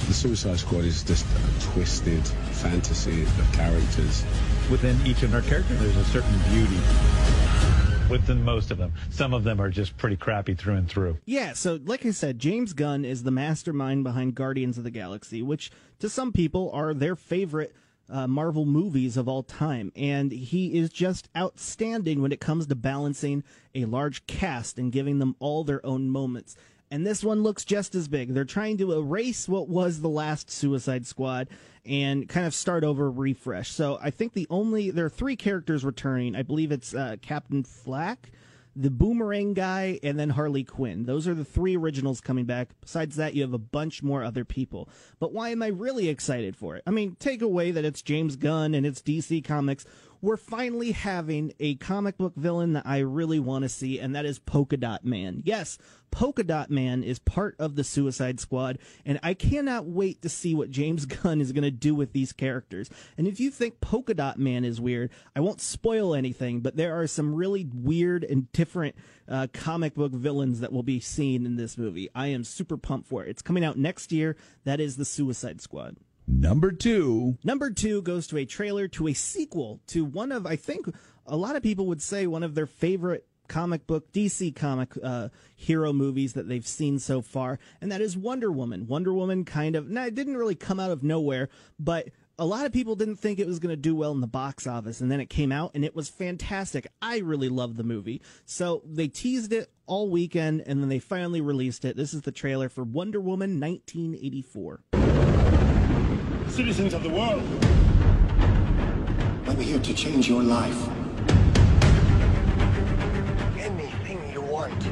The 0.07 0.15
Suicide 0.15 0.59
Squad 0.59 0.85
is 0.85 1.03
just 1.03 1.25
a 1.25 1.73
twisted 1.73 2.27
fantasy 2.27 3.23
of 3.23 3.53
characters. 3.53 4.25
Within 4.71 4.99
each 5.07 5.23
of 5.23 5.35
our 5.35 5.43
characters, 5.43 5.79
there's 5.81 5.97
a 5.97 6.05
certain 6.05 6.39
beauty 6.51 6.81
within 8.11 8.43
most 8.43 8.71
of 8.71 8.79
them. 8.79 8.93
Some 9.11 9.33
of 9.33 9.45
them 9.45 9.61
are 9.61 9.71
just 9.71 9.97
pretty 9.97 10.17
crappy 10.17 10.55
through 10.55 10.75
and 10.75 10.89
through. 10.89 11.19
Yeah, 11.25 11.53
so 11.53 11.79
like 11.85 12.05
I 12.05 12.11
said, 12.11 12.41
James 12.41 12.73
Gunn 12.73 13.05
is 13.05 13.23
the 13.23 13.31
mastermind 13.31 14.03
behind 14.03 14.35
Guardians 14.35 14.77
of 14.77 14.85
the 14.85 14.91
Galaxy, 14.91 15.43
which 15.43 15.71
to 16.01 16.09
some 16.09 16.33
people 16.33 16.71
are 16.73 16.93
their 16.93 17.15
favorite 17.15 17.75
uh, 18.09 18.27
Marvel 18.27 18.67
movies 18.67 19.17
of 19.17 19.29
all 19.29 19.45
time. 19.45 19.93
And 19.95 20.33
he 20.33 20.77
is 20.79 20.91
just 20.91 21.29
outstanding 21.37 22.21
when 22.21 22.33
it 22.33 22.41
comes 22.41 22.67
to 22.67 22.75
balancing 22.75 23.45
a 23.75 23.85
large 23.85 24.27
cast 24.27 24.79
and 24.79 24.91
giving 24.91 25.21
them 25.21 25.37
all 25.39 25.63
their 25.63 25.85
own 25.87 26.11
moments 26.11 26.57
and 26.91 27.07
this 27.07 27.23
one 27.23 27.43
looks 27.43 27.65
just 27.65 27.95
as 27.95 28.09
big. 28.09 28.35
They're 28.35 28.45
trying 28.45 28.79
to 28.79 28.93
erase 28.93 29.49
what 29.49 29.69
was 29.69 30.01
the 30.01 30.09
last 30.09 30.51
Suicide 30.51 31.07
Squad 31.07 31.49
and 31.87 32.29
kind 32.29 32.47
of 32.47 32.55
start 32.55 32.85
over, 32.85 33.11
refresh. 33.11 33.71
So 33.71 33.99
I 34.03 34.11
think 34.11 34.33
the 34.33 34.47
only 34.51 34.91
there 34.91 35.07
are 35.07 35.11
three 35.11 35.37
characters 35.37 35.85
returning. 35.85 36.35
I 36.35 36.43
believe 36.43 36.73
it's 36.73 36.95
uh, 36.95 37.17
Captain 37.23 37.63
Flack, 37.63 38.33
the 38.75 38.91
Boomerang 38.91 39.55
guy, 39.55 39.99
and 40.03 40.19
then 40.19 40.31
Harley 40.31 40.65
Quinn. 40.65 41.05
Those 41.05 41.29
are 41.29 41.35
the 41.35 41.45
three 41.45 41.77
originals 41.77 42.21
coming 42.21 42.45
back. 42.45 42.71
Besides 42.81 43.17
that, 43.17 43.35
you 43.35 43.43
have 43.43 43.55
a 43.55 43.59
bunch 43.59 44.03
more 44.03 44.25
other 44.25 44.45
people. 44.45 44.89
But 45.19 45.33
why 45.33 45.51
am 45.51 45.63
I 45.63 45.69
really 45.69 46.09
excited 46.09 46.57
for 46.57 46.77
it? 46.77 46.83
I 46.87 46.91
mean, 46.91 47.17
take 47.21 47.41
away 47.41 47.71
that 47.71 47.85
it's 47.85 48.03
James 48.03 48.37
Gunn 48.37 48.75
and 48.75 48.85
it's 48.85 49.01
DC 49.01 49.45
Comics 49.45 49.85
we're 50.23 50.37
finally 50.37 50.93
having 50.93 51.53
a 51.59 51.77
comic 51.77 52.19
book 52.19 52.35
villain 52.37 52.75
that 52.75 52.87
I 52.87 52.99
really 52.99 53.41
want 53.41 53.63
to 53.63 53.69
see, 53.69 53.99
and 53.99 54.15
that 54.15 54.25
is 54.25 54.39
Polka 54.39 54.77
Dot 54.77 55.05
Man. 55.05 55.43
Yes, 55.45 55.79
Polka 56.11 56.43
Dot 56.43 56.71
Man 56.71 57.03
is 57.03 57.19
part 57.19 57.57
of 57.59 57.77
the 57.77 57.85
Suicide 57.85 58.41
Squad, 58.41 58.79
and 59.05 59.19
I 59.23 59.35
cannot 59.35 59.87
wait 59.87 60.23
to 60.23 60.29
see 60.29 60.55
what 60.55 60.71
James 60.71 61.07
Gunn 61.07 61.41
is 61.41 61.53
going 61.53 61.63
to 61.63 61.71
do 61.71 61.95
with 61.95 62.13
these 62.13 62.33
characters. 62.33 62.91
And 63.17 63.27
if 63.27 63.41
you 63.41 63.51
think 63.51 63.81
Polka 63.81 64.15
Dot 64.15 64.39
Man 64.39 64.65
is 64.65 64.81
weird, 64.81 65.11
I 65.35 65.41
won't 65.41 65.61
spoil 65.61 66.15
anything, 66.15 66.61
but 66.61 66.77
there 66.77 67.01
are 67.01 67.07
some 67.07 67.35
really 67.35 67.67
weird 67.73 68.25
and 68.25 68.51
different 68.53 68.97
uh, 69.29 69.47
comic 69.53 69.95
book 69.95 70.13
villains 70.13 70.61
that 70.61 70.73
will 70.73 70.83
be 70.83 71.01
seen 71.01 71.47
in 71.47 71.57
this 71.57 71.79
movie. 71.79 72.11
I 72.15 72.29
am 72.29 72.45
super 72.45 72.77
pumped 72.77 73.09
for 73.09 73.25
it. 73.25 73.31
It's 73.31 73.43
coming 73.43 73.65
out 73.65 73.79
next 73.79 74.13
year. 74.13 74.37
That 74.65 74.81
is 74.81 74.97
the 74.97 75.05
Suicide 75.05 75.61
Squad. 75.61 75.97
Number 76.31 76.71
two. 76.71 77.39
Number 77.43 77.71
two 77.71 78.03
goes 78.03 78.27
to 78.29 78.39
a 78.39 78.45
trailer 78.45 78.87
to 78.89 79.09
a 79.09 79.13
sequel 79.13 79.81
to 79.89 80.05
one 80.05 80.31
of, 80.31 80.47
I 80.47 80.57
think, 80.57 80.87
a 81.27 81.37
lot 81.37 81.57
of 81.57 81.63
people 81.63 81.87
would 81.87 82.01
say 82.01 82.27
one 82.27 82.43
of 82.43 82.55
their 82.55 82.67
favorite 82.67 83.27
comic 83.49 83.85
book 83.87 84.13
DC 84.13 84.55
comic 84.55 84.93
uh, 85.03 85.29
hero 85.57 85.93
movies 85.93 86.35
that 86.35 86.49
they've 86.49 86.67
seen 86.67 86.99
so 87.01 87.21
far, 87.21 87.59
and 87.81 87.91
that 87.91 88.01
is 88.01 88.17
Wonder 88.17 88.51
Woman. 88.51 88.87
Wonder 88.87 89.13
Woman 89.13 89.45
kind 89.45 89.75
of, 89.75 89.91
now 89.91 90.07
it 90.07 90.15
didn't 90.15 90.37
really 90.37 90.55
come 90.55 90.79
out 90.79 90.93
of 90.93 91.03
nowhere, 91.03 91.49
but 91.79 92.09
a 92.39 92.47
lot 92.47 92.65
of 92.65 92.73
people 92.73 92.95
didn't 92.95 93.17
think 93.17 93.39
it 93.39 93.47
was 93.47 93.59
going 93.59 93.75
to 93.75 93.77
do 93.77 93.95
well 93.95 94.13
in 94.13 94.21
the 94.21 94.27
box 94.29 94.67
office, 94.67 95.01
and 95.01 95.11
then 95.11 95.21
it 95.21 95.29
came 95.29 95.51
out 95.51 95.73
and 95.75 95.85
it 95.85 95.97
was 95.97 96.09
fantastic. 96.09 96.87
I 97.03 97.19
really 97.19 97.49
loved 97.49 97.77
the 97.77 97.85
movie. 97.85 98.23
So 98.47 98.83
they 98.87 99.09
teased 99.09 99.53
it 99.53 99.71
all 99.87 100.09
weekend, 100.09 100.63
and 100.65 100.81
then 100.81 100.89
they 100.89 101.01
finally 101.01 101.41
released 101.41 101.85
it. 101.85 101.97
This 101.97 102.15
is 102.15 102.23
the 102.23 102.33
trailer 102.33 102.69
for 102.69 102.85
Wonder 102.85 103.21
Woman 103.21 103.61
1984 103.61 105.40
citizens 106.51 106.95
of 106.95 107.03
the 107.05 107.09
world. 107.09 107.43
I'm 109.47 109.57
here 109.61 109.79
to 109.79 109.95
change 109.95 110.29
your 110.29 110.43
life. 110.43 110.89
Anything 113.57 114.19
you 114.33 114.43
want. 114.43 114.83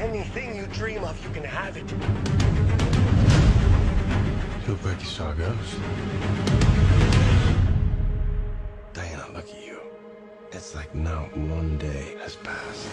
Anything 0.00 0.56
you 0.56 0.66
dream 0.66 1.04
of, 1.04 1.22
you 1.24 1.30
can 1.30 1.44
have 1.44 1.76
it. 1.76 1.88
You'll 4.66 4.76
break 4.76 4.98
your 4.98 5.06
star. 5.06 5.34
Diana, 8.92 9.26
look 9.32 9.48
at 9.48 9.64
you. 9.64 9.78
It's 10.50 10.74
like 10.74 10.92
not 10.94 11.36
one 11.36 11.78
day 11.78 12.16
has 12.20 12.36
passed. 12.36 12.88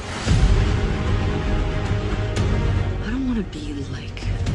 I 3.05 3.09
don't 3.09 3.27
want 3.27 3.37
to 3.37 3.59
be 3.59 3.73
like 3.91 4.48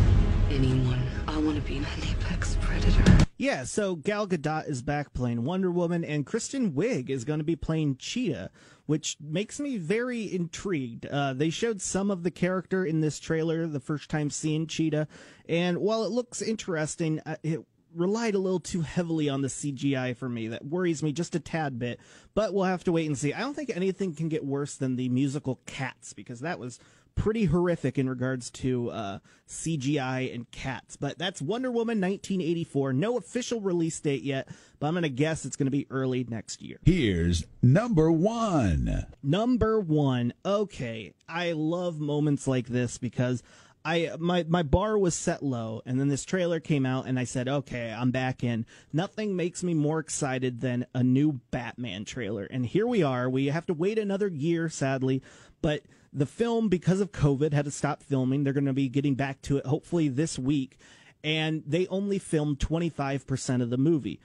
anyone. 0.51 1.03
I 1.27 1.39
want 1.39 1.57
to 1.57 1.63
be 1.63 1.79
an 1.79 1.87
apex 2.03 2.57
predator. 2.61 3.27
Yeah, 3.37 3.65
so 3.65 3.97
Gal 3.97 4.27
Gadot 4.27 4.69
is 4.69 4.83
back 4.83 5.13
playing 5.13 5.45
Wonder 5.45 5.71
Woman, 5.71 6.05
and 6.05 6.25
Kristen 6.25 6.73
Wiig 6.73 7.11
is 7.11 7.25
going 7.25 7.41
to 7.41 7.45
be 7.45 7.57
playing 7.57 7.97
Cheetah, 7.97 8.51
which 8.87 9.17
makes 9.21 9.59
me 9.59 9.77
very 9.77 10.33
intrigued. 10.33 11.07
Uh, 11.07 11.33
they 11.33 11.51
showed 11.51 11.83
some 11.83 12.11
of 12.11 12.23
the 12.23 12.31
character 12.31 12.85
in 12.85 13.01
this 13.01 13.19
trailer 13.19 13.67
the 13.67 13.81
first 13.81 14.09
time 14.09 14.31
seeing 14.31 14.67
Cheetah, 14.67 15.09
and 15.49 15.79
while 15.79 16.05
it 16.05 16.13
looks 16.13 16.41
interesting, 16.43 17.21
uh, 17.27 17.37
it 17.43 17.61
relied 17.95 18.35
a 18.35 18.39
little 18.39 18.61
too 18.61 18.81
heavily 18.83 19.29
on 19.29 19.43
the 19.43 19.49
CGI 19.49 20.17
for 20.17 20.29
me. 20.29 20.49
That 20.49 20.65
worries 20.65 21.03
me 21.03 21.13
just 21.13 21.35
a 21.35 21.41
tad 21.41 21.79
bit, 21.79 22.01
but 22.35 22.53
we'll 22.53 22.65
have 22.65 22.85
to 22.85 22.93
wait 22.93 23.07
and 23.07 23.17
see. 23.17 23.33
I 23.33 23.41
don't 23.41 23.55
think 23.55 23.71
anything 23.71 24.15
can 24.15 24.29
get 24.29 24.45
worse 24.45 24.77
than 24.77 24.97
the 24.97 25.09
musical 25.09 25.61
Cats 25.67 26.13
because 26.13 26.41
that 26.41 26.59
was 26.59 26.79
pretty 27.15 27.45
horrific 27.45 27.99
in 27.99 28.09
regards 28.09 28.51
to 28.51 28.91
uh, 28.91 29.19
CGI 29.49 30.35
and 30.35 30.51
cats. 30.51 30.97
But 30.97 31.19
that's 31.19 31.41
Wonder 31.41 31.71
Woman 31.71 32.01
1984. 32.01 32.93
No 32.93 33.17
official 33.17 33.61
release 33.61 33.99
date 34.01 34.23
yet, 34.23 34.49
but 34.79 34.87
I'm 34.87 34.95
going 34.95 35.03
to 35.03 35.09
guess 35.09 35.45
it's 35.45 35.57
going 35.57 35.67
to 35.67 35.71
be 35.71 35.87
early 35.91 36.25
next 36.29 36.63
year. 36.63 36.79
Here's 36.85 37.45
number 37.63 38.11
one. 38.11 39.07
Number 39.23 39.81
one. 39.81 40.33
Okay. 40.45 41.15
I 41.29 41.53
love 41.53 41.99
moments 42.01 42.47
like 42.47 42.67
this 42.67 42.99
because. 42.99 43.43
I 43.87 44.13
my 44.19 44.47
my 44.49 44.63
bar 44.63 44.97
was 44.97 45.15
set 45.15 45.43
low, 45.43 45.83
and 45.85 46.01
then 46.01 46.09
this 46.09 46.25
trailer 46.25 46.59
came 46.59 46.87
out, 46.87 47.05
and 47.07 47.19
I 47.19 47.25
said, 47.25 47.49
"Okay, 47.49 47.93
I'm 47.93 48.11
back 48.13 48.43
in." 48.43 48.65
Nothing 48.95 49.37
makes 49.37 49.63
me 49.63 49.75
more 49.75 49.99
excited 49.99 50.63
than 50.63 50.87
a 50.95 51.03
new 51.03 51.41
Batman 51.51 52.07
trailer, 52.07 52.45
and 52.45 52.65
here 52.65 52.87
we 52.87 53.03
are. 53.03 53.29
We 53.29 53.49
have 53.49 53.67
to 53.67 53.75
wait 53.75 53.99
another 53.99 54.29
year, 54.29 54.71
sadly, 54.71 55.23
but 55.61 55.83
the 56.15 56.27
film, 56.27 56.69
because 56.69 57.01
of 57.01 57.13
COVID, 57.13 57.53
had 57.53 57.65
to 57.65 57.71
stop 57.71 58.03
filming. 58.03 58.45
They're 58.45 58.53
going 58.53 58.65
to 58.67 58.73
be 58.73 58.89
getting 58.89 59.17
back 59.17 59.43
to 59.43 59.57
it 59.57 59.67
hopefully 59.67 60.09
this 60.09 60.39
week. 60.39 60.79
And 61.25 61.63
they 61.67 61.87
only 61.89 62.19
filmed 62.19 62.59
25% 62.61 63.63
of 63.63 63.71
the 63.71 63.79
movie 63.79 64.21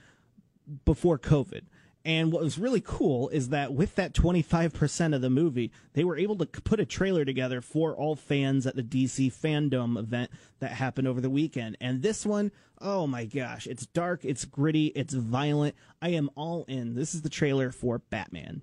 before 0.84 1.18
COVID. 1.18 1.62
And 2.04 2.32
what 2.32 2.42
was 2.42 2.58
really 2.58 2.80
cool 2.80 3.28
is 3.28 3.50
that 3.50 3.74
with 3.74 3.96
that 3.96 4.14
25% 4.14 5.14
of 5.14 5.20
the 5.20 5.28
movie, 5.28 5.70
they 5.92 6.04
were 6.04 6.16
able 6.16 6.36
to 6.36 6.46
put 6.46 6.80
a 6.80 6.86
trailer 6.86 7.24
together 7.24 7.60
for 7.60 7.94
all 7.94 8.16
fans 8.16 8.66
at 8.66 8.76
the 8.76 8.82
DC 8.82 9.32
Fandom 9.32 9.98
event 9.98 10.30
that 10.60 10.72
happened 10.72 11.08
over 11.08 11.20
the 11.20 11.28
weekend. 11.28 11.76
And 11.80 12.02
this 12.02 12.24
one, 12.24 12.52
oh 12.80 13.06
my 13.06 13.26
gosh, 13.26 13.66
it's 13.66 13.84
dark, 13.84 14.24
it's 14.24 14.46
gritty, 14.46 14.86
it's 14.88 15.12
violent. 15.12 15.74
I 16.00 16.10
am 16.10 16.30
all 16.36 16.64
in. 16.68 16.94
This 16.94 17.14
is 17.14 17.20
the 17.22 17.28
trailer 17.28 17.70
for 17.70 17.98
Batman 17.98 18.62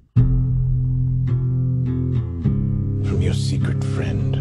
secret 3.47 3.81
friend. 3.95 4.36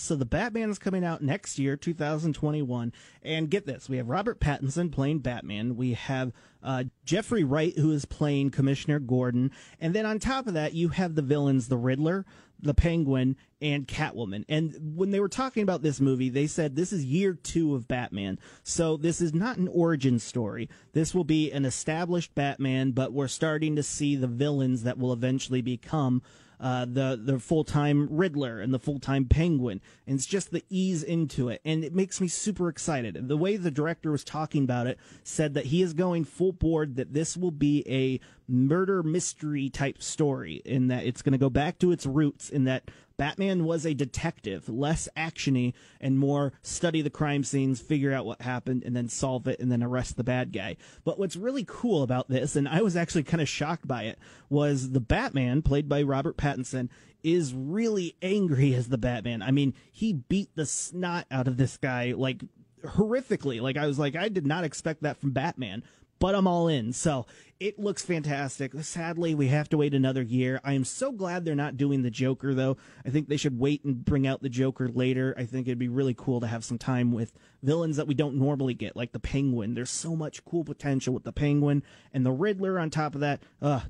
So 0.00 0.16
the 0.16 0.24
Batman 0.24 0.70
is 0.70 0.78
coming 0.78 1.04
out 1.04 1.22
next 1.22 1.58
year, 1.58 1.76
2021. 1.76 2.92
And 3.22 3.50
get 3.50 3.66
this, 3.66 3.88
we 3.88 3.96
have 3.96 4.08
Robert 4.08 4.40
Pattinson 4.40 4.90
playing 4.90 5.20
Batman. 5.20 5.76
We 5.76 5.94
have 5.94 6.32
uh, 6.62 6.84
Jeffrey 7.04 7.44
Wright, 7.44 7.76
who 7.76 7.92
is 7.92 8.04
playing 8.04 8.50
Commissioner 8.50 8.98
Gordon. 8.98 9.50
And 9.80 9.94
then 9.94 10.06
on 10.06 10.18
top 10.18 10.46
of 10.46 10.54
that, 10.54 10.74
you 10.74 10.90
have 10.90 11.14
the 11.14 11.22
villains, 11.22 11.68
the 11.68 11.76
Riddler, 11.76 12.24
the 12.60 12.74
Penguin, 12.74 13.36
and 13.60 13.86
Catwoman. 13.88 14.44
And 14.48 14.96
when 14.96 15.10
they 15.10 15.20
were 15.20 15.28
talking 15.28 15.62
about 15.62 15.82
this 15.82 16.00
movie, 16.00 16.28
they 16.28 16.46
said 16.46 16.76
this 16.76 16.92
is 16.92 17.04
year 17.04 17.34
two 17.34 17.74
of 17.74 17.88
Batman. 17.88 18.38
So 18.62 18.96
this 18.96 19.20
is 19.20 19.34
not 19.34 19.56
an 19.56 19.68
origin 19.68 20.18
story. 20.18 20.68
This 20.92 21.14
will 21.14 21.24
be 21.24 21.50
an 21.50 21.64
established 21.64 22.34
Batman, 22.34 22.92
but 22.92 23.12
we're 23.12 23.28
starting 23.28 23.76
to 23.76 23.82
see 23.82 24.14
the 24.16 24.28
villains 24.28 24.84
that 24.84 24.98
will 24.98 25.12
eventually 25.12 25.62
become 25.62 26.22
uh, 26.62 26.84
the 26.84 27.20
the 27.22 27.40
full 27.40 27.64
time 27.64 28.08
Riddler 28.08 28.60
and 28.60 28.72
the 28.72 28.78
full 28.78 29.00
time 29.00 29.24
Penguin, 29.24 29.80
and 30.06 30.14
it's 30.16 30.26
just 30.26 30.52
the 30.52 30.64
ease 30.70 31.02
into 31.02 31.48
it, 31.48 31.60
and 31.64 31.84
it 31.84 31.92
makes 31.92 32.20
me 32.20 32.28
super 32.28 32.68
excited. 32.68 33.28
The 33.28 33.36
way 33.36 33.56
the 33.56 33.70
director 33.70 34.12
was 34.12 34.22
talking 34.22 34.62
about 34.62 34.86
it 34.86 34.96
said 35.24 35.54
that 35.54 35.66
he 35.66 35.82
is 35.82 35.92
going 35.92 36.24
full 36.24 36.52
board 36.52 36.94
that 36.96 37.12
this 37.12 37.36
will 37.36 37.50
be 37.50 37.84
a 37.88 38.20
murder 38.48 39.02
mystery 39.02 39.68
type 39.70 40.00
story, 40.00 40.62
in 40.64 40.86
that 40.86 41.04
it's 41.04 41.20
going 41.20 41.32
to 41.32 41.38
go 41.38 41.50
back 41.50 41.80
to 41.80 41.90
its 41.90 42.06
roots, 42.06 42.48
in 42.48 42.62
that 42.64 42.90
Batman 43.16 43.64
was 43.64 43.86
a 43.86 43.94
detective, 43.94 44.68
less 44.68 45.08
actiony 45.16 45.74
and 46.00 46.18
more 46.18 46.52
study 46.62 47.02
the 47.02 47.10
crime 47.10 47.44
scenes, 47.44 47.80
figure 47.80 48.12
out 48.12 48.26
what 48.26 48.42
happened, 48.42 48.82
and 48.84 48.96
then 48.96 49.08
solve 49.08 49.46
it, 49.46 49.60
and 49.60 49.70
then 49.70 49.82
arrest 49.82 50.16
the 50.16 50.24
bad 50.24 50.52
guy. 50.52 50.76
But 51.04 51.18
what's 51.18 51.36
really 51.36 51.64
cool 51.66 52.02
about 52.02 52.28
this, 52.28 52.56
and 52.56 52.68
I 52.68 52.82
was 52.82 52.96
actually 52.96 53.24
kind 53.24 53.40
of 53.40 53.48
shocked 53.48 53.86
by 53.86 54.04
it, 54.04 54.18
was 54.48 54.90
the 54.90 55.00
Batman, 55.00 55.62
played 55.62 55.88
by 55.88 56.02
Robert 56.02 56.36
Pattinson, 56.36 56.88
is 57.22 57.54
really 57.54 58.16
angry 58.20 58.74
as 58.74 58.88
the 58.88 58.98
Batman. 58.98 59.42
I 59.42 59.50
mean, 59.52 59.74
he 59.92 60.12
beat 60.12 60.50
the 60.54 60.66
snot 60.66 61.26
out 61.30 61.46
of 61.46 61.56
this 61.56 61.76
guy 61.76 62.14
like 62.16 62.42
horrifically. 62.84 63.60
Like 63.60 63.76
I 63.76 63.86
was 63.86 63.98
like, 63.98 64.16
I 64.16 64.28
did 64.28 64.46
not 64.46 64.64
expect 64.64 65.02
that 65.02 65.20
from 65.20 65.30
Batman 65.30 65.84
but 66.22 66.36
I'm 66.36 66.46
all 66.46 66.68
in. 66.68 66.92
So 66.92 67.26
it 67.62 67.78
looks 67.78 68.02
fantastic. 68.02 68.72
Sadly, 68.80 69.36
we 69.36 69.46
have 69.46 69.68
to 69.68 69.76
wait 69.76 69.94
another 69.94 70.20
year. 70.20 70.60
I 70.64 70.72
am 70.72 70.84
so 70.84 71.12
glad 71.12 71.44
they're 71.44 71.54
not 71.54 71.76
doing 71.76 72.02
the 72.02 72.10
Joker, 72.10 72.54
though. 72.54 72.76
I 73.06 73.10
think 73.10 73.28
they 73.28 73.36
should 73.36 73.56
wait 73.56 73.84
and 73.84 74.04
bring 74.04 74.26
out 74.26 74.42
the 74.42 74.48
Joker 74.48 74.88
later. 74.88 75.32
I 75.38 75.44
think 75.44 75.68
it'd 75.68 75.78
be 75.78 75.88
really 75.88 76.14
cool 76.14 76.40
to 76.40 76.48
have 76.48 76.64
some 76.64 76.76
time 76.76 77.12
with 77.12 77.32
villains 77.62 77.98
that 77.98 78.08
we 78.08 78.14
don't 78.14 78.34
normally 78.34 78.74
get, 78.74 78.96
like 78.96 79.12
the 79.12 79.20
Penguin. 79.20 79.74
There's 79.74 79.90
so 79.90 80.16
much 80.16 80.44
cool 80.44 80.64
potential 80.64 81.14
with 81.14 81.22
the 81.22 81.32
Penguin 81.32 81.84
and 82.12 82.26
the 82.26 82.32
Riddler 82.32 82.80
on 82.80 82.90
top 82.90 83.14
of 83.14 83.20
that. 83.20 83.40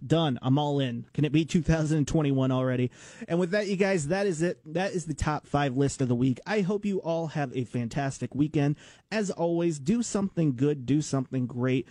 Done. 0.07 0.39
I'm 0.43 0.59
all 0.59 0.79
in. 0.79 1.07
Can 1.15 1.25
it 1.25 1.33
be 1.33 1.47
2021 1.47 2.53
already? 2.53 2.91
And 3.27 3.39
with 3.39 3.53
that, 3.53 3.69
you 3.69 3.77
guys, 3.77 4.09
that 4.09 4.27
is 4.27 4.43
it. 4.43 4.61
That 4.67 4.93
is 4.93 5.07
the 5.07 5.15
top 5.15 5.47
five 5.47 5.79
list 5.79 6.03
of 6.03 6.09
the 6.09 6.15
week. 6.15 6.41
I 6.47 6.61
hope 6.61 6.85
you 6.85 7.01
all 7.01 7.29
have 7.29 7.57
a 7.57 7.65
fantastic 7.65 8.35
weekend. 8.35 8.77
As 9.11 9.31
always, 9.31 9.79
do 9.79 10.03
something 10.03 10.57
good, 10.57 10.85
do 10.85 11.01
something 11.01 11.47
great. 11.47 11.89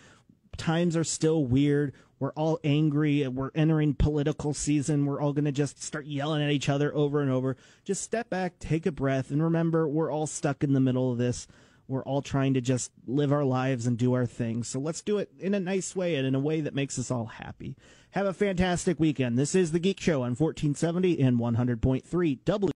Times 0.61 0.95
are 0.95 1.03
still 1.03 1.43
weird. 1.43 1.91
We're 2.19 2.33
all 2.33 2.59
angry. 2.63 3.27
We're 3.27 3.49
entering 3.55 3.95
political 3.95 4.53
season. 4.53 5.07
We're 5.07 5.19
all 5.19 5.33
going 5.33 5.45
to 5.45 5.51
just 5.51 5.81
start 5.81 6.05
yelling 6.05 6.43
at 6.43 6.51
each 6.51 6.69
other 6.69 6.93
over 6.93 7.19
and 7.19 7.31
over. 7.31 7.57
Just 7.83 8.03
step 8.03 8.29
back, 8.29 8.59
take 8.59 8.85
a 8.85 8.91
breath, 8.91 9.31
and 9.31 9.41
remember 9.41 9.87
we're 9.87 10.11
all 10.11 10.27
stuck 10.27 10.63
in 10.63 10.73
the 10.73 10.79
middle 10.79 11.11
of 11.11 11.17
this. 11.17 11.47
We're 11.87 12.03
all 12.03 12.21
trying 12.21 12.53
to 12.53 12.61
just 12.61 12.91
live 13.07 13.33
our 13.33 13.43
lives 13.43 13.87
and 13.87 13.97
do 13.97 14.13
our 14.13 14.27
thing. 14.27 14.61
So 14.61 14.79
let's 14.79 15.01
do 15.01 15.17
it 15.17 15.31
in 15.39 15.55
a 15.55 15.59
nice 15.59 15.95
way 15.95 16.13
and 16.13 16.27
in 16.27 16.35
a 16.35 16.39
way 16.39 16.61
that 16.61 16.75
makes 16.75 16.99
us 16.99 17.09
all 17.09 17.25
happy. 17.25 17.75
Have 18.11 18.27
a 18.27 18.33
fantastic 18.33 18.99
weekend. 18.99 19.39
This 19.39 19.55
is 19.55 19.71
The 19.71 19.79
Geek 19.79 19.99
Show 19.99 20.21
on 20.21 20.35
1470 20.35 21.19
and 21.19 21.39
100.3 21.39 22.45
W. 22.45 22.69